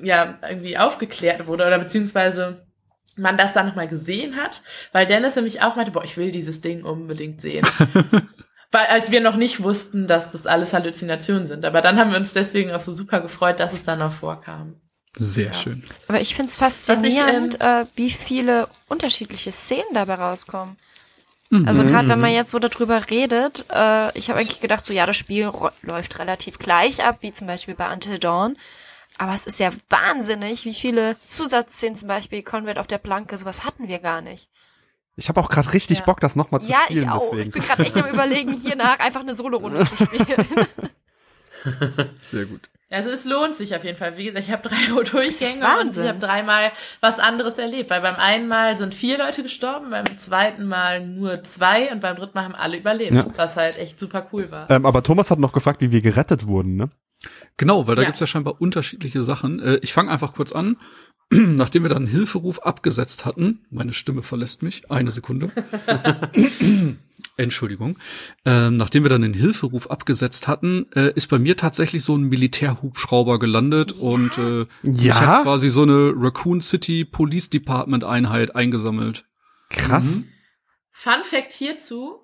[0.01, 2.65] ja, irgendwie aufgeklärt wurde oder beziehungsweise
[3.15, 4.61] man das dann nochmal gesehen hat,
[4.93, 7.65] weil Dennis nämlich auch meinte, boah, ich will dieses Ding unbedingt sehen.
[8.71, 11.65] weil als wir noch nicht wussten, dass das alles Halluzinationen sind.
[11.65, 14.79] Aber dann haben wir uns deswegen auch so super gefreut, dass es dann noch vorkam.
[15.17, 15.83] Sehr schön.
[16.07, 20.77] Aber ich find's faszinierend, äh, wie viele unterschiedliche Szenen dabei rauskommen.
[21.65, 25.05] Also gerade wenn man jetzt so darüber redet, äh, ich habe eigentlich gedacht, so ja,
[25.05, 25.51] das Spiel
[25.81, 28.55] läuft relativ gleich ab, wie zum Beispiel bei Until Dawn.
[29.21, 33.63] Aber es ist ja wahnsinnig, wie viele Zusatzszenen zum Beispiel Conrad auf der Planke, sowas
[33.63, 34.49] hatten wir gar nicht.
[35.15, 36.05] Ich habe auch gerade richtig Ja.
[36.05, 37.03] Bock, das nochmal zu ja, spielen.
[37.03, 37.29] ich auch.
[37.29, 37.49] Deswegen.
[37.49, 40.25] Ich bin gerade echt am überlegen, hier nach einfach eine Solo-Runde zu spielen.
[42.19, 42.61] Sehr gut.
[42.89, 44.17] Also es lohnt sich auf jeden Fall.
[44.17, 47.91] Wie gesagt, ich habe drei Durchgänge und ich habe dreimal was anderes erlebt.
[47.91, 52.15] Weil beim einen Mal sind vier Leute gestorben, beim zweiten Mal nur zwei und beim
[52.15, 53.15] dritten Mal haben alle überlebt.
[53.15, 53.27] Ja.
[53.35, 54.67] Was halt echt super cool war.
[54.71, 56.89] Ähm, aber Thomas hat noch gefragt, wie wir gerettet wurden, ne?
[57.57, 58.07] Genau, weil da Ja.
[58.07, 59.59] gibt's ja scheinbar unterschiedliche Sachen.
[59.59, 60.77] Äh, ich fange einfach kurz an.
[61.33, 65.47] Nachdem wir dann einen Hilferuf abgesetzt hatten, meine Stimme verlässt mich, eine Sekunde.
[67.37, 67.97] Entschuldigung.
[68.45, 72.23] Ähm, nachdem wir dann den Hilferuf abgesetzt hatten, äh, ist bei mir tatsächlich so ein
[72.23, 75.15] Militärhubschrauber gelandet und äh, ich Ja?
[75.21, 79.25] habe quasi so eine Raccoon City Police Department Einheit eingesammelt.
[79.69, 80.23] Krass.
[80.91, 82.23] Fun Fact hierzu,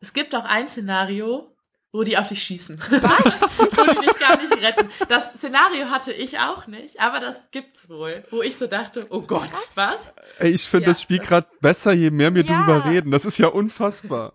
[0.00, 1.54] es gibt auch ein Szenario,
[1.96, 2.78] wo die auf dich schießen.
[2.90, 3.58] Was?
[3.58, 4.90] wo die dich gar nicht retten.
[5.08, 8.24] Das Szenario hatte ich auch nicht, aber das gibt's wohl.
[8.30, 10.14] Wo ich so dachte, oh Gott, was?
[10.38, 10.90] Ey, ich finde Ja.
[10.90, 12.58] das Spiel gerade besser, je mehr wir Ja.
[12.58, 13.10] drüber reden.
[13.10, 14.34] Das ist ja unfassbar.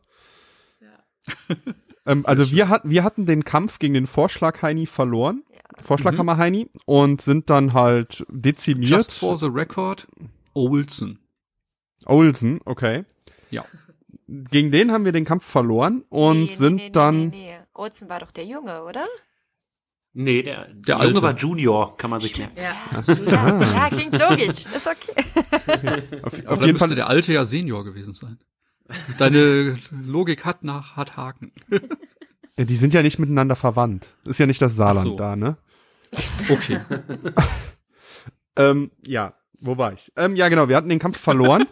[2.05, 5.43] ähm, also wir hatten, wir hatten den Kampf gegen den Vorschlag Heini verloren.
[5.81, 8.89] Vorschlaghammer Heini und sind dann halt dezimiert.
[8.89, 10.07] Just for the record,
[10.53, 11.19] Olsen.
[12.05, 13.05] Olsen, okay.
[13.49, 13.65] Ja.
[14.49, 17.57] Gegen den haben wir den Kampf verloren und Nee, sind nee, nee, dann Nee, nee.
[17.73, 19.05] Olsen war doch der Junge, oder?
[20.13, 21.21] Nee, der, der, Der Junge Alte.
[21.21, 22.55] war Junior, kann man sich merken.
[22.57, 23.13] Ja.
[23.25, 24.65] Ja, ja klingt logisch.
[24.73, 26.03] Ist okay.
[26.23, 28.39] auf, auf jeden Fall der Alte ja Senior gewesen sein.
[29.17, 31.51] Deine Logik hat nach hat Haken.
[32.57, 34.09] Ja, die sind ja nicht miteinander verwandt.
[34.25, 35.15] Ist ja nicht das Saarland so.
[35.15, 35.55] da, ne?
[36.49, 36.81] Okay.
[38.57, 40.11] Ähm, ja, wo war ich?
[40.17, 41.65] Ähm, ja, genau, wir hatten den Kampf verloren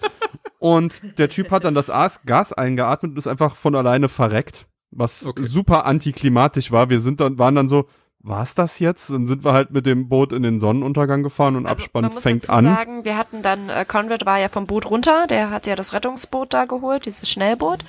[0.60, 4.68] und der Typ hat dann das As Gas eingeatmet und ist einfach von alleine verreckt,
[4.92, 5.44] was Okay.
[5.44, 6.90] super antiklimatisch war.
[6.90, 7.88] Wir sind dann, waren dann so,
[8.20, 9.10] war's das jetzt?
[9.10, 12.14] Dann sind wir halt mit dem Boot in den Sonnenuntergang gefahren und Abspann Also, man
[12.16, 12.64] muss fängt dazu an.
[12.64, 15.94] sagen, wir hatten dann, äh, Conrad war ja vom Boot runter, der hat ja das
[15.94, 17.86] Rettungsboot da geholt, dieses Schnellboot.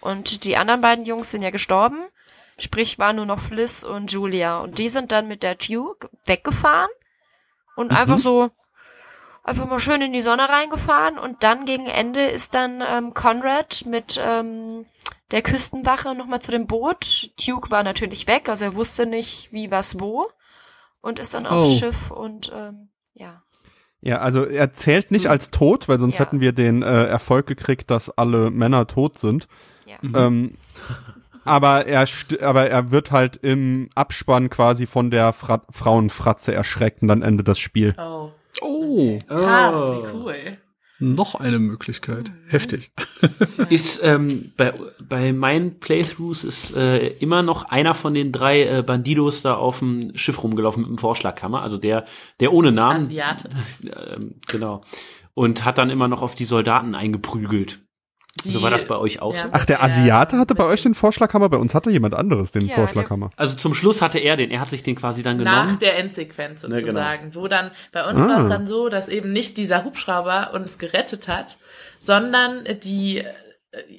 [0.00, 1.96] Und die anderen beiden Jungs sind ja gestorben.
[2.58, 4.58] Sprich, war nur noch Fliss und Julia.
[4.60, 6.90] Und die sind dann mit der Duke weggefahren
[7.76, 8.50] und einfach so,
[9.44, 11.18] einfach mal schön in die Sonne reingefahren.
[11.18, 14.86] Und dann gegen Ende ist dann ähm, Conrad mit ähm,
[15.30, 17.30] der Küstenwache nochmal zu dem Boot.
[17.46, 20.26] Duke war natürlich weg, also er wusste nicht, wie, was, wo.
[21.02, 21.78] Und ist dann aufs Oh.
[21.78, 23.42] Schiff und ähm, ja.
[24.02, 26.24] Ja, also er zählt nicht als tot, weil sonst Ja.
[26.24, 29.46] hätten wir den äh, Erfolg gekriegt, dass alle Männer tot sind.
[29.86, 29.96] Ja.
[30.02, 30.52] Ähm,
[31.44, 32.06] aber er
[32.42, 37.48] aber er wird halt im Abspann quasi von der Fra Frauenfratze erschreckt und dann endet
[37.48, 37.94] das Spiel.
[37.98, 40.58] Oh, Oh, krass, wie cool.
[40.98, 42.32] noch eine Möglichkeit.
[42.46, 42.92] Heftig.
[43.70, 48.82] Ist ähm, bei, bei meinen Playthroughs ist äh, immer noch einer von den drei äh,
[48.82, 52.06] Bandidos da auf dem Schiff rumgelaufen mit dem Vorschlaghammer, also der
[52.40, 53.50] der ohne Namen, Asiate.
[53.84, 54.82] ähm, genau,
[55.34, 57.80] und hat dann immer noch auf die Soldaten eingeprügelt.
[58.44, 59.42] Die- so war das bei euch auch Ja.
[59.42, 59.48] so?
[59.52, 62.74] Ach, der Asiate hatte bei euch den Vorschlaghammer, bei uns hatte jemand anderes den Ja,
[62.76, 63.30] Vorschlaghammer.
[63.36, 65.78] Also zum Schluss hatte er den, er hat sich den quasi dann Nach genommen.
[65.80, 66.76] der Endsequenz genau.
[66.76, 68.28] sozusagen, wo dann bei uns Ah.
[68.28, 71.58] war es dann so, dass eben nicht dieser Hubschrauber uns gerettet hat,
[72.00, 73.24] sondern die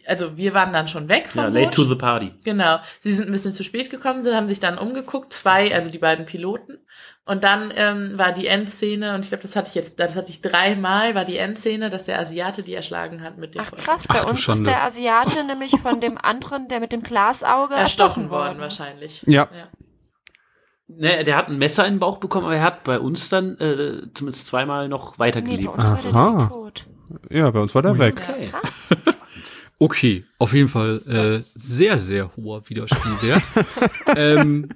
[0.06, 1.74] also wir waren dann schon weg vom Ja, late Boot.
[1.76, 2.34] to the party.
[2.44, 2.80] Genau.
[3.00, 5.98] Sie sind ein bisschen zu spät gekommen, sie haben sich dann umgeguckt, zwei, also die
[5.98, 6.80] beiden Piloten.
[7.24, 10.30] Und dann ähm, war die Endszene, und ich glaube, das hatte ich jetzt, das hatte
[10.30, 14.08] ich dreimal, war die Endszene, dass der Asiate die erschlagen hat mit dem Ach krass,
[14.10, 14.60] Ach bei du uns Schande.
[14.62, 19.24] ist der Asiate nämlich von dem anderen, der mit dem Glasauge erstochen worden wahrscheinlich.
[19.28, 19.48] Ja.
[19.56, 19.68] ja.
[20.88, 23.58] Ne, der hat ein Messer in den Bauch bekommen, aber er hat bei uns dann
[23.60, 25.66] äh, zumindest zweimal noch Nee, weitergelebt.
[25.66, 26.48] bei uns war der Aha.
[26.48, 26.86] tot.
[27.30, 28.22] Ja, bei uns war der weg.
[28.28, 28.48] Okay.
[28.48, 28.96] Krass.
[29.84, 33.42] Okay, auf jeden Fall äh, sehr, sehr hoher Wiederspielwert.
[34.16, 34.70] ähm,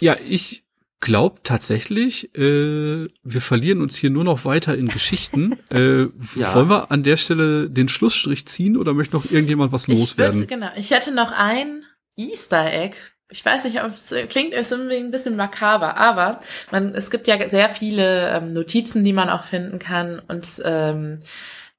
[0.00, 0.64] ja, ich
[1.00, 5.56] glaube tatsächlich, äh, wir verlieren uns hier nur noch weiter in Geschichten.
[5.70, 6.54] Äh, Ja.
[6.54, 10.40] Wollen wir an der Stelle den Schlussstrich ziehen oder möchte noch irgendjemand was Ich loswerden?
[10.40, 11.84] würde, genau, ich hätte noch ein
[12.16, 12.96] Easter Egg.
[13.32, 16.40] Ich weiß nicht, ob es äh, klingt ist irgendwie ein bisschen makaber, aber
[16.72, 21.20] man, es gibt ja sehr viele ähm, Notizen, die man auch finden kann und ähm,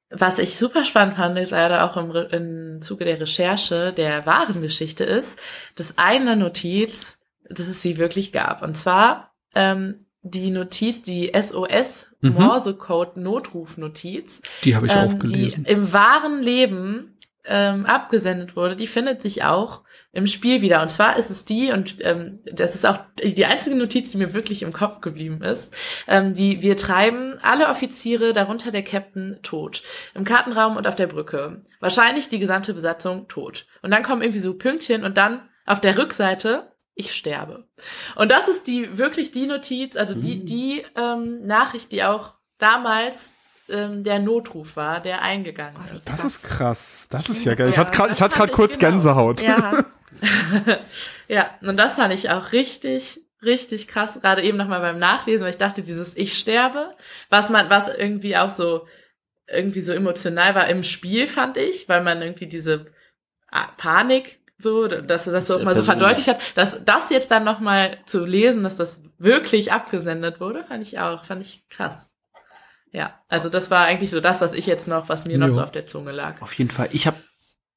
[0.09, 4.61] was ich super spannend fand, jetzt leider auch im, im Zuge der Recherche der wahren
[4.61, 5.37] Geschichte ist,
[5.75, 7.17] dass eine Notiz,
[7.51, 8.61] dass es sie wirklich gab.
[8.61, 12.33] Und zwar ähm, die Notiz, die SOS Mhm.
[12.33, 15.63] Morse Code Notrufnotiz, Die habe ich auch ähm, gelesen.
[15.63, 19.81] die im wahren Leben ähm, abgesendet wurde, die findet sich auch
[20.13, 20.81] im Spiel wieder.
[20.81, 24.33] Und zwar ist es die, und ähm, das ist auch die einzige Notiz, die mir
[24.33, 25.73] wirklich im Kopf geblieben ist,
[26.07, 29.81] ähm, die wir treiben alle Offiziere, darunter der Captain, tot.
[30.13, 31.61] Im Kartenraum und auf der Brücke.
[31.79, 33.65] Wahrscheinlich die gesamte Besatzung tot.
[33.81, 36.70] Und dann kommen irgendwie so Pünktchen und dann auf der Rückseite
[37.01, 37.67] ich sterbe.
[38.15, 43.31] Und das ist die wirklich die Notiz, also die die ähm, Nachricht, die auch damals
[43.69, 46.07] ähm, der Notruf war, der eingegangen Oh, ist.
[46.09, 47.07] Das ist krass.
[47.09, 47.69] Das ist ja geil.
[47.69, 48.91] Ich hatte gerade ich hatte gerade kurz genau.
[48.91, 49.41] Gänsehaut.
[49.41, 49.85] Ja.
[51.27, 55.51] Ja, und das fand ich auch richtig, richtig krass, gerade eben nochmal beim Nachlesen, weil
[55.51, 56.93] ich dachte, dieses Ich sterbe,
[57.29, 58.85] was man, was irgendwie auch so,
[59.47, 62.87] irgendwie so emotional war im Spiel, fand ich, weil man irgendwie diese
[63.77, 68.25] Panik so, dass das so mal so verdeutlicht hat, dass das jetzt dann nochmal zu
[68.25, 72.15] lesen, dass das wirklich abgesendet wurde, fand ich auch, fand ich krass.
[72.91, 75.53] Ja, also das war eigentlich so das, was ich jetzt noch, was mir noch Jo.
[75.53, 76.41] so auf der Zunge lag.
[76.41, 76.89] Auf jeden Fall.
[76.91, 77.17] Ich habe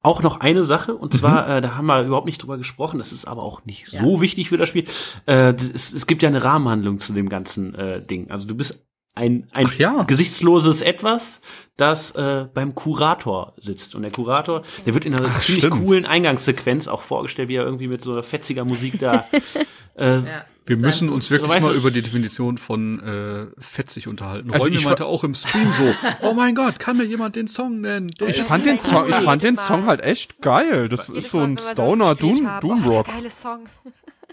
[0.01, 3.11] auch noch eine Sache, und zwar, äh, da haben wir überhaupt nicht drüber gesprochen, das
[3.11, 4.01] ist aber auch nicht Ja.
[4.01, 4.85] so wichtig für das Spiel.
[5.25, 8.29] Äh, das ist, es gibt ja eine Rahmenhandlung zu dem ganzen äh, Ding.
[8.29, 10.03] Also du bist ein, ein ja.
[10.03, 11.41] gesichtsloses Etwas,
[11.77, 13.95] das äh, beim Kurator sitzt.
[13.95, 15.85] Und der Kurator, der wird in einer Ach, ziemlich stimmt.
[15.85, 19.25] coolen Eingangssequenz auch vorgestellt, wie er irgendwie mit so einer fetziger Musik da
[19.97, 20.45] äh, Ja.
[20.67, 24.49] Wir müssen uns wirklich weißt mal du- über die Definition von äh, fetzig unterhalten.
[24.51, 25.93] Also Räumi ich meinte auch im Stream so,
[26.27, 28.07] oh mein Gott, kann mir jemand den Song nennen?
[28.19, 29.57] Der Ich fand den Song, ich fand den.
[29.57, 30.89] Song halt echt geil.
[30.89, 32.49] Das ist so ein Stoner Doom.
[32.61, 33.05] Doom Oh, Rock.
[33.05, 33.59] der geile Song.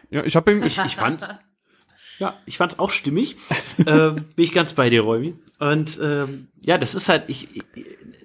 [0.08, 1.20] Ja, ich habe ihn, ich, ich fand,
[2.22, 3.36] ja, ich fand's auch stimmig.
[3.86, 5.34] ähm, bin ich ganz bei dir, Räumi.
[5.58, 7.64] Und ähm, ja, das ist halt ich, ich,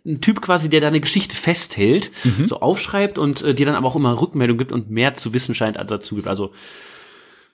[0.06, 2.12] ein Typ quasi, der deine Geschichte festhält,
[2.48, 5.54] so aufschreibt und äh, dir dann aber auch immer Rückmeldung gibt und mehr zu wissen
[5.56, 6.28] scheint, als er zugibt.
[6.28, 6.52] Also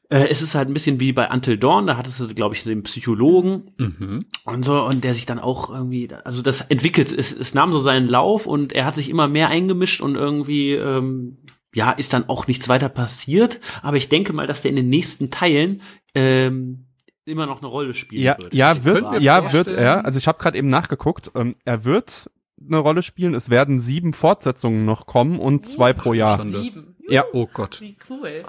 [0.09, 2.63] äh, es ist halt ein bisschen wie bei Until Dawn, da hattest du, glaube ich,
[2.63, 4.19] den Psychologen Mhm.
[4.45, 7.79] und so und der sich dann auch irgendwie, also das entwickelt, es, es nahm so
[7.79, 11.37] seinen Lauf und er hat sich immer mehr eingemischt und irgendwie ähm,
[11.73, 14.89] ja ist dann auch nichts weiter passiert, aber ich denke mal, dass der in den
[14.89, 15.81] nächsten Teilen
[16.15, 16.85] ähm,
[17.25, 18.53] immer noch eine Rolle spielen ja, wird.
[18.53, 20.05] ja, Ich wird, ja, wird er.
[20.05, 21.31] Also ich habe gerade eben nachgeguckt.
[21.35, 22.29] Ähm, er wird
[22.65, 23.33] eine Rolle spielen.
[23.33, 26.45] Es werden sieben Fortsetzungen noch kommen und zwei pro Jahr.
[26.45, 26.95] Sieben.
[27.07, 27.25] Ja.
[27.33, 27.81] Oh Gott.
[27.81, 28.43] Wie cool.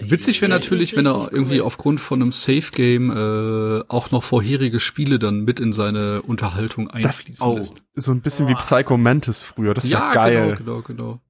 [0.00, 1.66] Witzig wäre natürlich, wenn er irgendwie cool.
[1.66, 6.88] aufgrund von einem Safe Game äh, auch noch vorherige Spiele dann mit in seine Unterhaltung
[6.88, 7.56] einfließen oh.
[7.56, 7.82] lässt.
[7.94, 9.74] So ein bisschen wie Psycho Mantis früher.
[9.74, 10.56] Das wäre Ja, geil.
[10.56, 11.20] genau, genau, genau.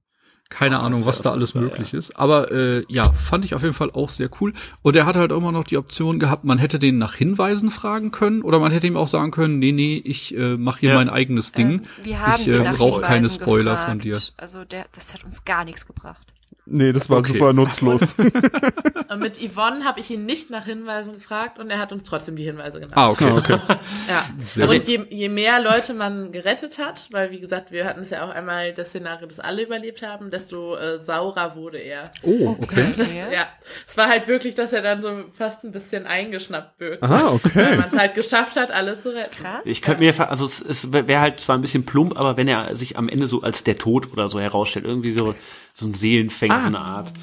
[0.49, 2.15] Keine Oh, Ahnung, was da alles möglich ist.
[2.17, 4.53] Aber äh, ja, fand ich auf jeden Fall auch sehr cool.
[4.81, 8.09] Und er hatte halt immer noch die Option gehabt, man hätte den nach Hinweisen fragen
[8.11, 10.95] können oder man hätte ihm auch sagen können, nee, nee, ich äh, mache hier Ja.
[10.95, 11.71] mein eigenes Ding.
[11.71, 13.89] Ähm, wir haben ich äh, brauche keine Spoiler gefragt.
[13.89, 14.19] von dir.
[14.37, 16.25] Also der, das hat uns gar nichts gebracht.
[16.71, 17.33] Nee, das war Okay.
[17.33, 18.15] super nutzlos.
[19.09, 22.35] Und mit Yvonne habe ich ihn nicht nach Hinweisen gefragt und er hat uns trotzdem
[22.35, 22.95] die Hinweise genannt.
[22.95, 23.31] Ah, okay.
[23.31, 23.57] okay.
[24.07, 24.25] Ja.
[24.37, 28.11] Sehr und je, je mehr Leute man gerettet hat, weil wie gesagt, wir hatten es
[28.11, 32.05] ja auch einmal das Szenario, dass alle überlebt haben, desto äh, saurer wurde er.
[32.23, 32.85] Oh, okay.
[32.97, 33.47] Das, ja.
[33.87, 37.01] Es war halt wirklich, dass er dann so fast ein bisschen eingeschnappt wirkt.
[37.03, 37.75] Aha, Weil okay.
[37.77, 39.35] man es halt geschafft hat, alles zu retten.
[39.41, 39.65] Krass.
[39.65, 42.47] Ich könnte mir, ver- also es, es wäre halt zwar ein bisschen plump, aber wenn
[42.47, 45.33] er sich am Ende so als der Tod oder so herausstellt, irgendwie so
[45.79, 46.61] so ein Seelenfänger, Ah.
[46.61, 47.13] so eine Art.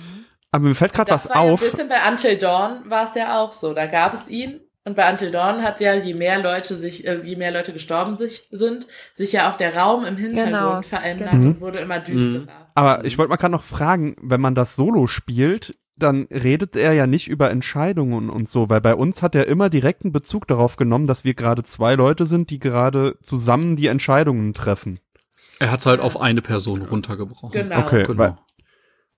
[0.52, 1.60] Aber mir fällt gerade was war ja ein auf.
[1.60, 3.74] bisschen bei Until Dawn war es ja auch so.
[3.74, 4.60] Da gab es ihn.
[4.84, 8.16] Und bei Until Dawn hat ja, je mehr Leute sich, äh, je mehr Leute gestorben
[8.18, 10.82] sich, sind, sich ja auch der Raum im Hintergrund Genau.
[10.82, 11.46] verändert Mhm.
[11.46, 12.46] und wurde immer düsterer.
[12.76, 16.92] Aber ich wollte mal gerade noch fragen, wenn man das Solo spielt, dann redet er
[16.92, 20.76] ja nicht über Entscheidungen und so, weil bei uns hat er immer direkten Bezug darauf
[20.76, 25.00] genommen, dass wir gerade zwei Leute sind, die gerade zusammen die Entscheidungen treffen.
[25.58, 27.50] Er hat's halt auf eine Person runtergebrochen.
[27.50, 27.80] Genau.
[27.80, 28.36] Okay, Genau.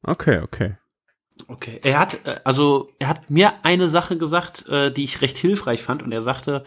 [0.02, 0.76] Okay, okay.
[1.46, 1.78] Okay.
[1.84, 5.84] Er hat, äh, also, er hat mir eine Sache gesagt, äh, die ich recht hilfreich
[5.84, 6.02] fand.
[6.02, 6.64] Und er sagte,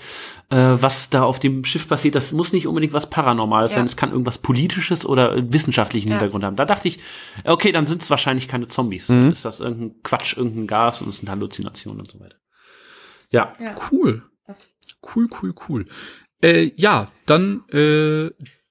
[0.50, 3.78] äh, was da auf dem Schiff passiert, das muss nicht unbedingt was Paranormales Ja.
[3.78, 3.86] sein.
[3.86, 6.14] Es kann irgendwas Politisches oder wissenschaftlichen Ja.
[6.16, 6.56] Hintergrund haben.
[6.56, 7.00] Da dachte ich,
[7.44, 9.10] okay, dann sind es wahrscheinlich keine Zombies.
[9.10, 9.32] Mhm.
[9.32, 12.38] ist das irgendein Quatsch, irgendein Gas und es sind Halluzinationen und so weiter.
[13.30, 13.54] Ja.
[13.60, 13.76] Ja.
[13.92, 14.24] Cool.
[15.16, 15.86] Cool, cool, cool.
[16.42, 17.76] Äh, ja, dann äh,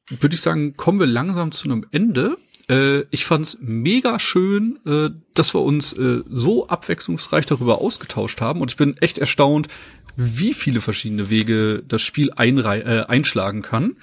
[0.09, 2.39] würde ich sagen, kommen wir langsam zu einem Ende.
[2.71, 8.61] Äh, ich fand's mega schön, äh, dass wir uns äh, so abwechslungsreich darüber ausgetauscht haben.
[8.61, 9.69] Und ich bin echt erstaunt,
[10.17, 13.97] wie viele verschiedene Wege das Spiel einrei äh, einschlagen kann.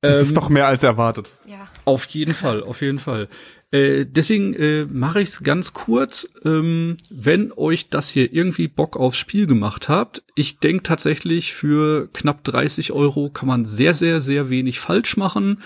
[0.00, 1.36] Das Ähm, ist doch mehr als erwartet.
[1.48, 1.66] Ja.
[1.84, 3.28] Auf jeden Fall, auf jeden Fall.
[3.72, 6.28] Äh, deswegen äh, mache ich es ganz kurz.
[6.44, 12.08] Ähm, wenn euch das hier irgendwie Bock aufs Spiel gemacht habt, ich denke tatsächlich, für
[12.12, 15.62] knapp 30 Euro kann man sehr, sehr, sehr wenig falsch machen.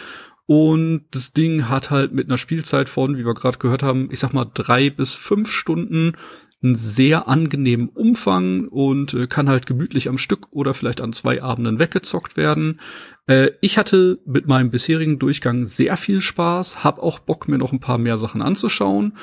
[0.53, 4.19] Und das Ding hat halt mit einer Spielzeit von, wie wir gerade gehört haben, ich
[4.19, 6.15] sag mal drei bis fünf Stunden
[6.61, 11.41] einen sehr angenehmen Umfang und äh, kann halt gemütlich am Stück oder vielleicht an zwei
[11.41, 12.81] Abenden weggezockt werden.
[13.29, 17.71] Äh, ich hatte mit meinem bisherigen Durchgang sehr viel Spaß, hab auch Bock, mir noch
[17.73, 19.17] ein paar mehr Sachen anzuschauen.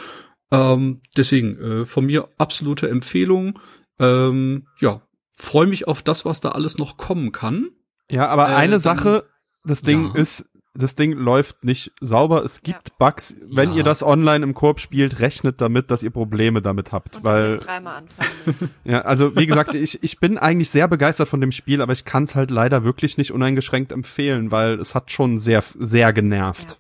[0.49, 3.59] Ähm, deswegen äh, von mir absolute Empfehlung.
[3.99, 5.01] Ähm, ja,
[5.37, 7.67] freue mich auf das, was da alles noch kommen kann.
[8.09, 9.25] Ja, aber Äh, eine dann- Sache,
[9.65, 10.21] das Ding Ja.
[10.21, 10.45] ist,
[10.77, 12.43] das Ding läuft nicht sauber.
[12.43, 13.35] Es gibt Bugs.
[13.49, 13.77] Wenn Ja.
[13.77, 17.17] ihr das online im Korb spielt, rechnet damit, dass ihr Probleme damit habt.
[17.17, 18.63] Und weil, dreimal anfangen müsst.
[18.83, 22.05] ja, also wie gesagt, ich, ich bin eigentlich sehr begeistert von dem Spiel, aber ich
[22.05, 26.79] kann es halt leider wirklich nicht uneingeschränkt empfehlen, weil es hat schon sehr, sehr genervt.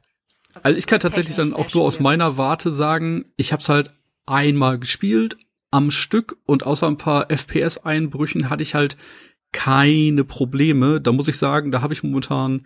[0.55, 3.69] Also es ich kann tatsächlich dann auch nur aus meiner Warte sagen, ich habe es
[3.69, 3.91] halt
[4.25, 5.37] einmal gespielt
[5.69, 8.97] am Stück und außer ein paar FPS-Einbrüchen hatte ich halt
[9.51, 11.01] keine Probleme.
[11.01, 12.63] Da muss ich sagen, da habe ich momentan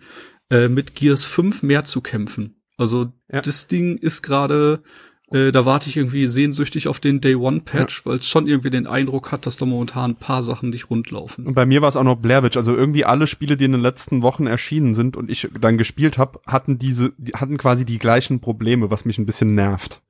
[0.50, 2.56] äh, mit Gears 5 mehr zu kämpfen.
[2.76, 3.40] Also Ja.
[3.40, 4.82] das Ding ist gerade,
[5.30, 8.70] äh, da warte ich irgendwie sehnsüchtig auf den Day One Patch, weil es schon irgendwie
[8.70, 11.46] den Eindruck hat, dass da momentan ein paar Sachen nicht rund laufen.
[11.46, 12.56] Und bei mir war es auch noch Blair Witch.
[12.56, 16.18] Also irgendwie alle Spiele, die in den letzten Wochen erschienen sind und ich dann gespielt
[16.18, 20.02] habe, hatten diese, die hatten quasi die gleichen Probleme, was mich ein bisschen nervt.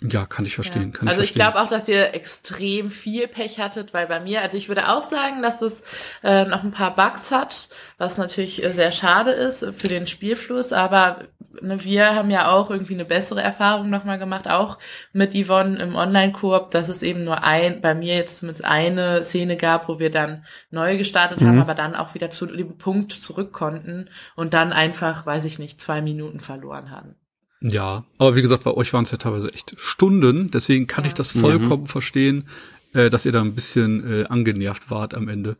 [0.00, 0.92] Ja, kann ich verstehen.
[0.92, 0.98] Ja.
[0.98, 4.42] Kann also ich ich glaube auch, dass ihr extrem viel Pech hattet, weil bei mir,
[4.42, 5.82] also ich würde auch sagen, dass das
[6.22, 10.72] äh, noch ein paar Bugs hat, was natürlich äh, sehr schade ist für den Spielfluss,
[10.72, 11.24] aber
[11.60, 14.78] ne, wir haben ja auch irgendwie eine bessere Erfahrung nochmal gemacht, auch
[15.12, 19.56] mit Yvonne im Online-Koop, dass es eben nur ein, bei mir jetzt mit eine Szene
[19.56, 23.52] gab, wo wir dann neu gestartet haben, aber dann auch wieder zu dem Punkt zurück
[23.52, 27.16] konnten und dann einfach, weiß ich nicht, zwei Minuten verloren haben.
[27.60, 31.14] Ja, aber wie gesagt, bei euch waren es ja teilweise echt Stunden, deswegen kann ich
[31.14, 32.44] das vollkommen verstehen,
[32.92, 35.56] äh, dass ihr da ein bisschen äh, angenervt wart am Ende.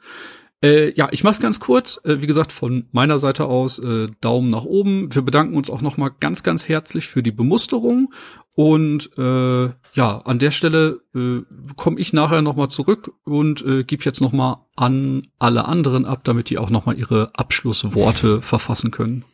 [0.60, 2.00] Äh, ja, ich mach's ganz kurz.
[2.04, 5.14] Äh, wie gesagt, von meiner Seite aus äh, Daumen nach oben.
[5.14, 8.12] Wir bedanken uns auch noch mal ganz, ganz herzlich für die Bemusterung.
[8.56, 11.42] Und äh, ja, an der Stelle äh,
[11.76, 16.04] komme ich nachher noch mal zurück und äh, gebe jetzt noch mal an alle anderen
[16.04, 19.24] ab, damit die auch noch mal ihre Abschlussworte verfassen können.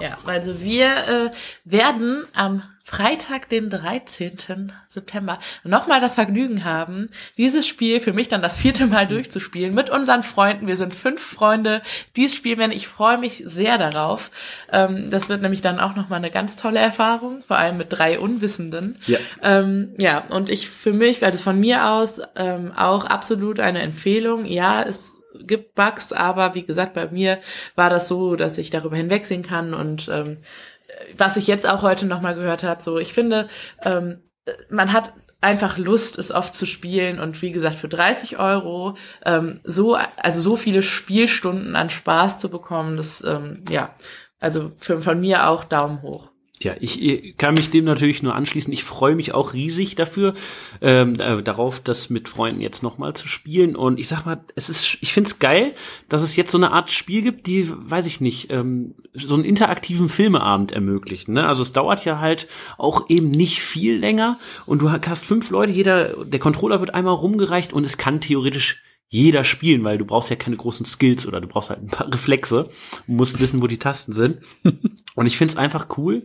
[0.00, 1.30] Ja, also wir äh,
[1.64, 4.72] werden am Freitag, den 13.
[4.88, 7.08] September, nochmal das Vergnügen haben,
[7.38, 10.66] dieses Spiel für mich dann das vierte Mal durchzuspielen mit unseren Freunden.
[10.66, 11.80] Wir sind fünf Freunde,
[12.14, 12.72] die es spielen werden.
[12.72, 14.30] Ich freue mich sehr darauf.
[14.70, 18.18] Ähm, das wird nämlich dann auch nochmal eine ganz tolle Erfahrung, vor allem mit drei
[18.18, 18.98] Unwissenden.
[19.06, 19.18] Ja.
[19.42, 24.44] Ähm, ja, und ich für mich, also von mir aus, ähm, auch absolut eine Empfehlung.
[24.44, 27.40] Ja, es gibt Bugs, aber wie gesagt, bei mir
[27.74, 30.38] war das so, dass ich darüber hinwegsehen kann und ähm,
[31.16, 33.48] was ich jetzt auch heute nochmal gehört habe, so ich finde,
[33.84, 34.22] ähm,
[34.70, 38.96] man hat einfach Lust, es oft zu spielen und wie gesagt, für 30 Euro
[39.26, 43.94] ähm, so, also so viele Spielstunden an Spaß zu bekommen, das, ähm, ja,
[44.40, 46.33] also für, von mir auch Daumen hoch.
[46.64, 48.72] Tja, ich äh, kann mich dem natürlich nur anschließen.
[48.72, 50.32] Ich freue mich auch riesig dafür,
[50.80, 53.76] ähm, äh, darauf, das mit Freunden jetzt nochmal zu spielen.
[53.76, 55.74] Und ich sag mal, es ist, ich find's geil,
[56.08, 59.44] dass es jetzt so eine Art Spiel gibt, die, weiß ich nicht, ähm, so einen
[59.44, 61.28] interaktiven Filmeabend ermöglicht.
[61.28, 61.46] Ne?
[61.46, 65.70] Also es dauert ja halt auch eben nicht viel länger und du hast fünf Leute,
[65.70, 68.82] jeder, der Controller wird einmal rumgereicht und es kann theoretisch
[69.14, 72.08] jeder spielen, weil du brauchst ja keine großen Skills oder du brauchst halt ein paar
[72.12, 72.68] Reflexe
[73.06, 74.40] und musst wissen, wo die Tasten sind.
[75.14, 76.24] und ich find's einfach cool,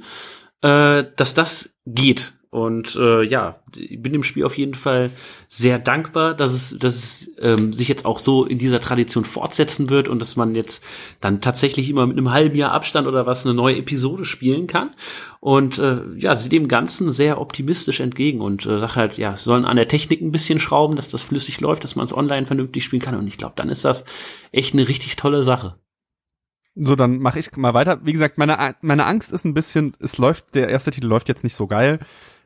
[0.61, 2.33] äh, dass das geht.
[2.51, 5.11] Und äh, ja, ich bin dem Spiel auf jeden Fall
[5.49, 9.91] sehr dankbar, dass es, dass es ähm, sich jetzt auch so in dieser Tradition fortsetzen
[9.91, 10.83] wird und dass man jetzt
[11.21, 14.95] dann tatsächlich immer mit einem halben Jahr Abstand oder was eine neue Episode spielen kann.
[15.39, 19.65] Und äh, ja, sie dem Ganzen sehr optimistisch entgegen und äh, sag halt, ja, sollen
[19.65, 22.83] an der Technik ein bisschen schrauben, dass das flüssig läuft, dass man es online vernünftig
[22.83, 23.15] spielen kann.
[23.15, 24.05] Und ich glaube, dann ist das
[24.51, 25.75] echt eine richtig tolle Sache.
[26.73, 27.99] So, dann mache ich mal weiter.
[28.05, 31.43] Wie gesagt, meine, meine Angst ist ein bisschen, es läuft, der erste Titel läuft jetzt
[31.43, 31.99] nicht so geil.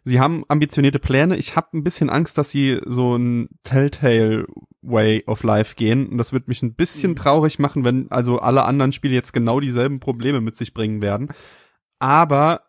[0.05, 1.37] Sie haben ambitionierte Pläne.
[1.37, 4.45] Ich habe ein bisschen Angst, dass sie so ein Telltale
[4.81, 6.07] Way of Life gehen.
[6.07, 7.15] Und das wird mich ein bisschen Mhm.
[7.15, 11.29] traurig machen, wenn also alle anderen Spiele jetzt genau dieselben Probleme mit sich bringen werden.
[11.99, 12.61] Aber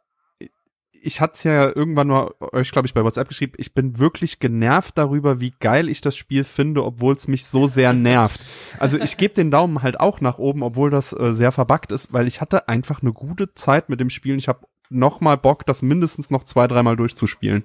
[1.06, 4.38] ich hatte es ja irgendwann nur euch, glaube ich, bei WhatsApp geschrieben, ich bin wirklich
[4.38, 8.40] genervt darüber, wie geil ich das Spiel finde, obwohl es mich so sehr nervt.
[8.78, 12.12] Also ich gebe den Daumen halt auch nach oben, obwohl das äh, sehr verbuggt ist,
[12.14, 14.36] weil ich hatte einfach eine gute Zeit mit dem Spiel.
[14.36, 17.64] Ich habe noch mal Bock, das mindestens noch zwei, dreimal durchzuspielen.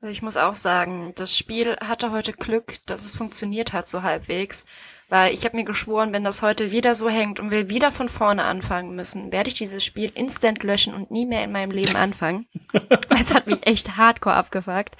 [0.00, 4.02] Also Ich muss auch sagen, das Spiel hatte heute Glück, dass es funktioniert hat so
[4.02, 4.66] halbwegs.
[5.10, 8.10] Weil ich habe mir geschworen, wenn das heute wieder so hängt und wir wieder von
[8.10, 11.96] vorne anfangen müssen, werde ich dieses Spiel instant löschen und nie mehr in meinem Leben
[11.96, 12.46] anfangen.
[13.08, 14.96] Es hat mich echt hardcore abgefuckt.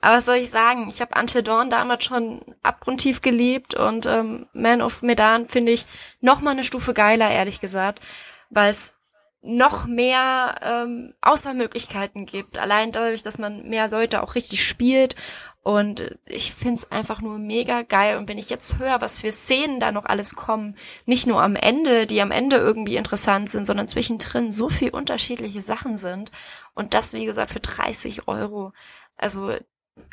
[0.00, 0.88] Aber was soll ich sagen?
[0.88, 5.84] Ich habe Until Dawn damals schon abgrundtief geliebt und ähm, Man of Medan finde ich
[6.20, 8.00] noch mal eine Stufe geiler, ehrlich gesagt,
[8.48, 8.94] weil es
[9.42, 12.58] noch mehr ähm, Außermöglichkeiten gibt.
[12.58, 15.16] Allein dadurch, dass man mehr Leute auch richtig spielt.
[15.62, 18.16] Und ich find's einfach nur mega geil.
[18.16, 21.54] Und wenn ich jetzt höre, was für Szenen da noch alles kommen, nicht nur am
[21.54, 26.30] Ende, die am Ende irgendwie interessant sind, sondern zwischendrin so viel unterschiedliche Sachen sind.
[26.74, 28.72] Und das, wie gesagt, für 30 Euro.
[29.16, 29.54] Also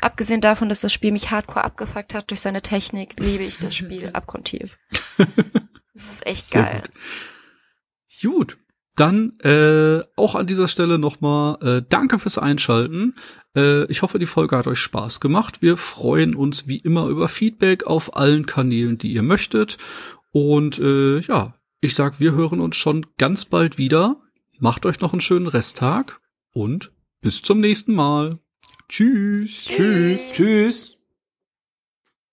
[0.00, 3.74] abgesehen davon, dass das Spiel mich hardcore abgefuckt hat durch seine Technik, liebe ich das
[3.74, 4.78] Spiel abgrundtief.
[5.94, 6.82] Das ist echt Sehr geil.
[8.22, 8.56] Gut.
[8.98, 13.14] Dann äh, auch an dieser Stelle nochmal äh, danke fürs Einschalten.
[13.54, 15.62] Äh, ich hoffe, die Folge hat euch Spaß gemacht.
[15.62, 19.78] Wir freuen uns wie immer über Feedback auf allen Kanälen, die ihr möchtet.
[20.32, 24.16] Und äh, ja, ich sag, wir hören uns schon ganz bald wieder.
[24.58, 26.20] Macht euch noch einen schönen Resttag
[26.52, 28.40] und bis zum nächsten Mal.
[28.88, 29.66] Tschüss.
[29.66, 30.32] Tschüss.
[30.32, 30.96] Tschüss.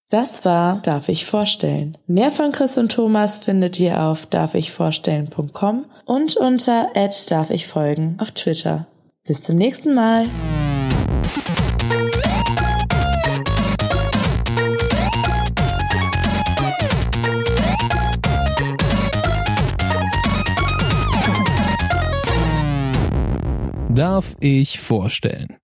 [0.10, 1.96] Das war Darf ich vorstellen.
[2.08, 6.90] Mehr von Chris und Thomas findet ihr auf darfichvorstellen.com und unter
[7.26, 8.88] darf ich folgen auf Twitter.
[9.27, 10.27] Bis zum nächsten Mal.
[23.90, 25.48] Darf ich vorstellen?